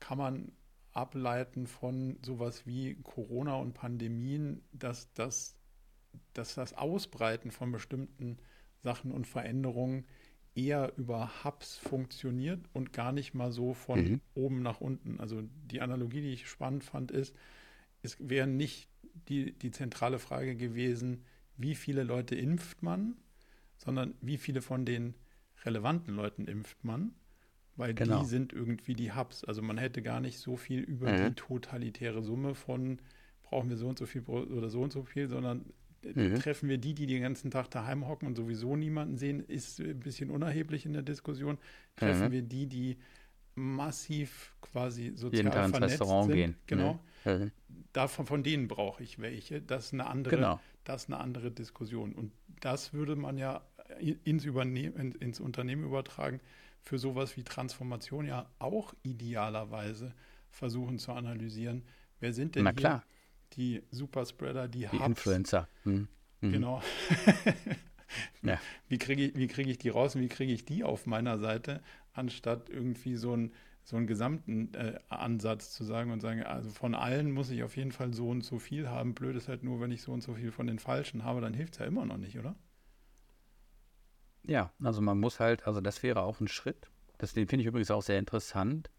[0.00, 0.52] kann man
[0.92, 5.56] ableiten von sowas wie Corona und Pandemien, dass das,
[6.32, 8.38] dass das Ausbreiten von bestimmten
[8.82, 10.06] Sachen und Veränderungen
[10.54, 14.20] eher über Hubs funktioniert und gar nicht mal so von mhm.
[14.34, 15.18] oben nach unten.
[15.20, 17.34] Also die Analogie, die ich spannend fand, ist,
[18.02, 18.88] es wäre nicht
[19.28, 21.24] die, die zentrale Frage gewesen,
[21.56, 23.16] wie viele Leute impft man,
[23.78, 25.14] sondern wie viele von den
[25.64, 27.14] relevanten Leuten impft man,
[27.76, 28.20] weil genau.
[28.20, 29.44] die sind irgendwie die Hubs.
[29.44, 31.28] Also man hätte gar nicht so viel über mhm.
[31.28, 32.98] die totalitäre Summe von
[33.42, 35.66] brauchen wir so und so viel oder so und so viel, sondern
[36.02, 36.38] mhm.
[36.38, 40.00] treffen wir die, die den ganzen Tag daheim hocken und sowieso niemanden sehen, ist ein
[40.00, 41.58] bisschen unerheblich in der Diskussion.
[41.96, 42.32] Treffen mhm.
[42.32, 42.98] wir die, die
[43.54, 46.36] massiv quasi sozial Jeden Tag vernetzt Restaurant sind.
[46.36, 46.56] gehen.
[46.66, 47.00] Genau.
[47.24, 47.50] Mhm.
[47.92, 49.60] Davon, von denen brauche ich welche.
[49.60, 50.60] Das ist eine andere, genau.
[50.84, 52.12] das ist eine andere Diskussion.
[52.12, 53.62] Und das würde man ja
[54.24, 56.40] ins, Übernehmen, ins Unternehmen übertragen,
[56.80, 60.14] für sowas wie Transformation ja auch idealerweise
[60.50, 61.82] versuchen zu analysieren.
[62.18, 63.02] Wer sind denn Na, hier
[63.56, 65.06] die Superspreader, die, die Hubs.
[65.06, 65.68] Influencer.
[65.84, 66.08] Hm.
[66.40, 66.52] Mhm.
[66.52, 66.82] Genau.
[68.42, 68.60] ja.
[68.88, 71.80] Wie kriege ich, krieg ich die raus und wie kriege ich die auf meiner Seite,
[72.12, 73.52] anstatt irgendwie so, ein,
[73.84, 77.76] so einen gesamten äh, Ansatz zu sagen und sagen, also von allen muss ich auf
[77.76, 79.14] jeden Fall so und so viel haben.
[79.14, 81.54] Blöd ist halt nur, wenn ich so und so viel von den Falschen habe, dann
[81.54, 82.54] hilft es ja immer noch nicht, oder?
[84.44, 86.90] Ja, also man muss halt, also das wäre auch ein Schritt.
[87.18, 88.90] Das den finde ich übrigens auch sehr interessant,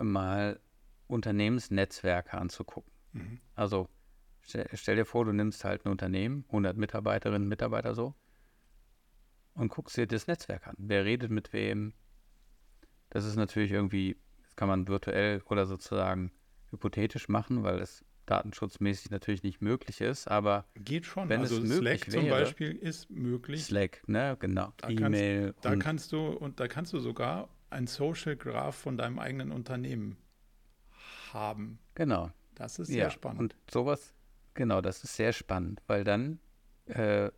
[0.00, 0.60] mal
[1.06, 2.92] Unternehmensnetzwerke anzugucken.
[3.12, 3.40] Mhm.
[3.54, 3.88] Also
[4.40, 8.14] stell, stell, dir vor, du nimmst halt ein Unternehmen, 100 Mitarbeiterinnen, Mitarbeiter so,
[9.54, 10.74] und guckst dir das Netzwerk an.
[10.78, 11.94] Wer redet mit wem?
[13.10, 16.32] Das ist natürlich irgendwie, das kann man virtuell oder sozusagen
[16.70, 21.28] hypothetisch machen, weil es datenschutzmäßig natürlich nicht möglich ist, aber geht schon.
[21.28, 23.64] Wenn also es möglich Slack wäre, zum Beispiel ist möglich.
[23.64, 24.72] Slack, ne, genau.
[24.88, 25.54] E-Mail.
[25.60, 30.16] Da kannst du und da kannst du sogar ein Social Graph von deinem eigenen Unternehmen
[31.34, 31.78] haben.
[31.94, 32.30] Genau.
[32.54, 33.40] Das ist sehr ja, spannend.
[33.40, 34.14] Und sowas,
[34.54, 36.38] genau, das ist sehr spannend, weil dann,
[36.86, 37.30] äh,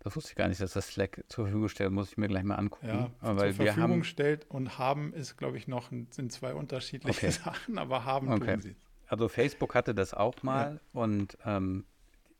[0.00, 2.44] das wusste ich gar nicht, dass das Slack zur Verfügung stellt, muss ich mir gleich
[2.44, 2.88] mal angucken.
[2.88, 7.28] Ja, aber zur Verfügung haben, stellt und haben ist, glaube ich, noch sind zwei unterschiedliche
[7.28, 7.30] okay.
[7.44, 8.52] Sachen, aber haben okay.
[8.52, 8.76] tun sie.
[9.06, 11.00] Also Facebook hatte das auch mal ja.
[11.00, 11.84] und ähm,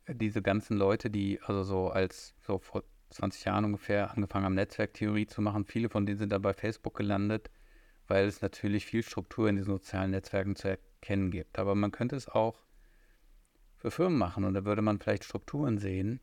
[0.07, 5.25] diese ganzen Leute, die also so als so vor 20 Jahren ungefähr angefangen haben, Netzwerktheorie
[5.25, 7.49] zu machen, viele von denen sind da bei Facebook gelandet,
[8.09, 11.59] weil es natürlich viel Struktur in diesen sozialen Netzwerken zu erkennen gibt.
[11.59, 12.65] Aber man könnte es auch
[13.77, 16.19] für Firmen machen und da würde man vielleicht Strukturen sehen,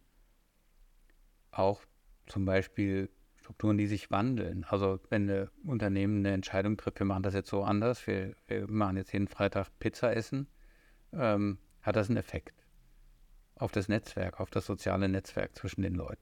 [1.50, 1.82] auch
[2.26, 4.66] zum Beispiel Strukturen, die sich wandeln.
[4.68, 8.68] Also wenn ein Unternehmen eine Entscheidung trifft, wir machen das jetzt so anders, wir, wir
[8.68, 10.48] machen jetzt jeden Freitag Pizza essen,
[11.12, 12.66] ähm, hat das einen Effekt
[13.54, 16.20] auf das Netzwerk, auf das soziale Netzwerk zwischen den Leuten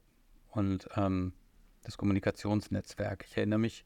[0.51, 1.33] und ähm,
[1.81, 3.25] das Kommunikationsnetzwerk.
[3.27, 3.83] Ich erinnere mich,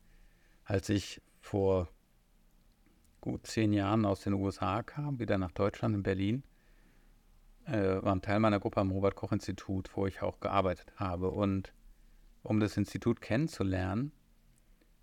[0.65, 1.89] als ich vor
[3.21, 6.43] gut zehn Jahren aus den USA kam, wieder nach Deutschland in Berlin,
[7.65, 11.73] äh, war ein Teil meiner Gruppe am Robert-Koch-Institut, wo ich auch gearbeitet habe und
[12.43, 14.11] um das Institut kennenzulernen,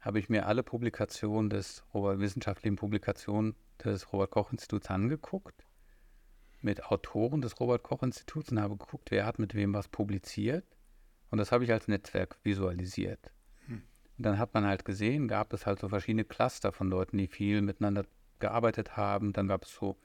[0.01, 3.55] habe ich mir alle Publikationen des wissenschaftlichen Publikationen
[3.85, 5.67] des Robert Koch Instituts angeguckt,
[6.63, 10.65] mit Autoren des Robert Koch Instituts und habe geguckt, wer hat mit wem was publiziert.
[11.31, 13.33] Und das habe ich als Netzwerk visualisiert.
[14.19, 17.61] Dann hat man halt gesehen, gab es halt so verschiedene Cluster von Leuten, die viel
[17.61, 18.05] miteinander
[18.39, 19.33] gearbeitet haben.
[19.33, 19.97] Dann gab es so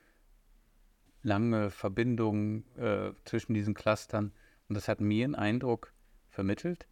[1.23, 4.33] lange Verbindungen äh, zwischen diesen Clustern.
[4.67, 5.93] Und das hat mir einen Eindruck
[6.29, 6.87] vermittelt,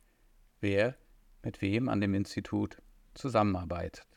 [0.62, 0.96] wer
[1.44, 2.82] mit wem an dem Institut
[3.14, 4.08] zusammenarbeitet.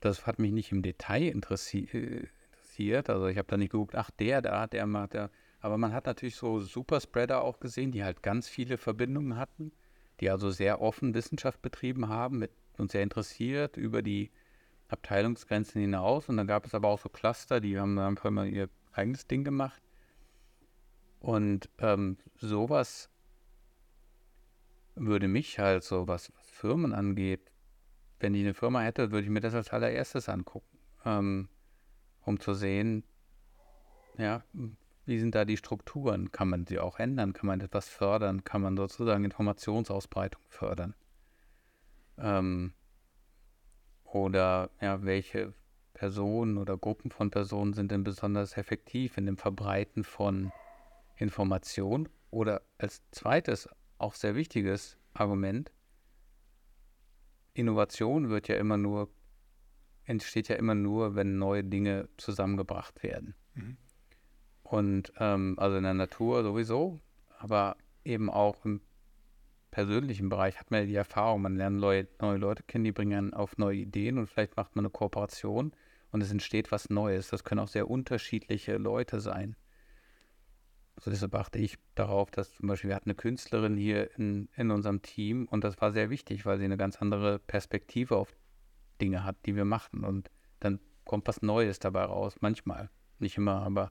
[0.00, 1.88] Das hat mich nicht im Detail interessi
[2.74, 3.10] interessiert.
[3.10, 5.30] Also ich habe da nicht geguckt, ach der da, der macht der.
[5.60, 9.72] Aber man hat natürlich so Superspreader auch gesehen, die halt ganz viele Verbindungen hatten,
[10.24, 14.30] die also sehr offen Wissenschaft betrieben haben mit, und sehr interessiert über die
[14.88, 16.30] Abteilungsgrenzen hinaus.
[16.30, 19.44] Und dann gab es aber auch so Cluster, die haben einfach mal ihr eigenes Ding
[19.44, 19.82] gemacht.
[21.20, 23.10] Und ähm, sowas
[24.94, 27.52] würde mich halt so, was, Firmen angeht,
[28.18, 31.50] wenn ich eine Firma hätte, würde ich mir das als allererstes angucken, ähm,
[32.22, 33.04] um zu sehen,
[34.16, 34.42] ja,
[35.06, 36.32] wie sind da die Strukturen?
[36.32, 37.32] Kann man sie auch ändern?
[37.32, 38.44] Kann man etwas fördern?
[38.44, 40.94] Kann man sozusagen Informationsausbreitung fördern?
[42.18, 42.72] Ähm,
[44.04, 45.52] oder ja, welche
[45.92, 50.52] Personen oder Gruppen von Personen sind denn besonders effektiv in dem Verbreiten von
[51.16, 52.08] Information?
[52.30, 53.68] Oder als zweites
[53.98, 55.72] auch sehr wichtiges Argument.
[57.54, 59.08] Innovation wird ja immer nur,
[60.04, 63.34] entsteht ja immer nur, wenn neue Dinge zusammengebracht werden.
[63.54, 63.76] Mhm.
[64.64, 67.00] Und ähm, also in der Natur sowieso,
[67.38, 68.80] aber eben auch im
[69.70, 73.34] persönlichen Bereich hat man ja die Erfahrung, man lernt neue, neue Leute kennen, die bringen
[73.34, 75.72] auf neue Ideen und vielleicht macht man eine Kooperation
[76.12, 77.28] und es entsteht was Neues.
[77.28, 79.56] Das können auch sehr unterschiedliche Leute sein.
[80.96, 84.70] Also deshalb achte ich darauf, dass zum Beispiel wir hatten eine Künstlerin hier in, in
[84.70, 88.32] unserem Team und das war sehr wichtig, weil sie eine ganz andere Perspektive auf
[89.00, 90.04] Dinge hat, die wir machen.
[90.04, 90.30] Und
[90.60, 92.36] dann kommt was Neues dabei raus.
[92.40, 92.90] Manchmal.
[93.18, 93.90] Nicht immer, aber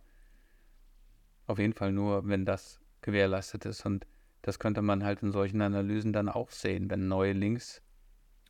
[1.47, 3.85] auf jeden Fall nur, wenn das gewährleistet ist.
[3.85, 4.05] Und
[4.41, 6.89] das könnte man halt in solchen Analysen dann auch sehen.
[6.89, 7.81] Wenn neue Links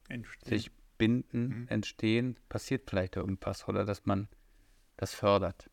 [0.10, 0.50] entstehen.
[0.50, 1.68] sich binden, mhm.
[1.70, 4.28] entstehen, passiert vielleicht irgendwas oder dass man
[4.98, 5.70] das fördert.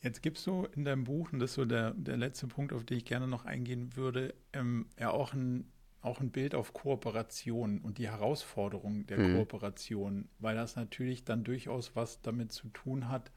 [0.00, 2.84] Jetzt gibst du in deinem Buch, und das ist so der, der letzte Punkt, auf
[2.84, 5.70] den ich gerne noch eingehen würde, ähm, ja auch ein,
[6.00, 9.36] auch ein Bild auf Kooperation und die Herausforderung der mhm.
[9.36, 13.30] Kooperation, weil das natürlich dann durchaus was damit zu tun hat,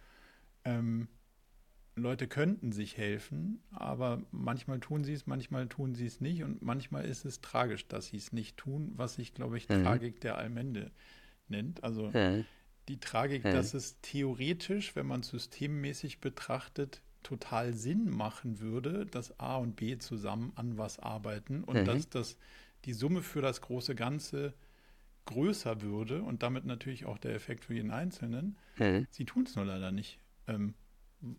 [0.64, 1.08] ähm,
[1.96, 6.62] Leute könnten sich helfen, aber manchmal tun sie es, manchmal tun sie es nicht und
[6.62, 9.84] manchmal ist es tragisch, dass sie es nicht tun, was sich, glaube ich, mhm.
[9.84, 10.92] Tragik der Allmende
[11.48, 11.84] nennt.
[11.84, 12.46] Also mhm
[12.88, 13.54] die Tragik, hm.
[13.54, 19.98] dass es theoretisch, wenn man systemmäßig betrachtet, total Sinn machen würde, dass A und B
[19.98, 21.86] zusammen an was arbeiten und mhm.
[21.86, 22.38] dass das
[22.86, 24.54] die Summe für das große Ganze
[25.26, 28.58] größer würde und damit natürlich auch der Effekt für jeden Einzelnen.
[28.78, 29.08] Mhm.
[29.10, 30.20] Sie tun es nur leider nicht.
[30.48, 30.76] Ähm,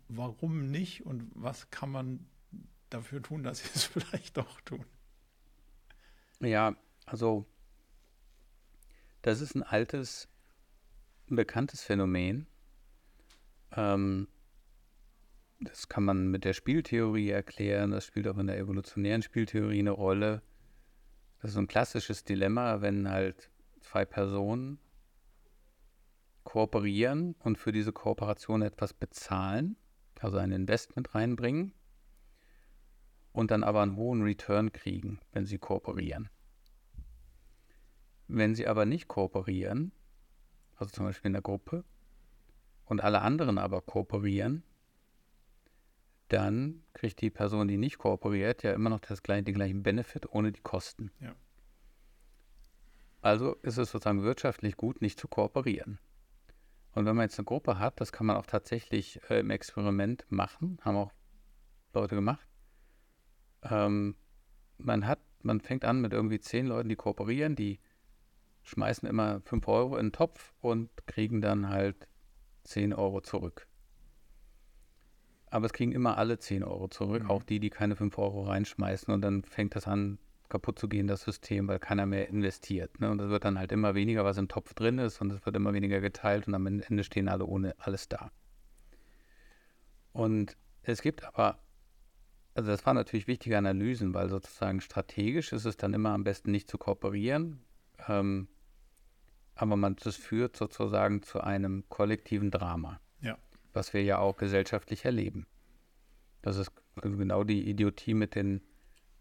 [0.07, 2.25] warum nicht und was kann man
[2.89, 4.85] dafür tun, dass sie es vielleicht doch tun?
[6.39, 7.45] Ja, also
[9.21, 10.29] das ist ein altes,
[11.27, 12.47] bekanntes Phänomen.
[13.71, 14.27] Ähm,
[15.59, 19.91] das kann man mit der Spieltheorie erklären, das spielt auch in der evolutionären Spieltheorie eine
[19.91, 20.43] Rolle.
[21.41, 23.49] Das ist ein klassisches Dilemma, wenn halt
[23.81, 24.79] zwei Personen
[26.47, 29.75] kooperieren und für diese Kooperation etwas bezahlen,
[30.21, 31.73] also ein Investment reinbringen
[33.33, 36.29] und dann aber einen hohen Return kriegen, wenn sie kooperieren.
[38.29, 39.91] Wenn sie aber nicht kooperieren,
[40.77, 41.83] also zum Beispiel in der Gruppe,
[42.85, 44.63] und alle anderen aber kooperieren,
[46.29, 50.31] dann kriegt die Person, die nicht kooperiert, ja immer noch das gleiche, den gleichen Benefit
[50.31, 51.11] ohne die Kosten.
[51.19, 51.35] Ja.
[53.19, 55.99] Also ist es sozusagen wirtschaftlich gut, nicht zu kooperieren.
[56.97, 60.25] Und wenn man jetzt eine Gruppe hat, das kann man auch tatsächlich äh, im Experiment
[60.29, 61.11] machen, haben auch
[61.93, 62.47] Leute gemacht.
[63.61, 64.15] Ähm,
[64.79, 67.79] man hat, man fängt an mit irgendwie zehn Leuten, die kooperieren, die
[68.63, 72.07] schmeißen immer fünf Euro in den Topf und kriegen dann halt
[72.63, 73.67] zehn Euro zurück.
[75.51, 77.29] Aber es kriegen immer alle 10 Euro zurück, mhm.
[77.29, 79.13] auch die, die keine 5 Euro reinschmeißen.
[79.13, 80.17] Und dann fängt das an,
[80.49, 82.99] kaputt zu gehen, das System, weil keiner mehr investiert.
[82.99, 83.09] Ne?
[83.11, 85.55] Und es wird dann halt immer weniger, was im Topf drin ist, und es wird
[85.55, 88.31] immer weniger geteilt und am Ende stehen alle ohne alles da.
[90.13, 91.59] Und es gibt aber,
[92.55, 96.51] also das waren natürlich wichtige Analysen, weil sozusagen strategisch ist es dann immer am besten
[96.51, 97.61] nicht zu kooperieren.
[98.07, 98.47] Ähm,
[99.55, 102.99] aber man, das führt sozusagen zu einem kollektiven Drama
[103.77, 105.45] was wir ja auch gesellschaftlich erleben.
[106.41, 106.71] Das ist
[107.01, 108.61] genau die Idiotie mit den,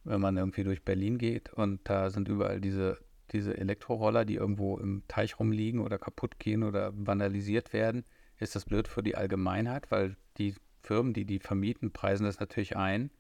[0.06, 2.98] wenn man irgendwie durch Berlin geht und da sind überall diese,
[3.32, 8.04] diese Elektroroller, die irgendwo im Teich rumliegen oder kaputt gehen oder vandalisiert werden,
[8.38, 12.76] ist das blöd für die Allgemeinheit, weil die Firmen, die die vermieten, preisen das natürlich
[12.76, 13.10] ein.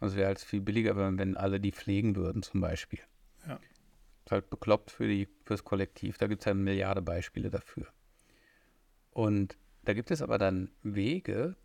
[0.00, 3.00] Und es wäre halt viel billiger, wenn, wenn alle die pflegen würden, zum Beispiel.
[3.46, 3.58] Ja.
[4.24, 6.18] Ist halt bekloppt für die, fürs Kollektiv.
[6.18, 7.86] Da gibt es ja eine Milliarde Beispiele dafür.
[9.10, 11.56] Und da gibt es aber dann Wege,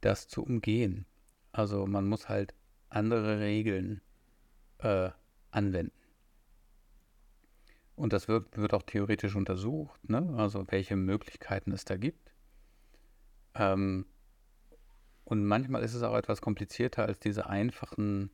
[0.00, 1.06] das zu umgehen.
[1.50, 2.54] Also man muss halt
[2.94, 4.00] andere Regeln
[4.78, 5.10] äh,
[5.50, 5.92] anwenden.
[7.96, 10.34] Und das wird, wird auch theoretisch untersucht, ne?
[10.36, 12.34] also welche Möglichkeiten es da gibt.
[13.54, 14.06] Ähm,
[15.24, 18.30] und manchmal ist es auch etwas komplizierter als diese einfachen,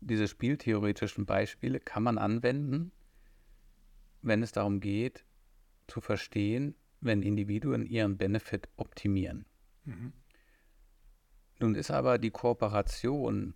[0.00, 2.92] diese spieltheoretischen Beispiele kann man anwenden,
[4.22, 5.24] wenn es darum geht,
[5.86, 9.46] zu verstehen, wenn Individuen ihren Benefit optimieren.
[9.84, 10.12] Mhm.
[11.60, 13.54] Nun ist aber die Kooperation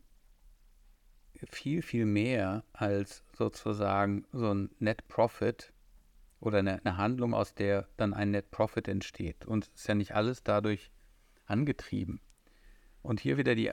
[1.49, 5.73] viel, viel mehr als sozusagen so ein Net Profit
[6.41, 9.47] oder eine, eine, Handlung, aus der dann ein Net Profit entsteht.
[9.47, 10.91] Und es ist ja nicht alles dadurch
[11.47, 12.21] angetrieben.
[13.03, 13.71] Und hier wieder die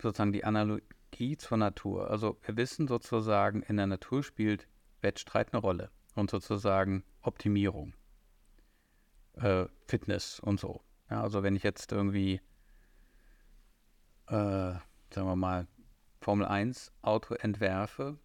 [0.00, 2.10] sozusagen die Analogie zur Natur.
[2.10, 4.68] Also wir wissen sozusagen, in der Natur spielt
[5.00, 7.94] Wettstreit eine Rolle und sozusagen Optimierung
[9.34, 10.82] äh, Fitness und so.
[11.10, 12.40] Ja, also wenn ich jetzt irgendwie,
[14.26, 14.74] äh,
[15.10, 15.66] sagen wir mal,
[16.20, 18.18] Formel 1 Auto entwerfe,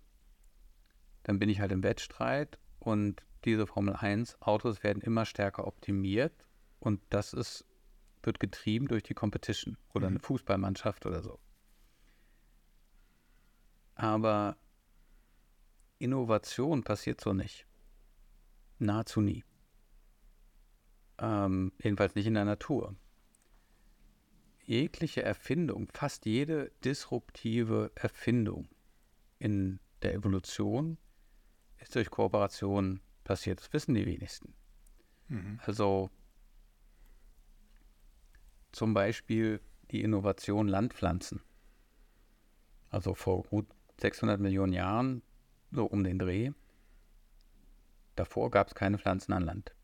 [1.24, 6.34] dann bin ich halt im Wettstreit und diese Formel 1 Autos werden immer stärker optimiert
[6.80, 7.66] und das ist,
[8.24, 10.16] wird getrieben durch die Competition oder mhm.
[10.16, 11.40] eine Fußballmannschaft oder so.
[13.96, 14.58] Aber
[16.00, 17.68] Innovation passiert so nicht.
[18.80, 19.44] Nahezu nie.
[21.20, 22.96] Ähm, jedenfalls nicht in der Natur.
[24.66, 28.70] Jegliche Erfindung, fast jede disruptive Erfindung
[29.40, 30.98] in der Evolution
[31.80, 33.60] ist durch Kooperation passiert.
[33.60, 34.54] Das wissen die wenigsten.
[35.28, 35.60] Mhm.
[35.66, 36.10] Also
[38.72, 39.60] zum Beispiel
[39.92, 41.42] die Innovation Landpflanzen.
[42.90, 43.68] Also vor gut
[44.00, 45.24] 600 Millionen Jahren,
[45.72, 46.52] so um den Dreh.
[48.16, 49.76] Davor gab es keine Pflanzen an Land.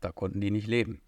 [0.00, 1.02] Da konnten die nicht leben.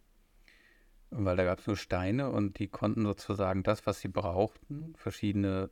[1.15, 5.69] Weil da gab es nur Steine und die konnten sozusagen das, was sie brauchten, verschiedene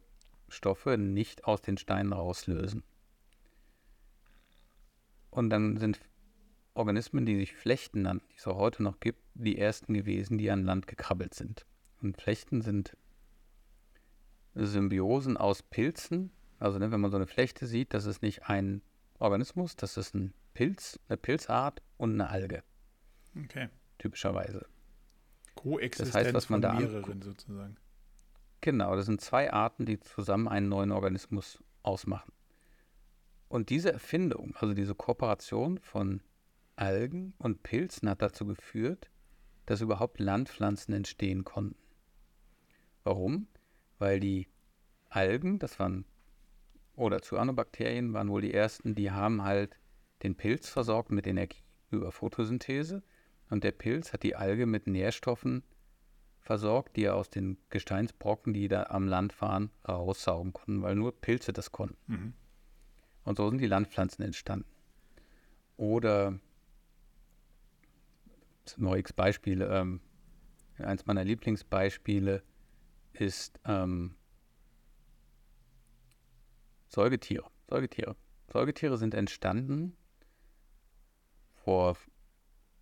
[0.49, 2.83] Stoffe, nicht aus den Steinen rauslösen.
[5.31, 5.99] Und dann sind
[6.75, 10.51] Organismen, die sich Flechten nannten, die es auch heute noch gibt, die ersten gewesen, die
[10.51, 11.65] an Land gekrabbelt sind.
[12.03, 12.95] Und Flechten sind
[14.55, 16.33] Symbiosen aus Pilzen.
[16.59, 18.83] Also ne, wenn man so eine Flechte sieht, das ist nicht ein
[19.19, 22.62] Organismus, das ist ein Pilz, eine Pilzart und eine Alge.
[23.43, 23.71] Okay.
[23.97, 24.67] Typischerweise.
[25.62, 27.77] Koexistenz das heißt, was man da mehreren sozusagen.
[28.62, 32.32] Genau, das sind zwei Arten, die zusammen einen neuen Organismus ausmachen.
[33.49, 36.23] Und diese Erfindung, also diese Kooperation von
[36.77, 39.11] Algen und Pilzen hat dazu geführt,
[39.66, 41.77] dass überhaupt Landpflanzen entstehen konnten.
[43.05, 43.47] Warum?
[43.99, 44.49] Weil die
[45.11, 46.07] Algen, das waren
[46.97, 49.78] oder Cyanobakterien waren wohl die ersten, die haben halt
[50.23, 53.03] den Pilz versorgt mit Energie über Photosynthese
[53.51, 55.62] und der Pilz hat die Alge mit Nährstoffen
[56.40, 61.12] versorgt, die er aus den Gesteinsbrocken, die da am Land fahren, raussaugen konnten, weil nur
[61.20, 61.97] Pilze das konnten.
[62.06, 62.32] Mhm.
[63.24, 64.66] Und so sind die Landpflanzen entstanden.
[65.77, 66.39] Oder
[68.77, 70.01] noch Beispiele, ähm,
[70.78, 72.43] eins meiner Lieblingsbeispiele
[73.12, 74.14] ist ähm,
[76.89, 77.47] Säugetiere.
[77.68, 78.16] Säugetiere.
[78.52, 79.97] Säugetiere sind entstanden
[81.55, 81.97] vor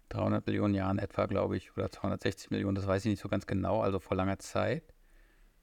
[0.09, 3.47] 300 Millionen Jahren etwa, glaube ich, oder 260 Millionen, das weiß ich nicht so ganz
[3.47, 4.95] genau, also vor langer Zeit.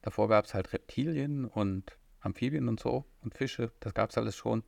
[0.01, 4.35] Davor gab es halt Reptilien und Amphibien und so und Fische, das gab es alles
[4.35, 4.63] schon.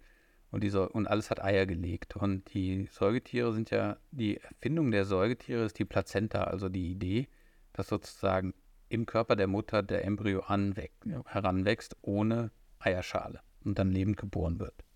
[0.49, 2.16] Und, diese, und alles hat Eier gelegt.
[2.16, 7.28] Und die Säugetiere sind ja, die Erfindung der Säugetiere ist die Plazenta, also die Idee,
[7.74, 8.54] dass sozusagen
[8.90, 14.86] im Körper der Mutter der Embryo anwächst, heranwächst ohne Eierschale und dann lebend geboren wird.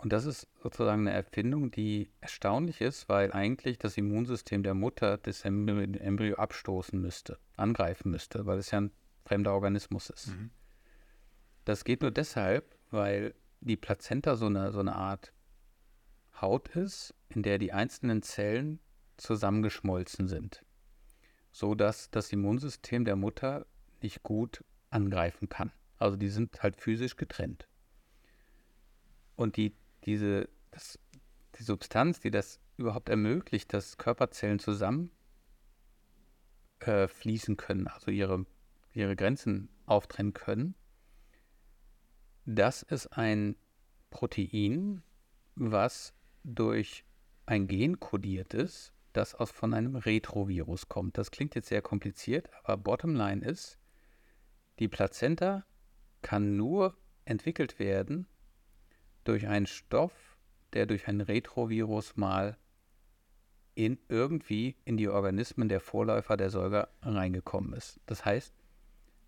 [0.00, 5.18] Und das ist sozusagen eine Erfindung, die erstaunlich ist, weil eigentlich das Immunsystem der Mutter
[5.18, 8.92] das Embryo abstoßen müsste, angreifen müsste, weil es ja ein
[9.26, 10.28] fremder Organismus ist.
[10.28, 10.50] Mhm.
[11.66, 15.34] Das geht nur deshalb, weil die Plazenta so eine, so eine Art
[16.40, 18.80] Haut ist, in der die einzelnen Zellen
[19.18, 20.64] zusammengeschmolzen sind,
[21.52, 23.66] so dass das Immunsystem der Mutter
[24.00, 25.72] nicht gut angreifen kann.
[25.98, 27.68] Also die sind halt physisch getrennt.
[29.36, 29.74] Und die
[30.04, 30.98] diese, das,
[31.56, 35.10] die Substanz, die das überhaupt ermöglicht, dass Körperzellen zusammen
[36.80, 38.46] äh, fließen können, also ihre,
[38.92, 40.74] ihre Grenzen auftrennen können,
[42.46, 43.56] das ist ein
[44.10, 45.02] Protein,
[45.54, 47.04] was durch
[47.46, 51.18] ein Gen kodiert ist, das aus von einem Retrovirus kommt.
[51.18, 53.78] Das klingt jetzt sehr kompliziert, aber Bottomline ist,
[54.78, 55.64] die Plazenta
[56.22, 58.26] kann nur entwickelt werden,
[59.24, 60.12] durch einen Stoff,
[60.72, 62.56] der durch ein Retrovirus mal
[63.74, 68.00] in irgendwie in die Organismen der Vorläufer der Säuger reingekommen ist.
[68.06, 68.52] Das heißt,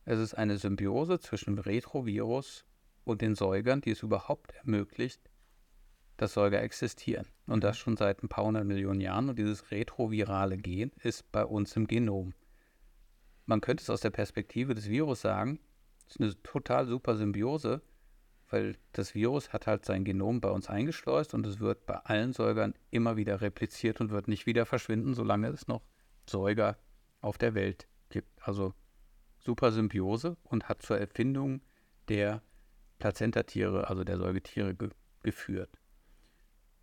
[0.05, 2.64] es ist eine Symbiose zwischen Retrovirus
[3.05, 5.20] und den Säugern, die es überhaupt ermöglicht,
[6.16, 7.27] dass Säuger existieren.
[7.47, 9.28] Und das schon seit ein paar hundert Millionen Jahren.
[9.28, 12.35] Und dieses retrovirale Gen ist bei uns im Genom.
[13.47, 15.60] Man könnte es aus der Perspektive des Virus sagen,
[16.06, 17.81] es ist eine total super Symbiose,
[18.53, 22.33] weil das Virus hat halt sein Genom bei uns eingeschleust und es wird bei allen
[22.33, 25.83] Säugern immer wieder repliziert und wird nicht wieder verschwinden, solange es noch
[26.29, 26.77] Säuger
[27.20, 28.31] auf der Welt gibt.
[28.41, 28.74] Also
[29.39, 31.62] super Symbiose und hat zur Erfindung
[32.09, 32.43] der
[32.99, 34.91] Plazentatiere, also der Säugetiere, ge
[35.23, 35.79] geführt.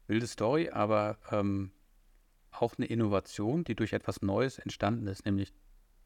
[0.08, 1.72] Wilde Story, aber ähm,
[2.52, 5.54] auch eine Innovation, die durch etwas Neues entstanden ist, nämlich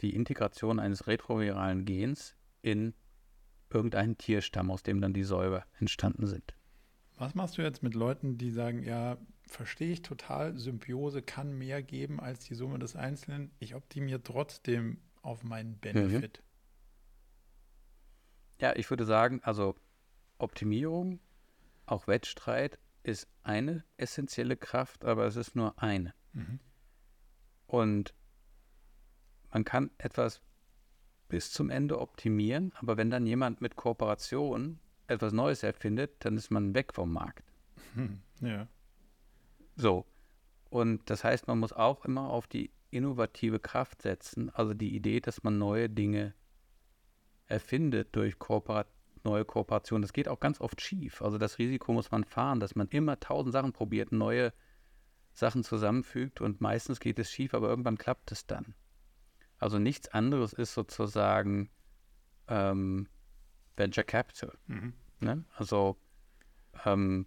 [0.02, 2.96] die Integration eines retroviralen Gens in
[3.74, 6.54] irgendeinen Tierstamm, aus dem dann die Säuger entstanden sind.
[7.18, 9.18] Was machst du jetzt mit Leuten, die sagen, ja,
[9.48, 14.98] verstehe ich total, Symbiose kann mehr geben als die Summe des Einzelnen, ich optimiere trotzdem
[15.22, 16.40] auf meinen Benefit?
[16.40, 16.54] Mhm.
[18.60, 19.76] Ja, ich würde sagen, also
[20.38, 21.20] Optimierung,
[21.86, 26.14] auch Wettstreit, ist eine essentielle Kraft, aber es ist nur eine.
[26.32, 26.60] Mhm.
[27.68, 28.14] Und
[29.52, 30.42] man kann etwas
[31.34, 34.78] bis zum Ende optimieren, aber wenn dann jemand mit Kooperation
[35.08, 37.52] etwas Neues erfindet, dann ist man weg vom Markt.
[37.96, 38.68] Hm, ja.
[39.76, 40.06] So.
[40.70, 45.22] Und das heißt, man muss auch immer auf die innovative Kraft setzen, also die Idee,
[45.22, 46.36] dass man neue Dinge
[47.48, 48.86] erfindet durch Kooperat
[49.24, 50.04] neue Kooperation.
[50.04, 51.24] Das geht auch ganz oft schief.
[51.24, 54.54] Also das Risiko muss man fahren, dass man immer tausend Sachen probiert, neue
[55.32, 58.76] Sachen zusammenfügt und meistens geht es schief, aber irgendwann klappt es dann.
[59.60, 61.70] Also nichts anderes ist sozusagen
[62.48, 63.08] ähm,
[63.76, 64.58] Venture Capital.
[64.68, 64.94] Mhm.
[65.20, 65.46] Ne?
[65.56, 65.98] Also
[66.86, 67.26] ähm,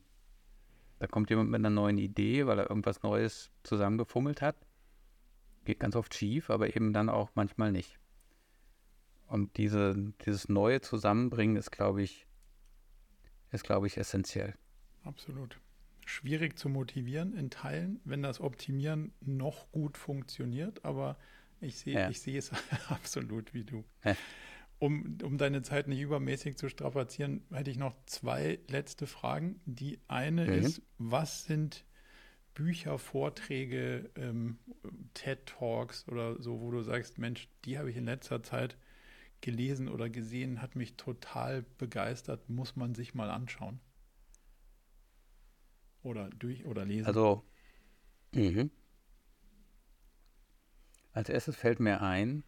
[0.98, 4.56] da kommt jemand mit einer neuen Idee, weil er irgendwas Neues zusammengefummelt hat.
[5.64, 7.98] Geht ganz oft schief, aber eben dann auch manchmal nicht.
[9.26, 12.26] Und diese, dieses neue Zusammenbringen ist, glaube ich,
[13.50, 14.54] ist, glaube ich, essentiell.
[15.04, 15.60] Absolut.
[16.04, 21.16] Schwierig zu motivieren in Teilen, wenn das Optimieren noch gut funktioniert, aber
[21.60, 22.10] ich sehe ja.
[22.10, 22.50] ich sehe es
[22.88, 23.84] absolut wie du.
[24.78, 29.60] Um, um deine Zeit nicht übermäßig zu strapazieren, hätte ich noch zwei letzte Fragen.
[29.64, 30.52] Die eine mhm.
[30.52, 31.86] ist, was sind
[32.52, 34.58] Bücher, Vorträge, ähm,
[35.14, 38.76] TED-Talks oder so, wo du sagst, Mensch, die habe ich in letzter Zeit
[39.40, 43.80] gelesen oder gesehen, hat mich total begeistert, muss man sich mal anschauen.
[46.02, 47.06] Oder durch oder lesen.
[47.06, 47.44] Also,
[48.34, 48.70] mhm.
[51.16, 52.44] Als erstes fällt mir ein,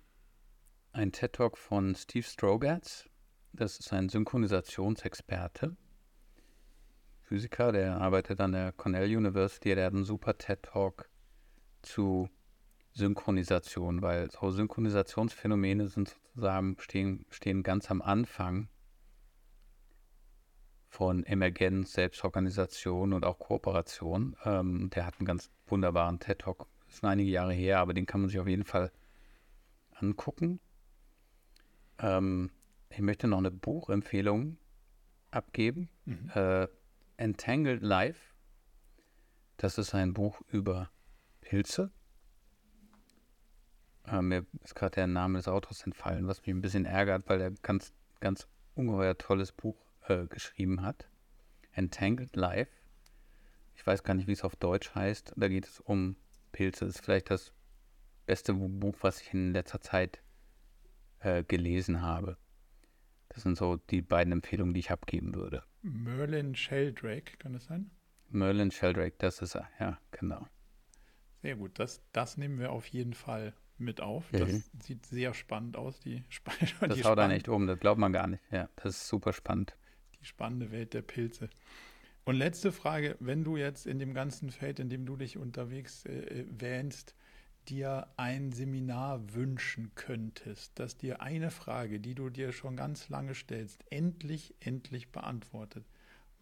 [0.92, 3.08] ein TED-Talk von Steve Strogatz.
[3.54, 5.74] Das ist ein Synchronisationsexperte,
[7.22, 11.08] Physiker, der arbeitet an der Cornell University, der hat einen super TED-Talk
[11.80, 12.28] zu
[12.92, 18.68] Synchronisation, weil so Synchronisationsphänomene sind sozusagen stehen, stehen ganz am Anfang
[20.88, 24.36] von Emergenz, Selbstorganisation und auch Kooperation.
[24.44, 26.66] Ähm, der hat einen ganz wunderbaren TED-Talk,
[26.98, 28.90] ist einige Jahre her, aber den kann man sich auf jeden Fall
[29.94, 30.60] angucken.
[31.98, 32.50] Ähm,
[32.90, 34.58] ich möchte noch eine Buchempfehlung
[35.30, 35.88] abgeben.
[36.04, 36.30] Mhm.
[36.34, 36.68] Äh,
[37.16, 38.34] Entangled Life.
[39.56, 40.90] Das ist ein Buch über
[41.40, 41.90] Pilze.
[44.06, 47.40] Äh, mir ist gerade der Name des Autors entfallen, was mich ein bisschen ärgert, weil
[47.40, 49.76] er ganz, ganz ungeheuer tolles Buch
[50.06, 51.08] äh, geschrieben hat.
[51.72, 52.72] Entangled Life.
[53.76, 55.34] Ich weiß gar nicht, wie es auf Deutsch heißt.
[55.36, 56.16] Da geht es um
[56.58, 56.86] Pilze.
[56.86, 57.52] Das ist vielleicht das
[58.26, 60.20] beste Buch, was ich in letzter Zeit
[61.20, 62.36] äh, gelesen habe.
[63.28, 65.62] Das sind so die beiden Empfehlungen, die ich abgeben würde.
[65.82, 67.92] Merlin Sheldrake, kann das sein?
[68.30, 70.48] Merlin Sheldrake, das ist er, ja, genau.
[71.42, 74.28] Sehr gut, das, das nehmen wir auf jeden Fall mit auf.
[74.32, 74.62] Das mhm.
[74.82, 76.00] sieht sehr spannend aus.
[76.00, 76.24] Die,
[76.80, 78.42] das die haut da nicht um, das glaubt man gar nicht.
[78.50, 79.76] Ja, das ist super spannend.
[80.20, 81.50] Die spannende Welt der Pilze.
[82.28, 86.04] Und letzte Frage, wenn du jetzt in dem ganzen Feld, in dem du dich unterwegs
[86.04, 87.14] äh, wähnst,
[87.70, 93.34] dir ein Seminar wünschen könntest, dass dir eine Frage, die du dir schon ganz lange
[93.34, 95.86] stellst, endlich, endlich beantwortet,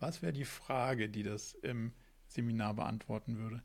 [0.00, 1.92] was wäre die Frage, die das im
[2.26, 3.62] Seminar beantworten würde?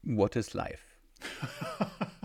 [0.00, 0.96] What is life?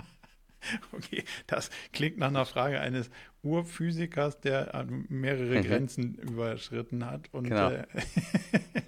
[0.91, 3.09] okay, das klingt nach einer Frage eines
[3.41, 5.63] Urphysikers, der mehrere mhm.
[5.63, 7.33] Grenzen überschritten hat.
[7.33, 7.71] Und, genau.
[7.71, 7.85] äh,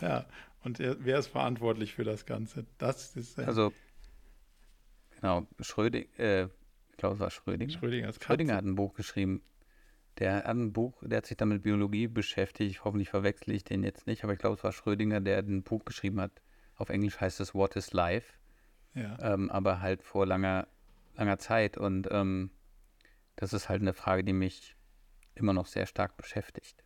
[0.00, 0.26] ja,
[0.62, 2.66] und er, wer ist verantwortlich für das Ganze?
[2.78, 3.38] Das ist.
[3.38, 3.72] Äh, also,
[5.20, 6.48] genau, Schrödinger, äh,
[6.90, 7.72] ich glaube, es war Schrödinger.
[7.72, 9.42] Schrödingers Schrödinger hat ein Buch geschrieben.
[10.18, 12.84] Der hat ein Buch, der hat sich damit Biologie beschäftigt.
[12.84, 15.84] Hoffentlich verwechsel ich den jetzt nicht, aber ich glaube, es war Schrödinger, der ein Buch
[15.84, 16.32] geschrieben hat.
[16.74, 18.32] Auf Englisch heißt es What is Life?
[18.96, 19.16] Ja.
[19.20, 20.66] Ähm, aber halt vor langer,
[21.14, 21.76] langer Zeit.
[21.76, 22.50] Und ähm,
[23.36, 24.74] das ist halt eine Frage, die mich
[25.34, 26.82] immer noch sehr stark beschäftigt.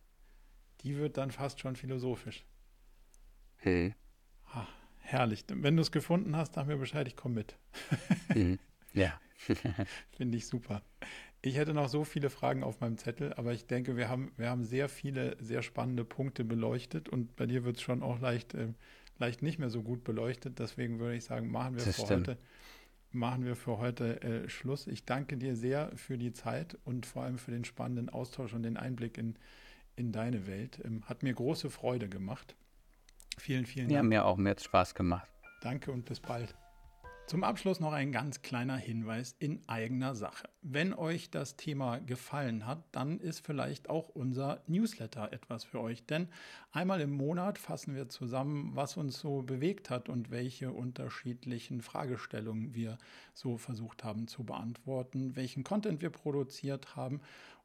[0.81, 2.45] Die wird dann fast schon philosophisch.
[3.57, 3.95] Hey.
[4.51, 4.67] Ach,
[4.99, 5.45] herrlich.
[5.47, 7.57] Wenn du es gefunden hast, sag mir Bescheid, ich komme mit.
[8.35, 8.59] mhm.
[8.93, 9.19] Ja.
[10.11, 10.81] Finde ich super.
[11.41, 14.49] Ich hätte noch so viele Fragen auf meinem Zettel, aber ich denke, wir haben, wir
[14.49, 18.53] haben sehr viele, sehr spannende Punkte beleuchtet und bei dir wird es schon auch leicht,
[18.53, 18.73] äh,
[19.21, 20.59] leicht nicht mehr so gut beleuchtet.
[20.59, 22.37] Deswegen würde ich sagen, machen wir für heute,
[23.11, 24.87] machen wir für heute äh, Schluss.
[24.87, 28.63] Ich danke dir sehr für die Zeit und vor allem für den spannenden Austausch und
[28.63, 29.35] den Einblick in,
[29.95, 30.81] in deine Welt.
[30.83, 32.55] Ähm, hat mir große Freude gemacht.
[33.37, 33.95] Vielen, vielen Dank.
[33.95, 34.37] Ja, mir auch.
[34.37, 35.29] Mir hat Spaß gemacht.
[35.61, 36.53] Danke und bis bald.
[37.27, 40.49] Zum Abschluss noch ein ganz kleiner Hinweis in eigener Sache.
[40.61, 46.05] Wenn euch das Thema gefallen hat, dann ist vielleicht auch unser Newsletter etwas für euch.
[46.05, 46.27] Denn
[46.73, 52.73] einmal im Monat fassen wir zusammen, was uns so bewegt hat und welche unterschiedlichen Fragestellungen
[52.73, 52.97] wir
[53.33, 57.21] so versucht haben zu beantworten, welchen Content wir produziert haben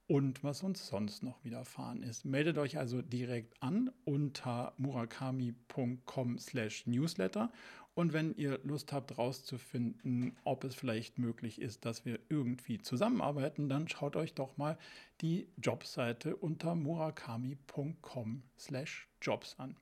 [0.07, 2.25] und was uns sonst noch widerfahren ist.
[2.25, 7.51] Meldet euch also direkt an unter murakami.com/newsletter
[7.97, 13.71] und wenn ihr Lust habt, rauszufinden, ob es vielleicht möglich ist, dass wir irgendwie zusammenarbeiten,
[13.71, 14.77] dann schaut euch doch mal
[15.23, 19.79] die Jobseite unter murakami.com/jobs an.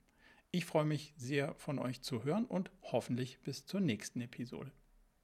[0.53, 4.70] Ich freue mich sehr von euch zu hören und hoffentlich bis zur nächsten Episode.